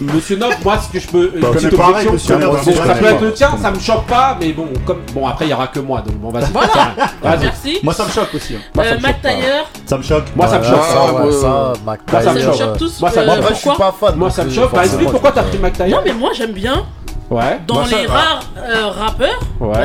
[0.00, 1.32] Monsieur Nob, moi, ce que je peux.
[1.36, 4.68] Euh, bah, c'est pareil, ça peut être le tien, ça me choque pas, mais bon,
[4.86, 5.00] comme.
[5.14, 6.50] Bon, après, il y aura que moi, donc bon, vas-y.
[6.52, 6.96] Vas-y.
[7.22, 7.78] Bah, merci.
[7.82, 8.54] Moi ça me choque aussi.
[8.56, 8.58] hein.
[8.78, 10.24] Euh, moi, Euh, me Ça me choque.
[10.36, 10.82] Moi, ça me choque.
[10.82, 12.78] ça, ouais, euh, ça, Moi, ça me choque.
[12.78, 13.00] tous.
[13.00, 14.16] Moi, ça me euh, Bon, après, je suis pas fan.
[14.16, 14.72] Moi, ça me choque.
[14.72, 15.58] Bah, explique pourquoi t'as pris
[15.90, 16.84] Non, mais moi j'aime bien.
[17.30, 17.58] Ouais.
[17.66, 19.40] Dans bah, les rares rappeurs,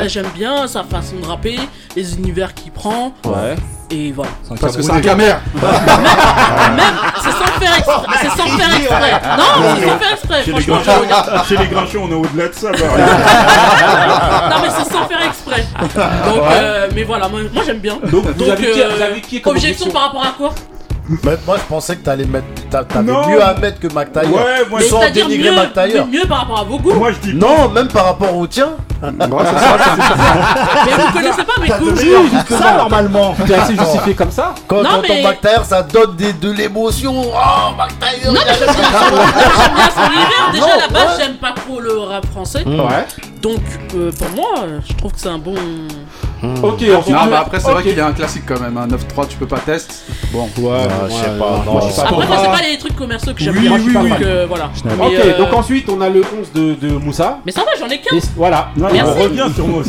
[0.06, 1.58] j'aime bien sa façon de rapper,
[1.96, 3.12] les univers qu'il prend.
[3.24, 3.56] Ouais.
[3.92, 4.30] Et voilà.
[4.60, 8.06] Parce que c'est un camère Même, c'est sans faire exprès.
[8.06, 9.12] Ah, c'est sans faire exprès.
[9.36, 9.44] Non,
[9.76, 10.44] c'est sans faire exprès.
[10.44, 10.52] Chez
[11.56, 12.70] les grinchons, chez on est au-delà de ça.
[14.50, 15.66] non, mais c'est sans faire exprès.
[15.80, 17.98] Donc, euh, mais voilà, moi, j'aime bien.
[18.04, 20.54] Donc, Donc vous, euh, objection par rapport à quoi?
[21.10, 22.46] Moi, je pensais que t'allais mettre.
[22.70, 24.28] T'avais mieux à mettre que McTayer.
[24.28, 26.04] Ouais, moi, sans dénigrer McTayer.
[26.04, 26.94] mieux par rapport à vos goûts.
[26.94, 27.34] Moi, je dis.
[27.34, 28.68] Non, même par rapport au tien.
[29.02, 29.18] Mais vous
[31.12, 31.96] connaissez pas mes goûts.
[32.48, 33.34] Ça, normalement.
[33.44, 34.54] Tu as assez justifié comme ça.
[34.68, 37.12] Quand on entend McTayer, ça donne de l'émotion.
[37.26, 38.32] Oh, McTayer.
[38.32, 40.50] Non, mais j'aime bien son univers.
[40.52, 42.62] Déjà, à la base, j'aime pas trop le rap français.
[42.64, 43.06] Ouais.
[43.42, 43.62] Donc,
[43.96, 45.54] euh, pour moi, je trouve que c'est un bon.
[46.60, 46.64] Mmh.
[46.64, 47.10] Ok, ah, on.
[47.10, 48.76] Non, mais bah, après, c'est vrai qu'il y a un classique quand même.
[48.76, 48.88] Hein.
[48.90, 50.04] Un 9-3, tu peux pas test.
[50.32, 51.62] Bon, ouais, je sais pas.
[52.04, 53.78] Après, moi, c'est pas les trucs commerciaux que j'aime bien.
[53.78, 54.70] Donc, euh, voilà.
[55.00, 56.22] Ok, euh, donc ensuite, on a le
[56.54, 57.38] 11 de Moussa.
[57.44, 58.16] Mais ça va, j'en ai qu'un.
[58.36, 58.70] Voilà.
[58.78, 59.86] On revient sur mon 11.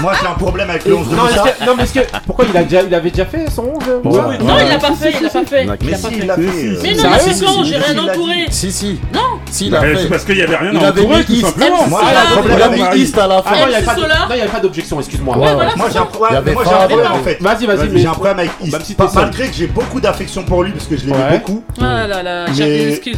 [0.00, 1.44] Moi, j'ai un problème avec le 11 de Moussa.
[1.66, 1.84] Non, mais
[2.26, 5.14] pourquoi il avait déjà fait son 11 Non, il l'a pas fait.
[5.18, 5.66] Il l'a pas fait.
[5.82, 6.42] Mais si, il l'a fait.
[6.82, 8.46] Mais non, mais c'est quand J'ai rien entouré.
[8.50, 9.00] Si, si.
[9.12, 9.20] Non.
[9.50, 9.96] Si, il a fait.
[9.96, 11.78] C'est parce qu'il y avait rien entouré, tout simplement.
[11.84, 12.72] Ah, moi, ah, il a un problème
[13.18, 13.50] à la fin.
[13.56, 15.36] Il n'y avait pas d'objection, excuse-moi.
[15.36, 16.28] Moi, j'ai un moi
[16.64, 17.38] j'ai un problème en fait.
[17.40, 17.98] Vas-y, vas-y.
[17.98, 18.96] J'ai un problème avec East.
[19.14, 21.38] Malgré que j'ai beaucoup d'affection pour lui parce que je l'aimais ouais.
[21.38, 21.64] beaucoup.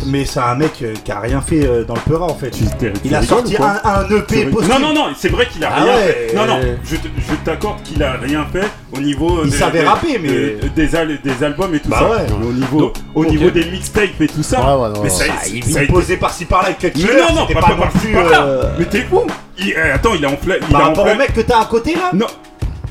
[0.06, 2.56] Mais, c'est un mec euh, qui a rien fait euh, dans le Pera en fait.
[3.04, 5.96] Il a sorti un, un, EP Non, non, non, c'est vrai qu'il a ah rien
[5.96, 6.34] fait.
[6.34, 6.96] Non, non, je,
[7.44, 9.40] t'accorde qu'il a rien fait au niveau.
[9.44, 10.28] Il des, savait rapper, mais.
[10.28, 10.86] Des,
[11.18, 12.34] des, albums et tout bah ça.
[12.34, 14.78] Au niveau, au niveau des mixtapes et tout ça.
[15.02, 18.16] Mais ça, bah, il posé par-ci par-là avec Mais non, non, pas, plus.
[18.16, 19.22] Euh, mais t'es fou
[19.58, 20.60] eh, Attends, il a enflé.
[20.70, 22.10] Par rapport au mec que t'as à côté là?
[22.12, 22.26] Non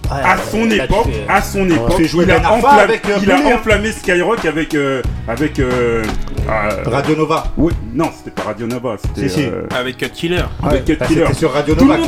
[0.09, 2.51] à son époque, à son époque, il a,
[3.53, 6.03] enflammé, Skyrock avec euh, avec euh,
[6.47, 7.45] euh, Radio Nova.
[7.57, 10.43] Oui, non, c'était pas Radio Nova, c'était avec Cut Killer.
[10.63, 11.25] Avec Killer.
[11.33, 11.95] sur Radio Nova.
[11.97, 12.01] Tout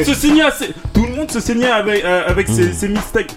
[1.04, 3.36] le monde se saignait, avec, avec ses, mistakes.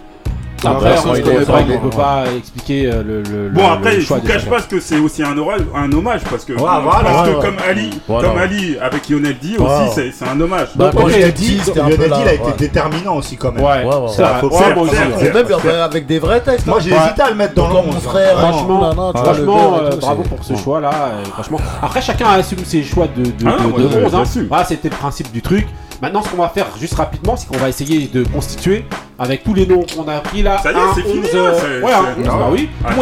[0.65, 4.29] Ah, après, on, ne peut pas expliquer euh, le, Bon, après, le choix je vous
[4.29, 9.37] cache pas que c'est aussi un, hommage, parce que, comme Ali, comme Ali avec Lionel
[9.41, 10.69] D aussi, c'est un hommage.
[10.77, 13.65] Bah, Donc, Lionel D, il a été déterminant aussi, quand même.
[13.65, 16.67] Ouais, ouais, même avec des vrais textes.
[16.67, 16.81] Moi, hein.
[16.83, 18.39] j'ai hésité à le mettre dans mon frère.
[18.39, 21.13] Franchement, euh, bravo pour ce choix-là.
[21.83, 24.13] Après, chacun assume ses choix de bronze.
[24.15, 24.65] Ah hein.
[24.67, 25.67] C'était le principe du truc.
[26.05, 28.85] Maintenant, ce qu'on va faire juste rapidement, c'est qu'on va essayer de constituer
[29.19, 30.59] avec tous les noms qu'on a pris là.
[30.63, 31.23] Ça y est, c'est fini.
[31.23, 31.93] Ouais,
[32.53, 32.69] oui.
[32.83, 32.97] Tout le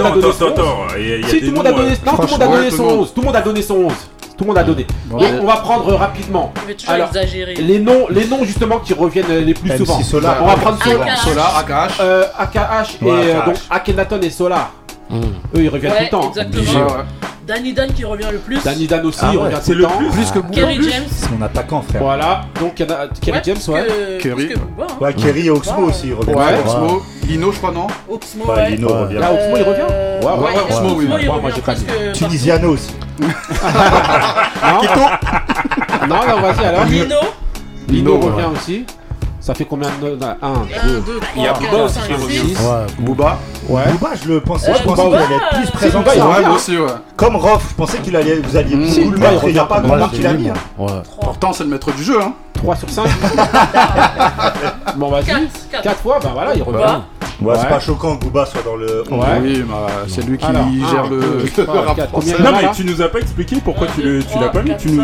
[1.51, 2.23] monde a donné son 11.
[2.23, 3.13] Tout le monde a donné son 11.
[3.13, 3.93] Tout le monde a donné son 11.
[4.39, 4.87] Tout le monde a donné.
[5.11, 6.53] On va prendre rapidement.
[6.87, 7.11] Alors.
[7.59, 10.01] Les noms, les noms justement qui reviennent les plus souvent.
[10.01, 10.79] Solar, on va prendre
[11.25, 14.09] Solar, AKH, euh, AKH et euh, ouais, AKH.
[14.09, 14.71] donc et Solar.
[15.13, 16.33] Eux, ils reviennent tout le temps.
[17.47, 18.63] Danny Dan qui revient le plus.
[18.63, 19.91] Danny Dan aussi, ah il ouais, tout le temps.
[20.13, 20.31] plus.
[20.31, 21.05] Que Kerry James.
[21.11, 22.03] C'est mon attaquant, frère.
[22.03, 24.19] Voilà, donc il y a Kerry James, ouais.
[24.21, 24.51] Kerry.
[24.55, 24.87] Hein.
[25.01, 26.37] Ouais, Kerry et Oxmo aussi, ils reviennent.
[26.37, 29.89] Ouais, Oxmo, Lino, je crois, non Oxmo, Ouais, Là, euh, ah, Oxmo, il revient
[30.23, 31.07] Ouais, ouais, Oxmo, oui.
[31.07, 31.85] Moi, j'ai pas dit.
[32.15, 32.95] Tunisiano aussi.
[36.09, 36.85] Non, non, vas-y alors.
[36.85, 37.17] Lino,
[37.89, 38.87] Lino, revient aussi.
[39.43, 40.07] Ça fait combien de.
[40.07, 40.53] 1,
[41.05, 42.55] 2, Il y a Booba aussi qui est revenu.
[43.01, 43.39] Booba
[43.69, 43.83] Ouais.
[43.91, 46.77] Booba, je le pensais, je pensais qu'il allait être plus présent que aussi.
[47.17, 48.37] Comme Rof, je pensais qu'il allait.
[48.37, 49.11] Vous alliez mm.
[49.11, 50.49] le mettre, il n'y a pas grand qu'il a mis.
[50.49, 50.55] Hein.
[50.79, 51.03] Hein.
[51.21, 52.35] Pourtant, c'est le maître du jeu, hein.
[52.55, 53.05] 3 sur 5.
[54.97, 55.49] bon, vas-y.
[55.83, 57.01] 4 fois, ben voilà, il revient.
[57.41, 59.03] Ouais, C'est pas choquant que Booba soit dans le.
[59.11, 60.47] Oui, bah, c'est lui qui
[60.89, 61.21] gère le.
[62.43, 64.77] Non, mais tu nous as pas expliqué pourquoi tu l'as pas mis.
[64.77, 65.03] Tu nous.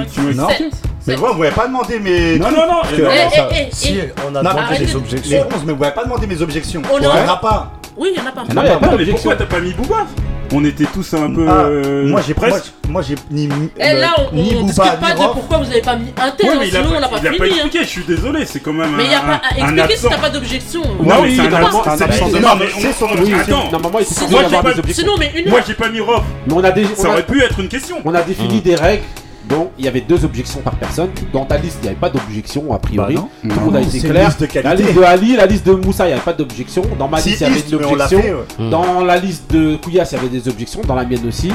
[1.08, 2.38] Mais vous, vous m'avez pas demandé mes.
[2.38, 5.46] Non, non, non, non, non, eh, eh, eh, on a demandé des de- Les objections.
[5.54, 6.82] 11, mais vous m'avez pas demandé mes objections.
[6.92, 7.72] On en- aura pas.
[7.96, 8.42] Oui, il y en a pas.
[8.48, 10.06] Ah ah, mais pourquoi t'as pas mis Booba
[10.54, 11.44] On était tous un peu.
[11.48, 12.72] Ah, euh, Moi j'ai presque.
[12.88, 13.48] moi, j'ai ni
[13.78, 16.30] Et là, on, ni on Booba, discute pas de pourquoi vous avez pas mis un
[16.30, 17.60] tel, Ouais, hein, mais sinon on n'a pas, pas, il a pas fini.
[17.64, 17.68] hein.
[17.82, 18.94] je suis désolé, c'est quand même.
[18.96, 20.82] Mais il n'y a pas à expliquer si t'as pas d'objection.
[21.02, 23.12] Non, mais c'est un absent- c'est un absent de Non, mais on- c'est son Oui,
[23.14, 23.36] objectif.
[23.46, 23.70] c'est- Attends.
[23.72, 25.04] normalement, il faut Sinon, avoir des pas- objections.
[25.04, 27.26] Sinon, mais une Moi j'ai pas mis Rof, Mais on a, dé- on ça aurait
[27.26, 27.96] pu être une question.
[28.04, 28.60] on a défini hum.
[28.60, 29.02] des règles
[29.48, 31.10] dont il y avait deux objections par personne.
[31.32, 33.14] Dans ta liste, il n'y avait pas d'objection a priori.
[33.16, 34.30] Tout le monde a été clair.
[34.62, 36.82] La liste de Ali, la liste de Moussa, il n'y avait pas d'objection.
[36.98, 38.22] Dans ma liste, il y avait une objection.
[38.70, 40.80] Dans la liste de Kouyas, il y avait des objections.
[40.86, 41.52] Dans la mienne aussi.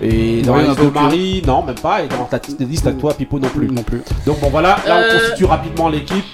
[0.00, 2.02] Et dans la liste de Marie, non, même pas.
[2.02, 3.68] Et dans ta liste à toi, Pipo, non plus.
[3.68, 4.02] Non plus.
[4.26, 6.24] Donc bon, voilà, là on euh, constitue rapidement l'équipe.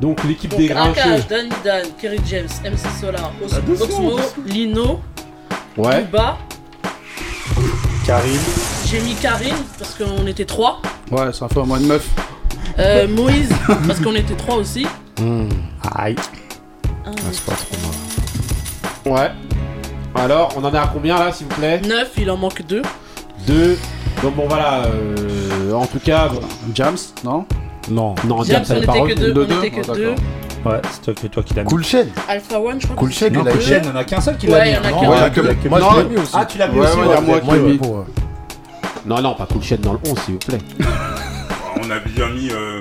[0.00, 1.24] Donc l'équipe des grincheux.
[1.28, 5.00] Danny Dan, Kerry James, MC Solar, Osmo, Lino,
[5.78, 6.06] ouais.
[8.06, 8.38] Karine.
[8.86, 10.80] J'ai mis Karine parce qu'on était trois.
[11.10, 12.08] Ouais, ça fait un mois de meuf.
[12.78, 13.48] Euh, Moïse
[13.86, 14.86] parce qu'on était trois aussi.
[15.20, 15.48] Hmm.
[15.92, 16.14] Aïe.
[17.04, 17.76] Ah, c'est pas trop
[19.12, 19.18] mal.
[19.18, 19.30] Ouais.
[20.14, 21.80] Alors, on en est à combien là, s'il vous plaît?
[21.80, 22.82] 9, il en manque 2.
[23.48, 23.78] 2.
[24.22, 24.84] Donc bon, voilà.
[24.84, 26.30] Euh, en tout cas,
[26.74, 27.44] Jams, non?
[27.90, 29.46] Non, non, Diable, ça n'était que deux.
[29.48, 30.14] On n'était que ah, deux.
[30.64, 31.68] Ouais, c'est toi qui l'as mis.
[31.68, 32.96] Cool Chain Alpha One, je crois.
[32.96, 34.60] Cool Chain, il n'y en a qu'un seul qui l'a mis.
[34.60, 35.42] Ouais, il y en a qu'un.
[35.68, 36.32] Moi, je l'ai mis aussi.
[36.34, 38.06] Ah, tu l'as mis aussi Moi, moi,
[39.06, 40.58] Non, non, pas Cool Chain dans le 11, s'il vous plaît.
[40.80, 40.86] Bah,
[41.76, 42.80] on a bien mis euh,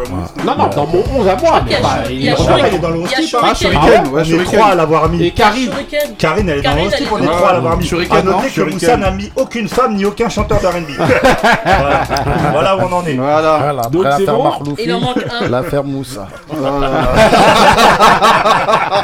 [0.00, 0.44] ah.
[0.44, 1.76] Non, non, dans mon 11 à moi, mais
[2.14, 3.16] il est dans le roster.
[3.42, 4.58] Ah, Shuriken, ouais, Shuriken.
[4.58, 5.24] trois à l'avoir mis.
[5.24, 5.72] Et Karine.
[6.16, 7.84] Karine, elle est dans le roster, on est trois à l'avoir mis.
[7.86, 10.90] Shuriken, noter que Moussa n'a mis aucune femme ni aucun chanteur d'R&B.
[12.52, 13.14] Voilà où on en est.
[13.14, 13.58] Voilà.
[13.84, 14.52] Ah, Donc c'est bon.
[14.78, 15.48] Il en manque un.
[15.48, 16.28] L'affaire Moussa.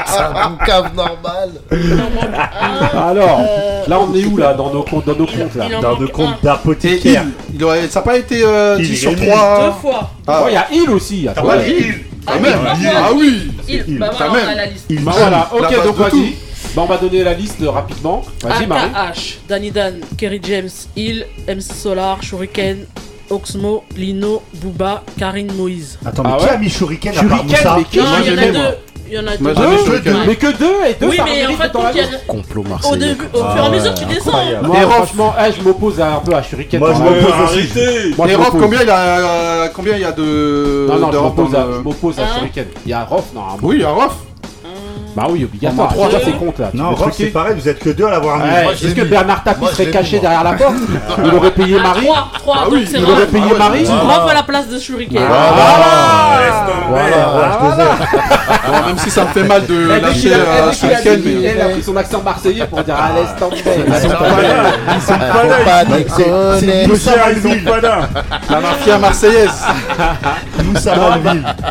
[0.06, 1.50] C'est un cave normal.
[2.94, 3.40] Alors,
[3.86, 6.42] là, on est où, là, dans nos comptes, dans nos comptes, là Dans nos comptes
[6.42, 7.24] d'apothécaire.
[7.90, 9.26] Ça n'a pas été euh, 10 sur 3.
[9.26, 10.10] Hein Deux fois.
[10.26, 11.28] Ah il y a il aussi.
[11.34, 11.74] T'as pas dit
[12.26, 12.58] il même.
[12.94, 13.50] Ah oui.
[13.68, 13.98] Il.
[13.98, 15.00] Bah voilà, Il.
[15.00, 15.50] Voilà.
[15.52, 16.34] Ok, donc vas-y.
[16.74, 18.22] Bah on va donner la liste rapidement.
[18.42, 18.90] Vas-y Marie.
[18.90, 22.86] H, Danny Dan, Kerry James, Hill, MC Solar, Shuriken,
[23.30, 25.98] Oxmo, Lino, Booba, Karine Moïse.
[26.04, 27.84] Attends, mais ah qui a mis Shuriken à part Moussa Moi,
[28.24, 28.74] j'ai même.
[29.06, 29.44] Il y en a deux.
[29.44, 32.18] Mais, que deux mais que deux et deux Oui, mais en a...
[32.26, 33.16] complot marseillais.
[33.32, 34.62] Au, fur et à mesure, tu ah, descends.
[34.62, 36.80] Moi, franchement, eh, je m'oppose un peu à Shuriken.
[36.80, 40.98] Moi, je m'oppose et combien il y a euh, combien il y a de Non,
[40.98, 42.66] non, je m'oppose à hein Shuriken.
[42.86, 44.16] Il y a Rof, non Oui, il y a Rof.
[45.14, 45.92] Bah oui, obligatoire.
[45.92, 46.70] Trois, c'est compte là.
[46.74, 48.44] Non, Rock, c'est pareil, vous êtes que deux à l'avoir mis.
[48.72, 50.74] Est-ce que Bernard Tapie serait caché derrière la porte
[51.08, 54.42] ah Il aurait payé Marie Trois, ah oui, Il aurait payé Marie Rock à la
[54.42, 55.22] place de Shuriken.
[55.22, 56.38] Ah,
[56.88, 57.14] voilà
[58.86, 61.22] Même si ça me fait mal de lâcher euh, Shuriken.
[61.24, 63.56] Il a pris son accent marseillais pour dire à laisse tomber.
[63.86, 64.72] Ils sont pas là.
[64.94, 65.84] Ils sont pas là.
[66.58, 68.08] C'est nous ça là.
[68.50, 69.64] La mafia marseillaise.
[70.64, 70.94] Nous ça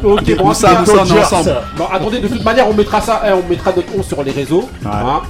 [0.04, 1.56] Ok, bon, nous sommes ensemble.
[1.78, 4.31] Bon, attendez, de toute manière, on mettra ça euh, on mettra notre on sur les
[4.31, 4.69] réseaux.
[4.86, 5.21] Hein,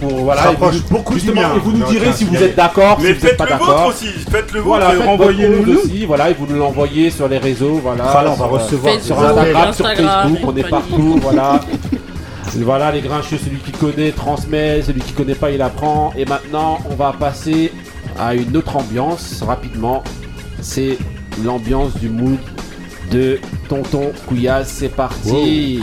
[0.00, 3.24] pour, voilà, et vous, beaucoup et vous nous direz si vous êtes d'accord, si vous
[3.24, 7.28] n'êtes pas aussi, faites le voilà, vôtre, renvoyez-nous aussi, voilà, et vous nous l'envoyez sur
[7.28, 8.04] les réseaux, voilà.
[8.30, 11.60] On va euh, recevoir sur Instagram, sur Facebook, on est partout, voilà.
[12.54, 16.12] Voilà les grincheux, celui qui connaît transmet, celui qui connaît pas il apprend.
[16.18, 17.72] Et maintenant on va passer
[18.18, 20.02] à une autre ambiance rapidement.
[20.60, 20.98] C'est
[21.42, 22.38] l'ambiance du mood
[23.10, 23.38] de
[23.68, 24.64] Tonton Couillaz.
[24.66, 25.80] C'est parti.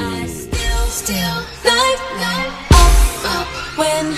[0.89, 2.49] Still like up,
[3.21, 4.09] up when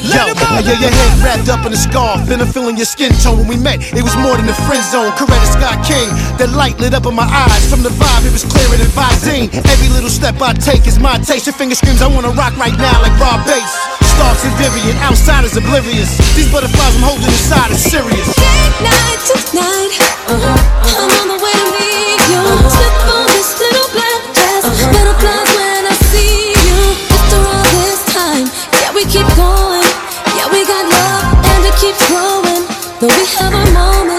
[0.00, 3.12] Yo, now yeah, your head wrapped up in a scarf, and I'm feeling your skin
[3.20, 3.92] tone when we met.
[3.92, 5.12] It was more than a friend zone.
[5.20, 6.08] Coretta Scott King,
[6.40, 7.68] that light lit up in my eyes.
[7.68, 9.52] From the vibe, it was clearer than Visine.
[9.52, 11.44] Every little step I take is my taste.
[11.44, 14.05] Your finger screams, I wanna rock right now like Rob Bass.
[14.16, 16.16] Starks and Vivian, outsiders oblivious.
[16.34, 18.28] These butterflies I'm holding inside is serious.
[18.40, 20.56] Late night tonight, uh -huh.
[20.56, 21.00] Uh-huh.
[21.04, 22.40] I'm on the way to meet you.
[22.40, 22.72] Uh -huh.
[22.76, 24.92] Slip on this little black dress, uh -huh.
[24.94, 26.78] butterflies when I see you.
[27.16, 28.46] After all this time,
[28.80, 29.88] yeah we keep going,
[30.36, 32.62] yeah we got love and it keeps growing,
[33.00, 34.15] Though we have a moment.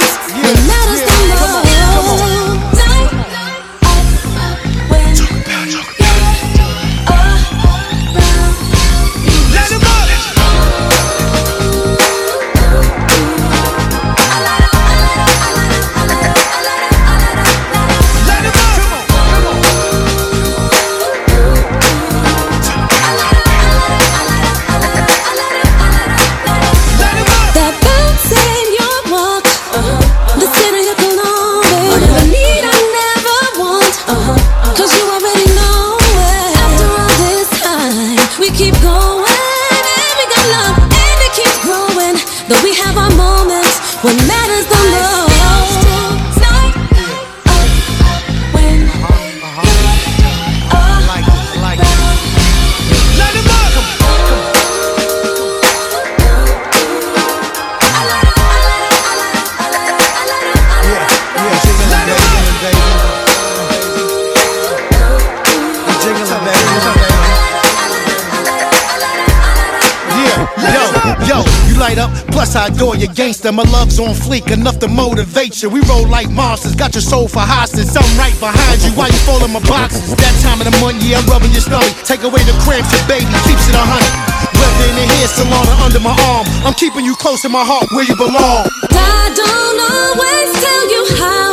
[73.08, 73.54] Your gangster.
[73.56, 75.70] My love's on fleek, enough to motivate you.
[75.70, 77.88] We roll like monsters, got your soul for hostage.
[77.96, 80.12] I'm right behind you while you folding my boxes.
[80.20, 81.88] That time of the month, yeah, I'm rubbing your stomach.
[82.04, 84.12] Take away the cramps, your baby keeps it a hundred.
[84.60, 87.64] Whether in the hair salon or under my arm, I'm keeping you close to my
[87.64, 88.68] heart where you belong.
[88.92, 91.47] I don't always tell you how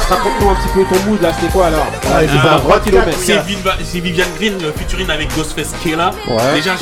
[0.00, 2.80] Couillasse, raconte-nous un petit peu ton mood là, c'était quoi alors Ah, c'est à 3
[2.80, 3.18] km.
[3.20, 6.10] C'est Viva- c'est Viviane Green, le featuring avec Ghostface Killah.
[6.28, 6.36] Ouais.
[6.54, 6.72] Déjà,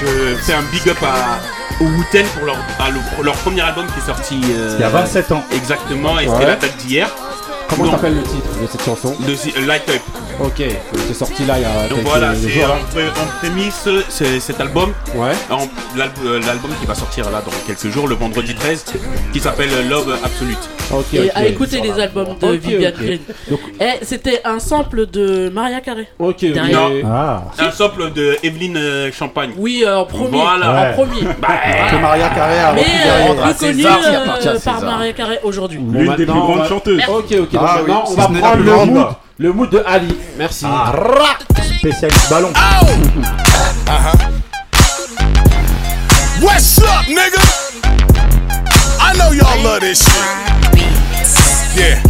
[0.00, 3.62] je, fais un big up à, au Wu-Tang pour leur, à le- pour leur premier
[3.62, 4.40] album qui est sorti.
[4.50, 5.44] euh, Il y a 27 ans.
[5.52, 6.34] Exactement, et Ouais.
[6.34, 7.08] c'était la date d'hier.
[7.68, 9.14] Comment Donc, t'appelles le titre de cette chanson?
[9.20, 10.00] de Light Up.
[10.40, 10.62] Ok,
[11.08, 12.48] c'est sorti là il y a Donc quelques voilà, jours.
[12.54, 14.92] c'est en, pré- en prémisse, c'est cet album.
[15.16, 15.32] Ouais.
[15.50, 18.84] Euh, L'album qui va sortir là dans quelques jours, le vendredi 13,
[19.32, 20.58] qui s'appelle Love Absolute.
[20.92, 23.00] Ok, Et à écouter les albums de Ok, Viviane ok.
[23.04, 23.18] Green.
[23.50, 26.06] Donc- Et c'était un sample de Maria Carré.
[26.20, 26.42] Ok.
[26.72, 27.42] Non, Ah.
[27.58, 29.50] un sample de Evelyne euh, Champagne.
[29.58, 30.38] Oui, euh, en premier.
[30.38, 30.92] Voilà.
[30.92, 31.22] En premier.
[31.40, 31.48] Bah,
[31.90, 34.82] Que Maria Carré a Mais euh, euh, à par.
[34.82, 35.78] Maria Carré aujourd'hui.
[35.78, 37.02] L'une des plus grandes chanteuses.
[37.08, 39.06] Ok, ok, donc Ah maintenant on va prendre le mood,
[39.38, 40.16] le mood de Ali.
[40.36, 40.66] Merci.
[41.78, 42.52] Spécialiste ballon.
[46.40, 47.40] What's up, nigga?
[49.00, 50.14] I know y'all love this shit.
[51.76, 52.02] Yeah.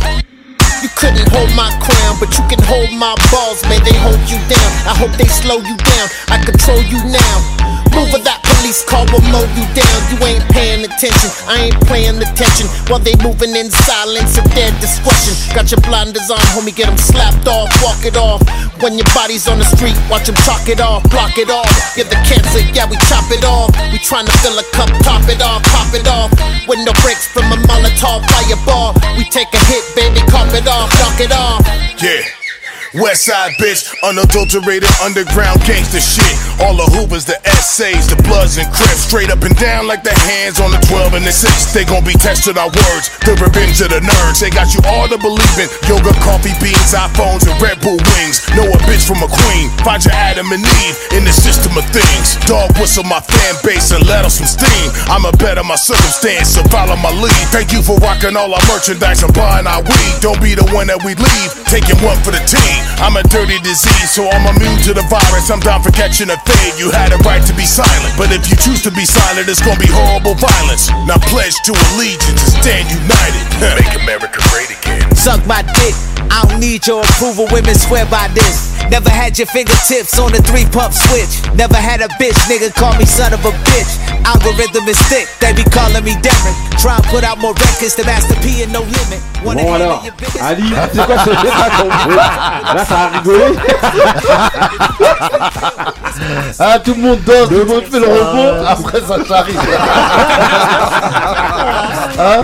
[0.82, 3.82] You couldn't hold my crown, but you can hold my balls, man.
[3.84, 4.70] They hold you down.
[4.86, 6.08] I hope they slow you down.
[6.28, 7.67] I control you now.
[7.98, 9.98] Move that police car will mow you down.
[10.06, 11.34] You ain't paying attention.
[11.50, 15.34] I ain't playing attention while they moving in silence at their discretion.
[15.50, 16.70] Got your blinders on, homie.
[16.70, 18.38] Get them slapped off, walk it off.
[18.78, 21.66] When your body's on the street, watch them chalk it off, block it off.
[21.98, 23.74] You're the cancer, yeah, we chop it off.
[23.90, 26.30] We tryna fill a cup, top it off, pop it off.
[26.70, 28.94] No breaks from a Molotov fireball.
[29.18, 31.66] We take a hit, baby, cop it off, knock it off.
[32.00, 32.37] Yeah.
[32.96, 36.32] West side bitch, unadulterated underground gangster shit.
[36.64, 40.16] All the hoovers, the essays, the bloods and crips, straight up and down like the
[40.16, 41.44] hands on the 12 and the 6.
[41.76, 44.40] They gon' be tested our words, the revenge of the nerds.
[44.40, 48.40] They got you all to believing yoga, coffee beans, iPhones, and Red Bull wings.
[48.56, 51.84] Know a bitch from a queen, find your Adam and Eve in the system of
[51.92, 52.40] things.
[52.48, 54.88] Dog whistle my fan base and let off some steam.
[55.12, 57.44] I'm a better my circumstance, so follow my lead.
[57.52, 60.12] Thank you for rocking all our merchandise and buying our weed.
[60.24, 62.77] Don't be the one that we leave, taking one for the team.
[63.02, 65.50] I'm a dirty disease, so I'm immune to the virus.
[65.50, 66.78] I'm down for catching a fade.
[66.78, 69.62] You had a right to be silent, but if you choose to be silent, it's
[69.62, 70.90] gonna be horrible violence.
[71.06, 73.44] Now pledge to allegiance and stand united.
[73.78, 75.04] Make America great again.
[75.14, 75.94] Suck my dick.
[76.30, 77.46] I don't need your approval.
[77.50, 78.77] Women swear by this.
[78.90, 81.42] Never had your fingertips on a three pump switch.
[81.54, 83.98] Never had a bitch, nigga call me son of a bitch.
[84.24, 86.56] Algorithm is thick, they be calling me Derek.
[86.78, 89.20] Try and put out more records than Master P and No Limit.
[89.44, 90.02] Wanna bon alors,
[90.42, 91.48] Ali, c'est quoi ce jeu
[92.16, 93.44] Là, ça a rigolé.
[96.58, 98.14] ah, tout le monde danse, tout le monde fait le ah.
[98.24, 99.54] robot, après ça charrie.
[102.18, 102.42] Hein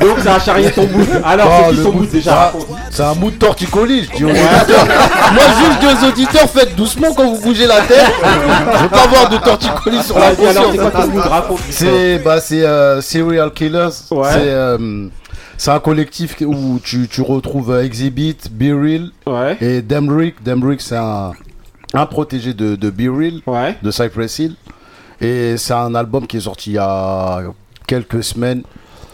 [0.00, 1.06] Donc ça a charrié ton bout.
[1.24, 2.52] Alors, c'est son bout déjà
[2.90, 4.24] C'est un bout de torticolis, je dis.
[5.32, 8.12] Moi, juste deux auditeurs, faites doucement quand vous bougez la tête.
[8.74, 10.76] Je veux pas avoir de torticolis sur la conscience.
[11.70, 13.88] C'est bah, c'est euh, Serial Killers.
[14.10, 14.28] Ouais.
[14.32, 15.08] C'est euh,
[15.56, 19.10] c'est un collectif où tu, tu retrouves euh, Exhibit, Be Real
[19.60, 20.42] et Demrick.
[20.42, 21.32] Demrick, c'est un,
[21.94, 23.40] un protégé de, de Be Real,
[23.82, 24.56] de Cypress Hill.
[25.20, 27.42] Et c'est un album qui est sorti il y a
[27.86, 28.62] quelques semaines.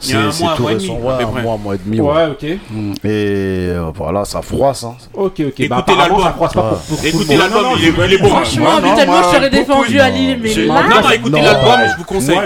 [0.01, 2.01] C'est ouais, un mois, mois et demi.
[2.01, 2.59] Ouais, ok.
[2.71, 2.93] Mm.
[3.05, 4.85] Et euh, voilà, ça froisse.
[4.85, 4.95] Hein.
[5.13, 5.69] Ok, ok.
[5.69, 6.23] Bah, écoutez l'album.
[6.23, 8.29] Ça froisse pas Écoutez l'album, il, est, il est bon.
[8.29, 8.31] Hein.
[8.31, 10.83] Franchement, je serais défendu à Lille, mais là.
[10.83, 12.41] Non, non, écoutez l'album, je vous conseille.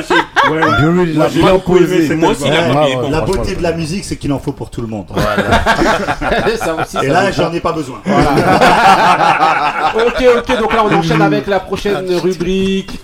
[1.31, 2.15] J'ai beaucoup aimé.
[2.17, 2.45] Moi aussi.
[2.49, 5.07] Ah, la beauté de la musique, c'est qu'il en faut pour tout le monde.
[7.03, 8.01] Et là, j'en ai pas besoin.
[9.95, 10.61] Ok, ok.
[10.61, 12.99] Donc là, on enchaîne avec la prochaine rubrique.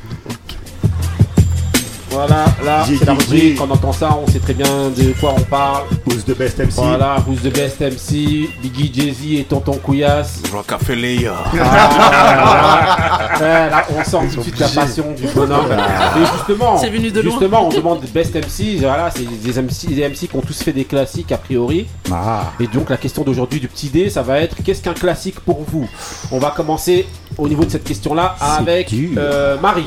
[2.11, 3.57] Voilà, là, c'est la rubrique.
[3.57, 5.85] Quand on entend ça, on sait très bien de quoi on parle.
[6.07, 10.43] Who's the best MC Voilà, who's the best MC Biggie, Jay-Z et Tonton Couillasse.
[10.53, 11.31] Rockefeller.
[11.61, 15.69] Ah, eh, là, on sent tout de suite la passion du bonhomme.
[15.69, 15.77] Bah.
[16.17, 18.79] Mais justement, venu de justement, on demande best MC.
[18.81, 21.87] Voilà, c'est des MC, des MC qui ont tous fait des classiques a priori.
[22.11, 22.53] Ah.
[22.59, 25.63] Et donc, la question d'aujourd'hui du petit dé, ça va être qu'est-ce qu'un classique pour
[25.63, 25.89] vous?
[26.33, 27.07] On va commencer
[27.39, 29.87] au niveau de cette question-là avec euh, Marie.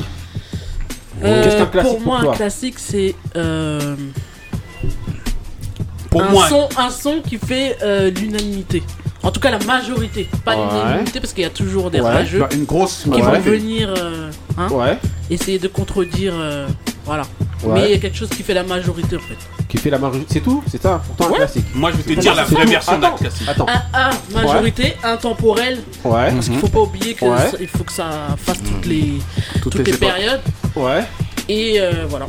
[1.22, 3.14] Euh, pour, pour moi, un classique, c'est.
[3.36, 3.96] Euh,
[6.14, 6.48] un.
[6.48, 8.82] Son, un son qui fait euh, l'unanimité.
[9.22, 10.28] En tout cas, la majorité.
[10.44, 12.10] Pas l'unanimité, parce qu'il y a toujours des ouais.
[12.10, 13.94] rageux bah, qui vont venir
[14.58, 14.68] hein,
[15.30, 16.34] essayer de contredire.
[17.04, 17.24] voilà.
[17.72, 19.36] Mais il y a quelque chose qui fait la majorité en fait.
[19.68, 20.62] Qui fait la majorité C'est tout?
[20.66, 21.02] C'est ça?
[21.06, 21.64] Pourtant un classique.
[21.74, 23.48] Moi je vais te dire la vraie version d'un classique.
[23.48, 23.66] Attends.
[23.92, 25.80] Un, majorité, intemporelle.
[26.02, 26.60] Parce qu'il mhm.
[26.60, 28.92] faut pas oublier qu'il faut que ça fasse toutes mhm.
[28.92, 29.12] les,
[29.62, 30.40] toutes, les, périodes.
[30.76, 31.04] Ouais.
[31.48, 32.26] Et euh, voilà.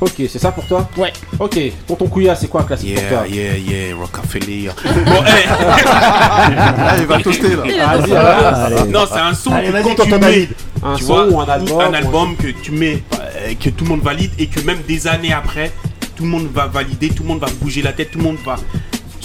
[0.00, 1.12] Ok, c'est ça pour toi Ouais.
[1.40, 4.70] Ok, pour ton couilla, c'est quoi un classique yeah, pour toi Yeah, yeah, Rockefeller.
[4.84, 7.96] bon, hey ah, il va toaster là.
[7.96, 10.48] Vas-y, Non, c'est un son que tu mets,
[10.84, 11.44] un tu son vois,
[11.84, 15.08] un album, que tu mets, euh, que tout le monde valide et que même des
[15.08, 15.72] années après,
[16.14, 18.38] tout le monde va valider, tout le monde va bouger la tête, tout le monde
[18.44, 18.54] va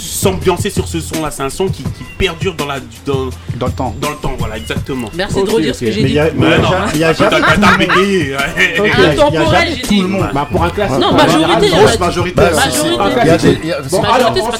[0.08, 1.30] s'ambiancer sur ce son là.
[1.30, 1.84] C'est un son qui,
[2.18, 3.94] perdure dans, la, dans, dans, le temps.
[4.00, 5.10] Dans le temps, voilà, exactement.
[5.14, 6.18] Merci de redire ce que j'ai dit.
[6.36, 7.36] Mais non, il y a jamais.
[7.36, 10.04] Intemporel, ah, j'ai dit.
[10.32, 10.98] Bah, pour un classique.
[10.98, 11.68] Non, majorité.
[11.68, 12.42] Grosse majorité.
[12.42, 12.96] Majorité.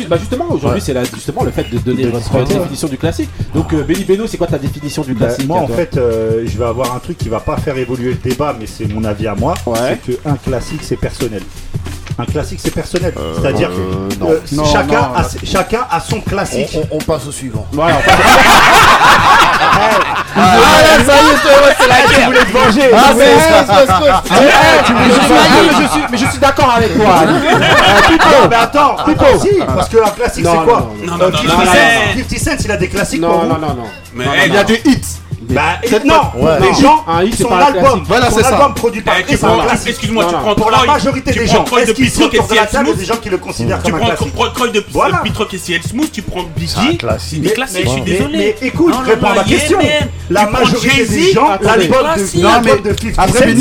[0.09, 3.31] Bah, justement, aujourd'hui, c'est justement le fait de donner votre définition du classique.
[3.55, 6.45] Donc, euh, Béli Beno, c'est quoi ta définition du bah, classique Moi, en fait, euh,
[6.47, 9.05] je vais avoir un truc qui va pas faire évoluer le débat, mais c'est mon
[9.05, 9.55] avis à moi.
[9.65, 11.43] C'est qu'un classique, c'est personnel.
[12.19, 13.13] Un classique, c'est personnel.
[13.17, 16.77] Euh, C'est-à-dire euh, que euh, chacun, a, chacun a son classique.
[16.77, 17.67] On, on, on passe au suivant.
[17.73, 17.97] Voilà.
[20.37, 20.63] Ah, ah, ah, là,
[20.99, 21.37] ah, ça y est,
[21.79, 22.27] c'est la guerre.
[22.27, 22.91] voulais te venger.
[22.93, 23.37] Ah, c'est
[26.11, 27.23] Mais je suis d'accord avec toi.
[28.51, 29.25] Mais attends, Pipo.
[29.25, 29.29] Bah,
[29.77, 31.35] parce qu'un classique, c'est quoi 50
[32.39, 33.21] Cent, il a des classiques.
[33.21, 33.77] Non, non, non.
[34.47, 35.21] Il y a des hits.
[35.51, 36.61] Bah, bah non, ouais.
[36.61, 38.69] les gens, un hit, son pas album, voilà, son album ça.
[38.75, 41.65] produit eh, par eh, Excuse-moi, tu prends pour la majorité des gens.
[41.65, 44.33] Est-ce qu'ils sont autour la table des gens qui le considèrent comme un classique Tu
[44.33, 44.81] prends Croy de
[45.23, 46.99] Pitrock et CL Smooth, tu prends Biggie.
[46.99, 47.55] Classique.
[47.55, 48.39] Classique, je suis désolé.
[48.39, 49.79] Mais écoute, réponds à ma question.
[50.31, 53.53] La majorité des gens, l'album de 50 Après,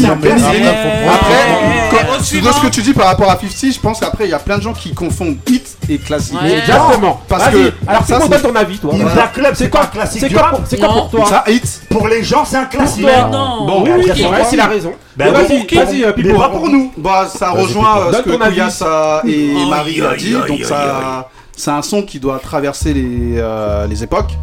[1.12, 4.34] après, de ce que tu dis par rapport à 50, je pense qu'après il y
[4.34, 6.38] a plein de gens qui confondent hit et classique.
[6.44, 7.22] Exactement.
[7.28, 8.94] Parce que alors ça c'est ton avis toi.
[9.34, 10.24] Club, c'est quoi un classique
[10.68, 13.06] C'est quoi pour toi Ça hit pour les gens, c'est un classique.
[13.06, 13.66] Mais non.
[13.66, 14.94] Bon, il bah, a raison.
[15.16, 16.38] Bah, vas-y, vas-y, Pipo.
[16.38, 16.92] Pas pour nous.
[16.98, 18.84] Bah, ça rejoint euh, ce que Kouyas
[19.26, 20.36] et Marie a dit.
[20.48, 24.34] Donc, ça, c'est un son qui doit traverser les, euh, époques.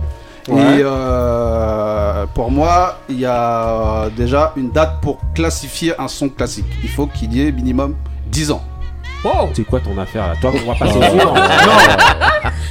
[0.49, 6.67] Et euh, pour moi, il y a déjà une date pour classifier un son classique.
[6.83, 7.95] Il faut qu'il y ait minimum
[8.27, 8.63] 10 ans.
[9.55, 10.35] C'est quoi ton affaire là?
[10.41, 10.99] Toi, on va passer.
[11.25, 11.35] Non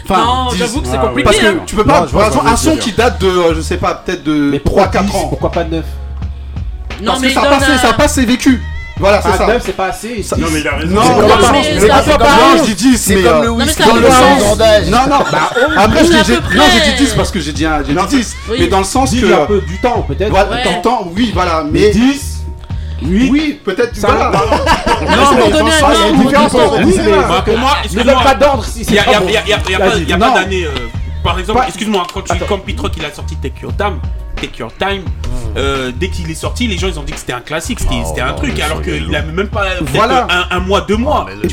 [0.10, 1.24] non, j'avoue que c'est ah, compliqué.
[1.24, 1.64] Parce que hein.
[1.66, 2.08] tu peux pas.
[2.46, 5.28] un son qui date de, je sais pas, peut-être de 3-4 ans.
[5.30, 5.84] Pourquoi pas 9
[7.02, 8.62] Non, mais ça passe, ça passe, c'est vécu.
[9.00, 9.48] Voilà, c'est ah, ça.
[9.48, 10.26] 9, c'est pas assez.
[10.38, 10.96] Non, mais il a raison.
[10.96, 11.04] Non,
[12.58, 14.58] je dis 10, c'est comme euh, le dans le sens.
[14.90, 18.68] Non, non, bah, après, non, j'ai dit 10 parce que j'ai dit un 10, mais
[18.68, 19.34] dans le sens que.
[19.34, 20.30] un peu du temps, peut-être.
[20.30, 22.39] Voilà, temps, oui, voilà, mais 10.
[23.02, 23.96] Oui, peut-être.
[23.96, 24.32] Ça voilà.
[24.32, 25.70] Non, mais pour
[26.26, 26.48] il y a
[27.28, 30.66] bah, moi, donne pas d'ordre si c'est pas Il n'y a pas d'année.
[30.66, 30.70] Euh,
[31.24, 34.00] par exemple, excuse-moi, quand tu comme Pitrock, il a sorti Take Your Time.
[34.36, 35.04] Take Your Time.
[35.58, 38.22] Euh, dès qu'il est sorti, les gens ils ont dit que c'était un classique, c'était
[38.22, 40.28] ah, un truc, alors qu'il a même pas voilà.
[40.52, 41.26] un, mois, deux mois.
[41.28, 41.50] Ah, et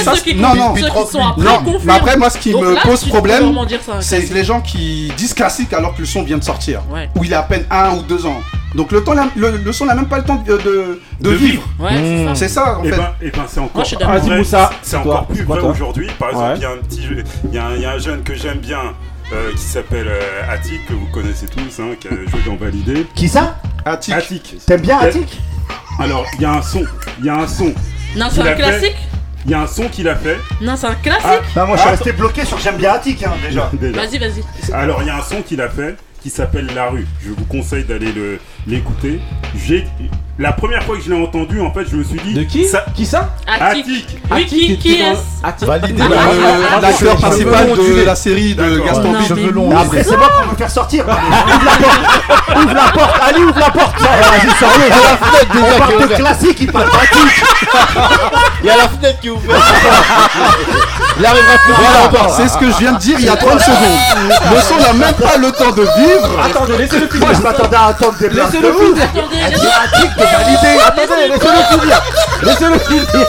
[0.00, 1.78] ça 10 non, non, ceux qui sont après, non.
[1.84, 3.54] Mais après, moi, ce qui me pose problème,
[4.00, 7.08] c'est les gens qui disent classique alors que le son vient de sortir, ouais.
[7.14, 8.40] où il a à peine un ou deux ans.
[8.74, 11.62] Donc le temps, le, le son n'a même pas le temps de, de, vivre.
[11.78, 12.34] Mmh.
[12.34, 12.78] C'est ça.
[12.78, 12.96] en et fait.
[12.96, 13.82] Ben, eh ben, c'est encore.
[14.94, 16.08] Encore plus vrai aujourd'hui.
[16.18, 17.08] Par exemple, il y a un petit,
[17.52, 18.80] y, a un jeune que j'aime bien.
[19.30, 23.06] Euh, qui s'appelle euh, Attic, que vous connaissez tous, hein, qui a joué dans Validé.
[23.14, 23.60] Qui ça?
[23.84, 24.14] Attic.
[24.14, 24.56] Attic.
[24.64, 25.38] T'aimes bien Attic?
[25.98, 26.82] Alors, il y a un son,
[27.18, 27.74] il y a un son.
[28.16, 28.96] Non, c'est un classique?
[29.44, 30.38] Il y a un son qu'il a fait.
[30.62, 31.26] Non, c'est un classique?
[31.56, 31.92] Ah, moi je suis ah.
[31.92, 33.70] resté bloqué sur J'aime bien Attic, hein, déjà.
[33.78, 34.00] déjà.
[34.00, 34.72] Vas-y, vas-y.
[34.72, 37.06] Alors, il y a un son qu'il a fait qui s'appelle La Rue.
[37.24, 38.12] Je vous conseille d'aller
[38.66, 39.20] l'écouter.
[39.66, 39.86] J'ai
[40.38, 42.34] la première fois que je l'ai entendu, en fait, je me suis dit.
[42.34, 42.64] De qui.
[42.94, 44.18] Qui ça Attic.
[44.30, 45.16] Oui, qui, qui est
[45.62, 46.02] Validé
[46.80, 49.28] l'acteur principal de la série de Gaston Bide.
[49.28, 49.54] Cheveux.
[49.76, 51.04] Après, c'est bon qu'on va faire sortir.
[51.06, 52.56] Ouvre la porte.
[52.56, 53.20] Ouvre la porte.
[53.22, 53.94] Allez, ouvre la porte.
[54.00, 54.16] Ah,
[56.02, 56.68] On classique.
[58.60, 59.62] Il y a la fenêtre qui est ouverte.
[61.18, 63.60] Il arrivera plus Voilà, c'est ce que je viens de dire il y a 30
[63.60, 63.98] secondes.
[64.52, 66.40] Le son n'a même pas le temps de vivre.
[66.44, 67.26] Attendez, laissez-le finir.
[67.26, 68.52] Moi, je m'attendais à attendre des places.
[68.52, 69.04] Laissez-le finir.
[69.04, 70.78] Attic de valider.
[70.86, 72.02] Attendez, laissez-le finir.
[72.42, 73.26] Laissez-le finir.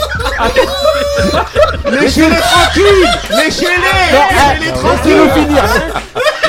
[1.90, 3.08] Laissez-le tranquille.
[3.30, 3.90] Laissez-les.
[4.60, 5.62] Laissez-le finir.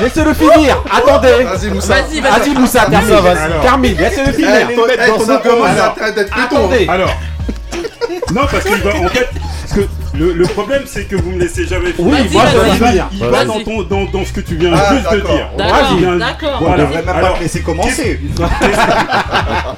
[0.01, 0.83] Laissez-le finir.
[0.91, 1.43] Attendez.
[1.43, 1.93] Vas-y, Moussa.
[1.95, 3.19] Vas-y, Moussa, termine.
[3.61, 3.97] Termine.
[3.97, 4.67] Laissez-le finir.
[6.43, 6.87] Attendez.
[8.33, 9.29] Non, parce qu'il va bah, en fait.
[9.61, 12.13] Parce que le, le problème, c'est que vous me laissez jamais finir.
[12.13, 13.15] Oui, moi, je.
[13.15, 15.49] Il va dans, ton, dans, dans ce que tu viens ah, juste de dire.
[15.57, 16.17] D'accord.
[16.17, 16.59] d'accord.
[16.61, 16.83] Voilà.
[16.83, 18.19] On devrait même Alors, pas te laisser commencer.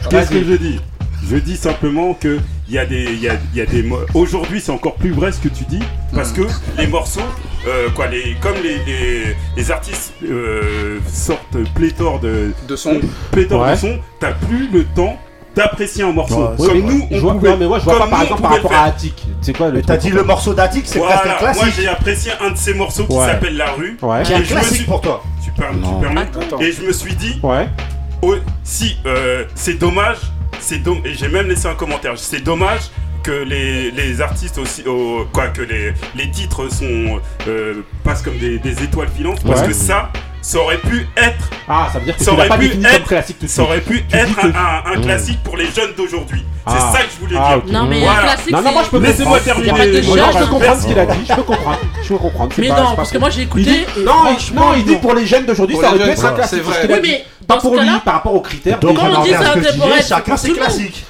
[0.09, 0.79] Qu'est-ce que je dis?
[1.29, 3.87] Je dis simplement qu'il y a des, y a, y a des.
[4.13, 5.81] Aujourd'hui, c'est encore plus vrai ce que tu dis
[6.13, 6.35] parce hmm.
[6.35, 6.41] que
[6.77, 7.21] les morceaux,
[7.67, 12.99] euh, quoi, les, comme les, les, artistes euh, sortent pléthore de, de sons,
[13.31, 15.17] pléthore de sons, t'as plus le temps
[15.55, 16.49] d'apprécier un morceau.
[16.57, 18.83] Comme nous, on pouvait, non, mais moi, je vois pas, par exemple par rapport à
[18.85, 19.25] Attic.
[19.41, 21.63] C'est quoi T'as dit le morceau d'Attic, c'est voilà, classique.
[21.63, 23.97] Moi, j'ai apprécié un de ces morceaux qui s'appelle La Rue.
[24.23, 25.23] Qui est un classique pour toi.
[25.43, 26.27] Tu permets
[26.61, 27.39] Et je me suis dit,
[28.21, 30.17] oh, si, euh, c'est dommage
[30.59, 32.13] c'est j'ai même laissé un commentaire.
[32.17, 32.91] C'est dommage
[33.23, 34.83] que les, les artistes aussi,
[35.31, 39.73] quoi, que les, les titres sont euh, passent comme des, des étoiles filantes, parce que
[39.73, 40.11] ça,
[40.41, 41.49] ça aurait pu être.
[41.67, 43.37] Ah, ça veut dire que ça aurait pu être comme classique.
[43.47, 44.39] Ça aurait pu être
[44.85, 46.43] un, classique pour les jeunes d'aujourd'hui.
[46.67, 46.91] C'est ah.
[46.93, 47.73] ça que je voulais ah, dire.
[47.73, 48.51] Non mais un classique.
[48.51, 50.03] Non, non, moi je peux laissez-moi terminer.
[50.03, 51.25] Je peux comprendre ce qu'il a dit.
[51.25, 52.53] Je peux comprendre.
[52.57, 53.85] Mais non, parce que moi j'ai écouté.
[53.99, 56.61] Non, non, il dit pour les jeunes d'aujourd'hui, ça aurait pu être un classique.
[56.81, 57.25] C'est vrai.
[57.47, 58.79] Pas pour lui, par rapport aux critères.
[58.79, 60.07] Donc, quand on dit ça, c'est pour être.
[60.07, 61.05] Chacun ses classiques.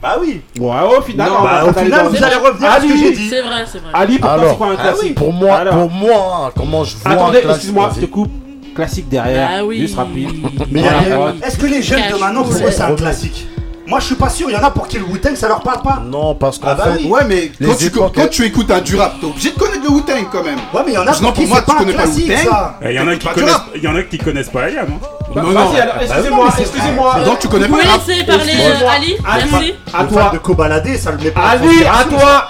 [0.00, 0.40] Bah oui.
[0.60, 1.78] Ouais, au final, bah, vous
[2.24, 3.28] allez revenir à ce que j'ai dit.
[3.28, 3.90] C'est vrai, c'est vrai.
[3.92, 5.14] Ali, pour Alors, c'est quoi un classique.
[5.14, 8.30] Pour moi, pour moi, hein, comment je vois Attendez, excuse-moi, je te coupe.
[8.74, 10.30] Classique derrière, bah juste rapide.
[10.70, 13.48] Mais voilà, est-ce que les jeunes de maintenant, pour moi, c'est un classique?
[13.88, 14.50] Moi, je suis pas sûr.
[14.50, 16.02] Il y en a pour qui le Wu-Tang, ça leur parle pas.
[16.04, 17.06] Non, parce qu'en Ah bah oui.
[17.08, 20.58] Ouais, mais quand tu, écoutes un durap, t'es obligé de connaître le Wu-Tang quand même.
[20.74, 22.92] Ouais, mais il y en a qui pour moi, tu pas connais pas le Il
[22.92, 24.86] y en a qui Bah, tu connaissent, il y en a qui connaissent pas Ayam.
[24.92, 25.06] hein.
[25.34, 25.70] Vas-y, bah
[26.02, 27.20] excusez-moi, excusez-moi.
[27.24, 30.30] Donc tu connais pas pouvez le laisser parler Ali À toi.
[30.34, 31.40] de Kobalade, ça le met pas.
[31.40, 32.48] en Ali, à toi.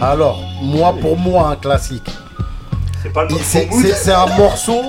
[0.00, 2.10] Alors, moi, pour moi, un classique.
[3.02, 4.82] C'est pas le c'est un morceau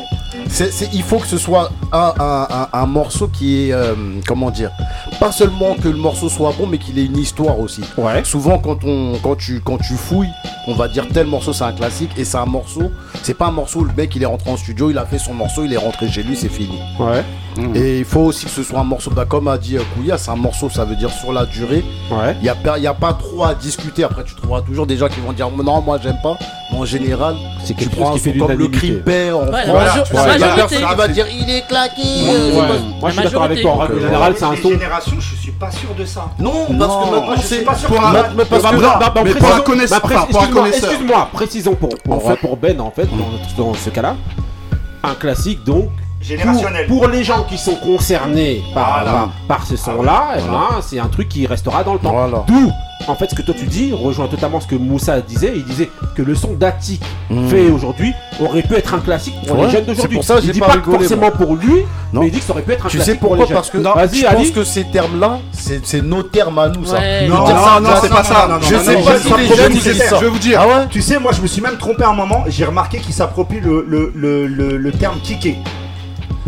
[0.94, 3.96] il faut que ce soit un, morceau qui est, euh,
[4.26, 4.72] comment dire,
[5.20, 7.82] pas seulement que le morceau soit bon, mais qu'il ait une histoire aussi.
[7.98, 8.24] Ouais.
[8.24, 10.32] Souvent, quand, on, quand, tu, quand tu fouilles,
[10.68, 12.92] on va dire tel morceau c'est un classique et c'est un morceau,
[13.24, 15.20] c'est pas un morceau, où le mec il est rentré en studio, il a fait
[15.20, 16.80] son morceau, il est rentré chez lui, c'est fini.
[17.00, 17.24] Ouais.
[17.76, 20.18] Et il faut aussi que ce soit un morceau, bah, comme a dit euh, Kouya,
[20.18, 21.84] c'est un morceau, ça veut dire sur la durée.
[22.12, 24.04] Il n'y a, a pas trop à discuter.
[24.04, 26.38] Après, tu trouveras toujours des gens qui vont dire oh, non, moi j'aime pas.
[26.72, 31.08] Mais en général, c'est tu prends qui un comme le crime père en ouais, va
[31.08, 32.02] dire il est claqué.
[32.30, 33.72] Euh, moi je suis d'accord avec toi.
[33.72, 34.70] En règle générale, c'est un son.
[34.70, 36.30] génération, je suis pas sûr de ça.
[36.40, 37.96] Non, parce que maintenant, je suis pas sûr que
[40.68, 43.58] Excuse-moi, précisons pour Ben en fait, mm.
[43.58, 44.16] dans ce cas-là,
[45.04, 45.90] un classique donc
[46.22, 46.88] Générationnel.
[46.88, 51.08] Pour, les gens qui sont concernés par, par ce son-là, ah eh ben, c'est un
[51.08, 52.12] truc qui restera dans le temps.
[52.12, 52.44] Voilà.
[52.48, 52.72] D'où,
[53.08, 55.54] en fait, ce que toi tu dis rejoint totalement ce que Moussa disait.
[55.56, 57.48] Il disait que le son d'Atik hmm.
[57.48, 59.66] fait aujourd'hui aurait pu être un classique pour ouais.
[59.66, 60.20] les jeunes d'aujourd'hui.
[60.44, 62.22] Il dit pas, forcément pour lui, non.
[62.22, 63.14] mais il dit que ça aurait pu être un tu classique.
[63.14, 64.38] Tu sais pourquoi Parce que non, je Ali.
[64.38, 66.82] pense que ces termes-là, c'est nos termes à nous.
[66.82, 68.60] Non, non, non, c'est pas ça.
[68.62, 70.18] Je sais pas si les jeunes disent ça.
[70.18, 70.60] Je vais vous dire.
[70.60, 72.44] Ah tu sais, moi, je me suis même trompé un moment.
[72.48, 75.58] J'ai remarqué qu'il s'approprie le terme kické.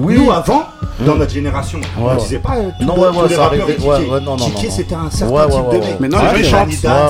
[0.01, 0.15] Oui.
[0.17, 0.63] Nous, avant,
[1.05, 1.19] dans hmm.
[1.19, 4.37] notre génération, on ne disait pas euh, tout non, ouais, ouais, les rappeurs Ouais, non,
[4.37, 5.99] non, c'était un certain type de mec.
[5.99, 6.65] Maintenant, les gens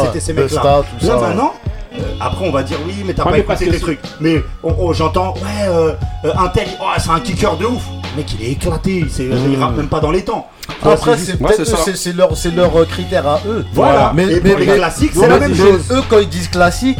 [0.05, 0.81] c'était ces mecs-là.
[1.01, 1.53] Là, maintenant,
[1.97, 3.99] euh, après, on va dire oui, mais t'as pas écouté des trucs.
[4.19, 5.93] Mais oh, j'entends, ouais, euh,
[6.37, 7.83] un tel, oh, c'est un kicker de ouf.
[8.15, 9.61] Le mec, il est éclaté, il hmm.
[9.61, 10.47] rappe même pas dans les temps.
[10.83, 13.65] Après, c'est leur, leur critère à eux.
[13.73, 15.81] Voilà, mais, les classiques, c'est la même chose.
[15.91, 16.97] Eux, quand ils disent classique,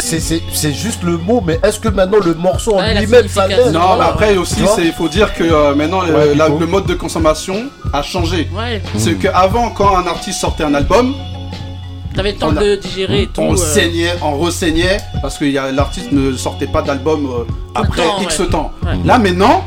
[0.00, 3.36] c'est- c'est c'est juste le mot, mais est-ce que maintenant le morceau en lui-même laisse
[3.72, 6.58] Non, mais après aussi, il faut dire que euh, maintenant le, Ouais, la- Pipo.
[6.58, 8.48] le mode de consommation a changé.
[8.56, 8.82] Ouais.
[8.96, 11.14] C'est qu'avant, quand un artiste sortait un album,
[12.14, 13.40] T'avais le temps on a- de digérer et tout.
[13.40, 17.44] on euh, saignait, on ressaignait parce que y a- l'artiste ne sortait pas d'album euh,
[17.74, 18.46] après temps, X ouais.
[18.48, 18.72] temps.
[18.84, 18.98] Ouais.
[19.04, 19.64] Là maintenant,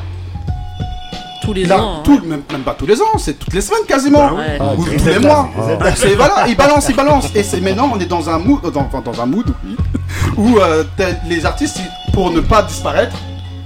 [1.43, 1.95] tous les ans.
[1.97, 2.01] hein.
[2.03, 4.57] tout, même, même pas tous les ans, c'est toutes les semaines quasiment, Bah ouais.
[4.77, 5.49] ou Ah, tous les mois.
[5.95, 7.27] C'est voilà, il balance, il balance.
[7.35, 9.75] Et c'est maintenant on est dans un mood, dans, un mood oui,
[10.37, 10.83] où euh,
[11.27, 13.15] les artistes ils- pour ne pas disparaître.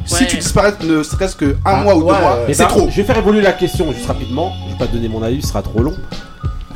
[0.05, 2.87] Si tu disparais ne serait-ce que un Ah, mois ou deux mois, c'est ben, trop.
[2.89, 4.53] Je vais faire évoluer la question juste rapidement.
[4.67, 5.95] Je vais pas donner mon avis, ce sera trop long.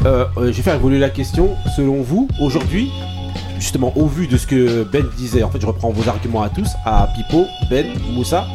[0.05, 1.55] Euh, euh, je vais faire évoluer la question.
[1.77, 2.91] Selon vous, aujourd'hui,
[3.57, 6.49] justement, au vu de ce que Ben disait, en fait, je reprends vos arguments à
[6.49, 8.45] tous, à Pipo, Ben, Moussa.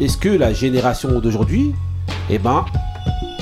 [0.00, 1.74] Est-ce que la génération d'aujourd'hui,
[2.30, 2.64] eh ben,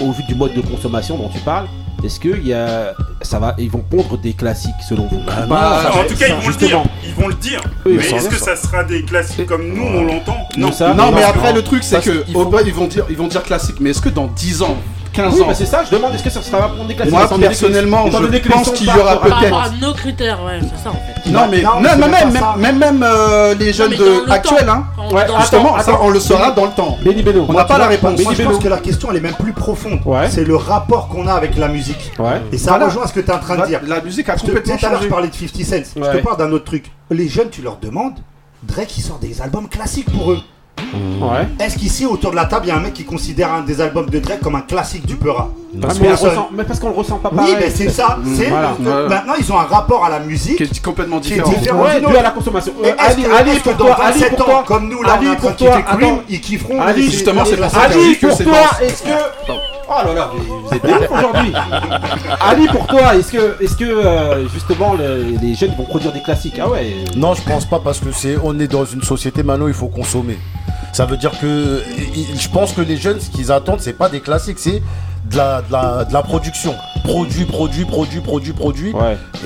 [0.01, 1.67] au vu du mode de consommation dont tu parles,
[2.03, 5.21] est-ce que il y a, ça va, ils vont pondre des classiques selon vous?
[5.49, 6.83] Bah, en tout cas, ils vont le dire.
[7.05, 7.61] Ils vont le dire.
[7.85, 8.57] Oui, mais est-ce que ça.
[8.57, 10.37] ça sera des classiques comme nous on l'entend?
[10.57, 13.29] Non, non, mais après le truc c'est que au bas ils vont dire ils vont
[13.29, 14.77] dire classique, mais est-ce que dans 10 ans,
[15.17, 17.13] 15 Oui, ans bah c'est ça, je demande est-ce que ça sera prendre des classiques
[17.15, 20.61] Moi, personnellement, je les pense qu'il y aura Par peut-être- rapport à nos critères, ouais,
[20.61, 21.31] c'est ça en fait.
[21.31, 24.85] Non mais non, non, même même, même, même, euh, les jeunes de le actuels, hein.
[25.11, 26.99] Le justement, ça on le saura dans le temps.
[27.05, 27.47] Benny Beno.
[27.49, 28.21] On n'a pas la réponse.
[28.23, 30.01] Moi, je pense que la question elle est même plus profonde.
[30.31, 32.13] C'est le rapport qu'on a avec la musique.
[32.53, 32.87] Et ça Voilà.
[32.87, 33.81] rejoint ce que tu es en train de dire.
[33.87, 35.09] la musique a Je te- complètement Tout à l'heure, je changé.
[35.11, 35.91] parlais de 50 Cent.
[35.97, 36.19] Je Ouais.
[36.19, 36.91] te parle d'un autre truc.
[37.11, 38.15] Les jeunes, tu leur demandes,
[38.63, 40.39] Drake il sort des albums classiques pour eux.
[40.79, 41.47] Ouais.
[41.65, 43.81] Est-ce qu'ici autour de la table, il y a un mec qui considère un des
[43.81, 45.51] albums de Drake comme un classique du Peura
[45.81, 47.57] Parce qu'on le ressent- mais parce qu'on le ressent pas Oui, pareil.
[47.61, 48.19] mais c'est ça.
[48.37, 48.73] C'est Voilà.
[48.79, 51.51] le- Maintenant, ils ont un rapport à la musique qui est complètement qui est différent.
[51.59, 52.73] différent Ouais, dû à la consommation.
[52.85, 54.65] Et Euh, Ali- que, Ali, est-ce que pour dans toi, Ali, 27 pour ans, toi,
[54.67, 56.23] comme nous, là, Ali, on pour toi, Cream, attends.
[56.29, 56.81] ils kifferont.
[56.81, 59.09] Ali, mais justement, c'est pour ça Ali, pour toi, est-ce que.
[59.89, 61.53] Oh là là, vous êtes bien aujourd'hui.
[62.51, 66.23] Ali, pour toi, est-ce que, est-ce que euh, justement le- les jeunes vont produire des
[66.23, 66.59] classiques?
[66.61, 66.97] Ah ouais.
[67.17, 69.87] Non, je pense pas parce que c'est on est dans une société maintenant, il faut
[69.89, 70.39] consommer.
[70.97, 71.83] Ça veut dire que
[72.39, 74.83] je pense que les jeunes ce qu'ils attendent c'est pas des classiques, c'est
[75.31, 76.75] de la, de la, de la production.
[77.05, 78.95] Produit, produit, produit, produit, produit.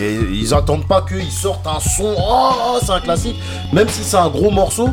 [0.00, 3.34] Et ils attendent pas qu'ils sortent un son, oh, c'est un classique.
[3.72, 4.90] Même si c'est un gros morceau,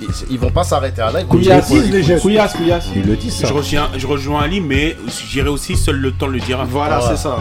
[0.00, 1.22] ils, ils vont pas s'arrêter à là.
[1.22, 2.20] ils vont Couillasse, dire, faut- les jeunes.
[2.20, 2.86] Couillasse, couillasse.
[2.94, 3.48] Ils le disent ça.
[3.48, 4.96] Je rejoins, je rejoins Ali, mais
[5.28, 6.64] j'irai aussi seul le temps le dira.
[6.66, 7.38] Voilà, c'est ça.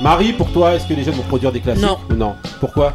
[0.00, 1.98] Marie, pour toi, est-ce que les jeunes vont produire des classiques Non.
[2.16, 2.92] non Pourquoi?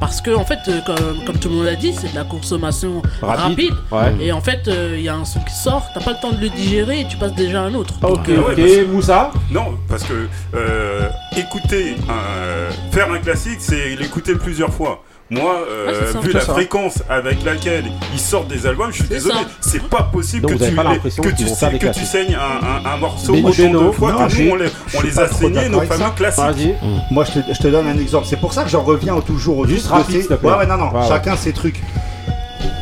[0.00, 2.24] Parce que en fait, euh, comme, comme tout le monde l'a dit, c'est de la
[2.24, 3.70] consommation Rapide.
[3.70, 3.74] rapide.
[4.18, 4.26] Ouais.
[4.26, 6.32] Et en fait, euh, il y a un son qui sort, t'as pas le temps
[6.32, 7.94] de le digérer et tu passes déjà à un autre.
[8.02, 8.28] Ok, Donc,
[8.58, 8.88] euh, ok.
[8.92, 15.02] Moussa Non, parce que euh, écouter, un- faire un classique, c'est l'écouter plusieurs fois.
[15.30, 16.52] Moi, euh, Ouais, vu la ça.
[16.52, 20.64] fréquence avec laquelle ils sortent des albums, je suis désolé, c'est pas possible Donc que
[20.68, 23.90] tu, pas que tu, sais- que tu saignes un, un- un morceau Benny autant de
[23.92, 26.74] fois Non, que nous on les, on les a saignés, nos fameux classiques.
[27.10, 28.26] Moi, je te, je te donne un exemple.
[28.28, 30.34] C'est pour ça que j'en reviens toujours au Juste truc de rapide, ces- s'il te
[30.34, 30.50] plaît.
[30.50, 31.08] Ouais, ouais, non, non.
[31.08, 31.80] Chacun ses trucs.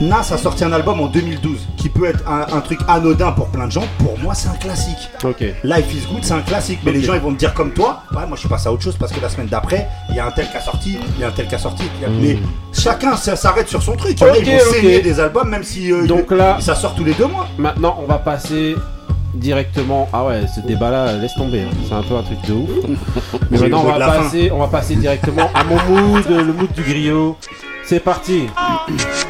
[0.00, 3.48] Nas a sorti un album en 2012 qui peut être un, un truc anodin pour
[3.48, 3.84] plein de gens.
[3.98, 5.10] Pour moi, c'est un classique.
[5.64, 6.80] Life is Good, c'est un classique.
[6.84, 8.02] Mais les gens, ils vont me dire comme toi.
[8.12, 10.20] Ouais, moi, je suis passé à autre chose parce que la semaine d'après, il y
[10.20, 11.82] a un tel qui a sorti, il y a un tel qui a sorti.
[12.04, 12.38] a- Mais
[12.72, 14.16] chacun s'arrête sur son truc.
[14.20, 16.36] Il y en a, Ok, ils vont saigner des albums, même si euh, Donc il-
[16.36, 17.46] là- ça sort tous les deux mois.
[17.58, 18.76] Maintenant, on va passer
[19.34, 20.08] directement.
[20.12, 21.60] Ah ouais, ce débat-là, laisse tomber.
[21.62, 21.74] hein.
[21.88, 22.70] C'est un peu un truc de ouf.
[23.50, 26.82] Mais maintenant, on va passer, on va passer directement à mon mood, le mood du
[26.82, 27.36] griot.
[27.84, 28.46] C'est parti.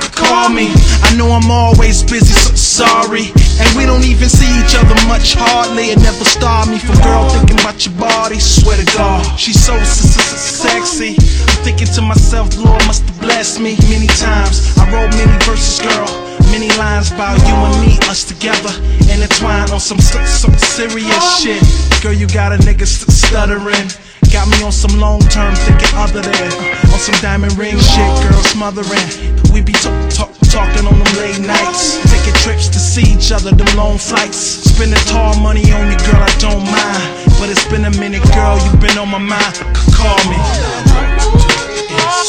[0.27, 0.69] call me.
[1.03, 3.33] I know I'm always busy, so sorry.
[3.61, 5.93] And we don't even see each other much hardly.
[5.93, 8.39] It never started me from girl thinking about your body.
[8.39, 11.15] Swear to God, she's so sexy.
[11.17, 14.77] I'm thinking to myself, Lord must have blessed me many times.
[14.77, 16.09] I wrote many verses, girl.
[16.51, 18.73] Many lines about you and me, us together,
[19.07, 21.63] intertwined on some, some serious shit.
[22.03, 23.87] Girl, you got a nigga st- stuttering.
[24.31, 26.51] Got me on some long term thinking other than
[26.87, 29.43] on some diamond ring shit, girl smothering.
[29.51, 33.51] We be talk, talk, talking on them late nights, taking trips to see each other,
[33.51, 34.37] them long flights.
[34.37, 37.27] Spending tall money on you, girl, I don't mind.
[37.39, 39.53] But it's been a minute, girl, you've been on my mind.
[39.53, 40.37] C- call me.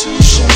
[0.03, 0.53] to show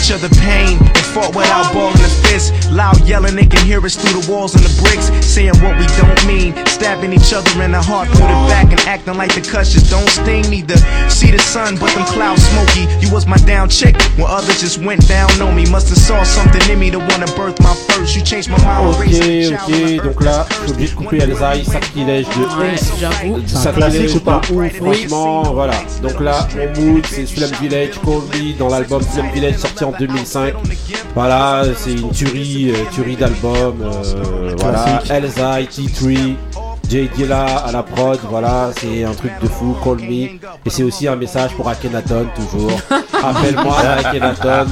[0.00, 2.52] each other pain fought without balling the fist.
[2.70, 5.10] Loud yelling, they can hear us through the walls and the bricks.
[5.26, 6.54] Saying what we don't mean.
[6.66, 10.08] Stabbing each other in the heart through the back and acting like the cushions don't
[10.08, 10.76] sting neither.
[11.08, 12.86] See the sun, but them clouds smoky.
[13.04, 15.66] You was my down chick when others just went down on me.
[15.70, 18.14] Must have saw something in me to wanna birth my first.
[18.16, 18.94] You changed my mind.
[18.94, 19.06] Ok,
[19.68, 21.20] ok, donc là, je suis obligé de couper
[21.64, 23.40] sacrilège de Ouais, j'avoue.
[23.74, 24.70] Classique ou pas ouf, Oui.
[24.70, 25.74] franchement, voilà.
[26.02, 26.46] Donc là,
[26.76, 30.54] mon mood, c'est Slum Village, Me, dans l'album Slum Village sorti en 2005.
[31.14, 33.76] Voilà, c'est une tuerie, euh, tuerie d'album.
[33.82, 35.02] euh, voilà.
[35.10, 36.36] Elsaï, T3.
[36.88, 40.24] Jay Dilla à la prod, voilà, c'est un truc de fou, call me.
[40.24, 42.72] Et c'est aussi un message pour Akhenaton, toujours.
[43.22, 44.66] Appelle-moi Akhenaton.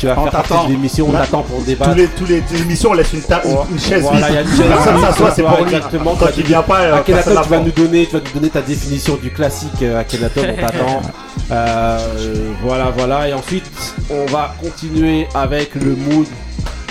[0.00, 1.92] Tu vas On faire partie de l'émission, on t'attend pour débattre.
[1.92, 4.38] Tous les, tous les émissions, on laisse une, ta- une, une chaise Voilà, il y
[4.38, 4.50] a vide.
[4.50, 5.62] une chaise Personne vide, s'assoit, c'est pour lui.
[5.74, 6.16] exactement.
[6.18, 8.60] Quand il vient pas, euh, Akhenaton, tu vas nous donner, tu vas nous donner ta
[8.60, 11.02] définition du classique Akhenaton, on t'attend.
[11.50, 13.28] Euh, voilà, voilà.
[13.28, 16.26] Et ensuite, on va continuer avec le mood,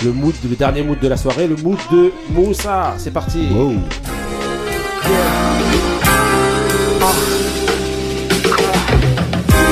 [0.04, 2.94] le mood, le dernier mood de la soirée, le mood de Moussa.
[2.98, 3.48] C'est parti.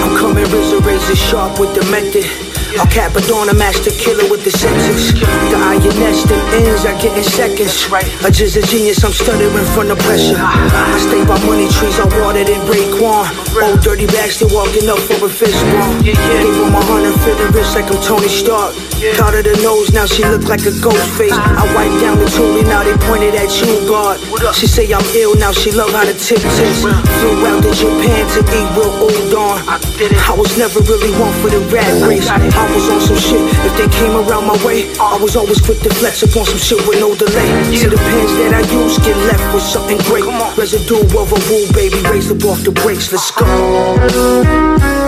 [0.04, 2.51] I'm coming razor razor sharp with the method.
[2.78, 5.12] I'll cap it on a master killer with the senses.
[5.12, 7.88] The INS, them ends, I get in seconds.
[8.24, 10.36] I just a genius, I'm stuttering from the pressure.
[10.38, 13.28] I stay by money trees, I watered in Raekwon.
[13.60, 16.04] Old dirty bags, they walking up for a fist bump.
[16.04, 18.72] Gave him a hundred for the wrist like I'm Tony Stark.
[19.18, 21.34] Caught her the nose, now she look like a ghost face.
[21.34, 24.16] I wiped down the toolie, now they pointed at you, God.
[24.54, 26.86] She say I'm ill, now she love how the tip taste.
[27.20, 29.58] Flew out to Japan to eat real old udon.
[29.66, 32.30] I was never really one for the rat race.
[32.30, 32.38] I
[32.74, 33.42] was on some shit.
[33.66, 36.86] If they came around my way, I was always quick to flex upon some shit
[36.86, 37.50] with no delay.
[37.74, 40.24] See the pens that I use get left with something great.
[40.56, 43.10] Residue of a woo, baby, raised up off the brakes.
[43.12, 45.01] Let's go.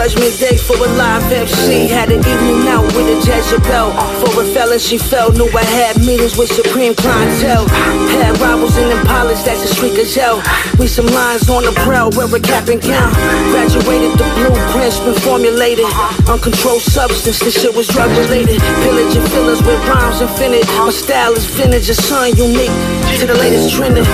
[0.00, 1.86] Judgment Day for a live MC.
[1.86, 3.92] Had an evening out with a Jezebel.
[4.24, 5.30] For a fella, she fell.
[5.30, 7.68] Knew I had meetings with supreme clientele.
[8.16, 10.40] Had rivals in Impalas, that's a street gazelle.
[10.78, 13.12] We some lines on the prowl, wear a cap and gown.
[13.52, 15.84] Graduated the blueprints, been formulated.
[16.24, 18.56] Uncontrolled substance, this shit was drug related.
[18.80, 20.64] Pillage and fillers with rhymes infinite.
[20.80, 22.72] My style is vintage, a son unique
[23.20, 24.08] to the latest trending.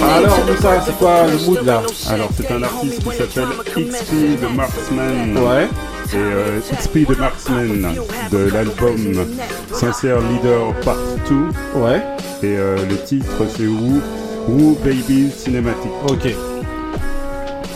[0.00, 3.52] Alors, to the Moussa, c'est quoi le mood là Alors, c'est un artiste qui s'appelle
[3.76, 5.09] XP de Marksman.
[5.36, 5.68] Ouais.
[6.12, 7.94] Et euh, XP de Marksman
[8.32, 8.96] de l'album
[9.72, 10.96] Sincere Leader Part
[11.28, 11.80] 2.
[11.80, 12.02] Ouais.
[12.42, 13.26] Et euh, le titre
[13.56, 14.00] c'est Woo,
[14.48, 15.90] Woo Baby Cinematic.
[16.08, 16.34] Ok.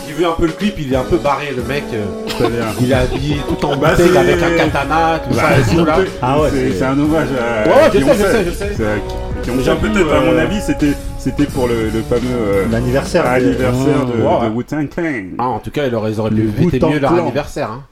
[0.07, 1.83] J'ai vu un peu le clip, il est un peu barré le mec.
[1.93, 2.65] euh, Très bien.
[2.81, 5.95] Il est habillé tout en bouteille avec un katana, tout Bah, ça et tout là.
[5.95, 6.05] peu-
[6.51, 10.19] c'est- c'est un hommage à Ouais, ouais, je sais, je sais, je J'avoue, peut-être, à
[10.21, 10.93] mon euh, avis, c'était
[11.25, 13.25] c'était pour le, le fameux euh, L'anniversaire.
[13.25, 14.47] anniversaire de, ouais.
[14.47, 15.23] de Wu-Tang Clan.
[15.39, 17.71] Ah, en tout cas, ils auraient, ils auraient Le mieux leur anniversaire.
[17.71, 17.83] Hein.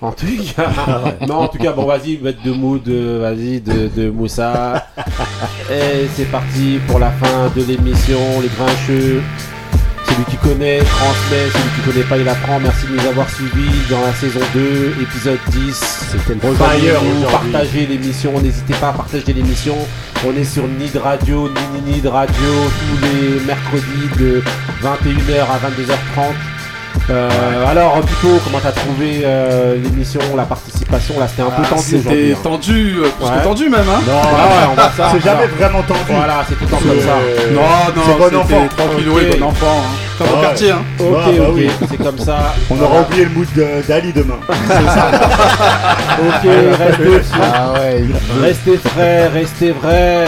[0.00, 0.26] En tout
[0.56, 0.68] cas,
[1.28, 4.88] non, en tout cas, bon, vas-y, mettre de mood, euh, vas-y, de, de Moussa.
[5.70, 9.22] Et c'est parti pour la fin de l'émission, les grincheux.
[10.12, 12.60] Celui qui connaît transmet, celui qui connaît pas il apprend.
[12.60, 15.74] Merci de nous avoir suivis dans la saison 2, épisode 10.
[15.74, 19.74] C'était le fire partagez l'émission, n'hésitez pas à partager l'émission.
[20.26, 24.42] On est sur Nid Radio, Nini Nid Radio, tous les mercredis de
[24.82, 26.34] 21h à 22h30.
[27.10, 31.18] Euh, alors Pico, comment t'as trouvé euh, l'émission, la participation?
[31.18, 31.82] Là c'était un peu Ah, tendu.
[31.82, 32.38] C'était hein.
[32.42, 33.38] tendu, euh, plus Ouais.
[33.38, 35.08] que tendu même, hein Non, ouais, ouais, on va ça.
[35.12, 36.00] C'est jamais vraiment tendu.
[36.08, 37.16] Voilà, c'est tout le temps comme ça.
[37.52, 38.68] Non, non, C'est bon c'était enfant.
[38.76, 39.16] tranquille, Ok.
[39.16, 39.66] oui, bon enfant.
[39.66, 39.96] Hein.
[40.18, 40.42] Comme au Ouais.
[40.42, 40.82] quartier, hein.
[41.00, 41.70] Ok, Ah, bah ok, oui.
[41.90, 42.54] c'est comme ça.
[42.70, 42.92] On Voilà.
[42.94, 44.38] aura oublié le mood de- d'Ali demain.
[44.48, 50.26] Ok, restez, Ah ouais, il- restez frais, restez vrais.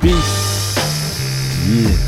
[0.00, 0.76] Peace.
[1.68, 2.05] Yeah.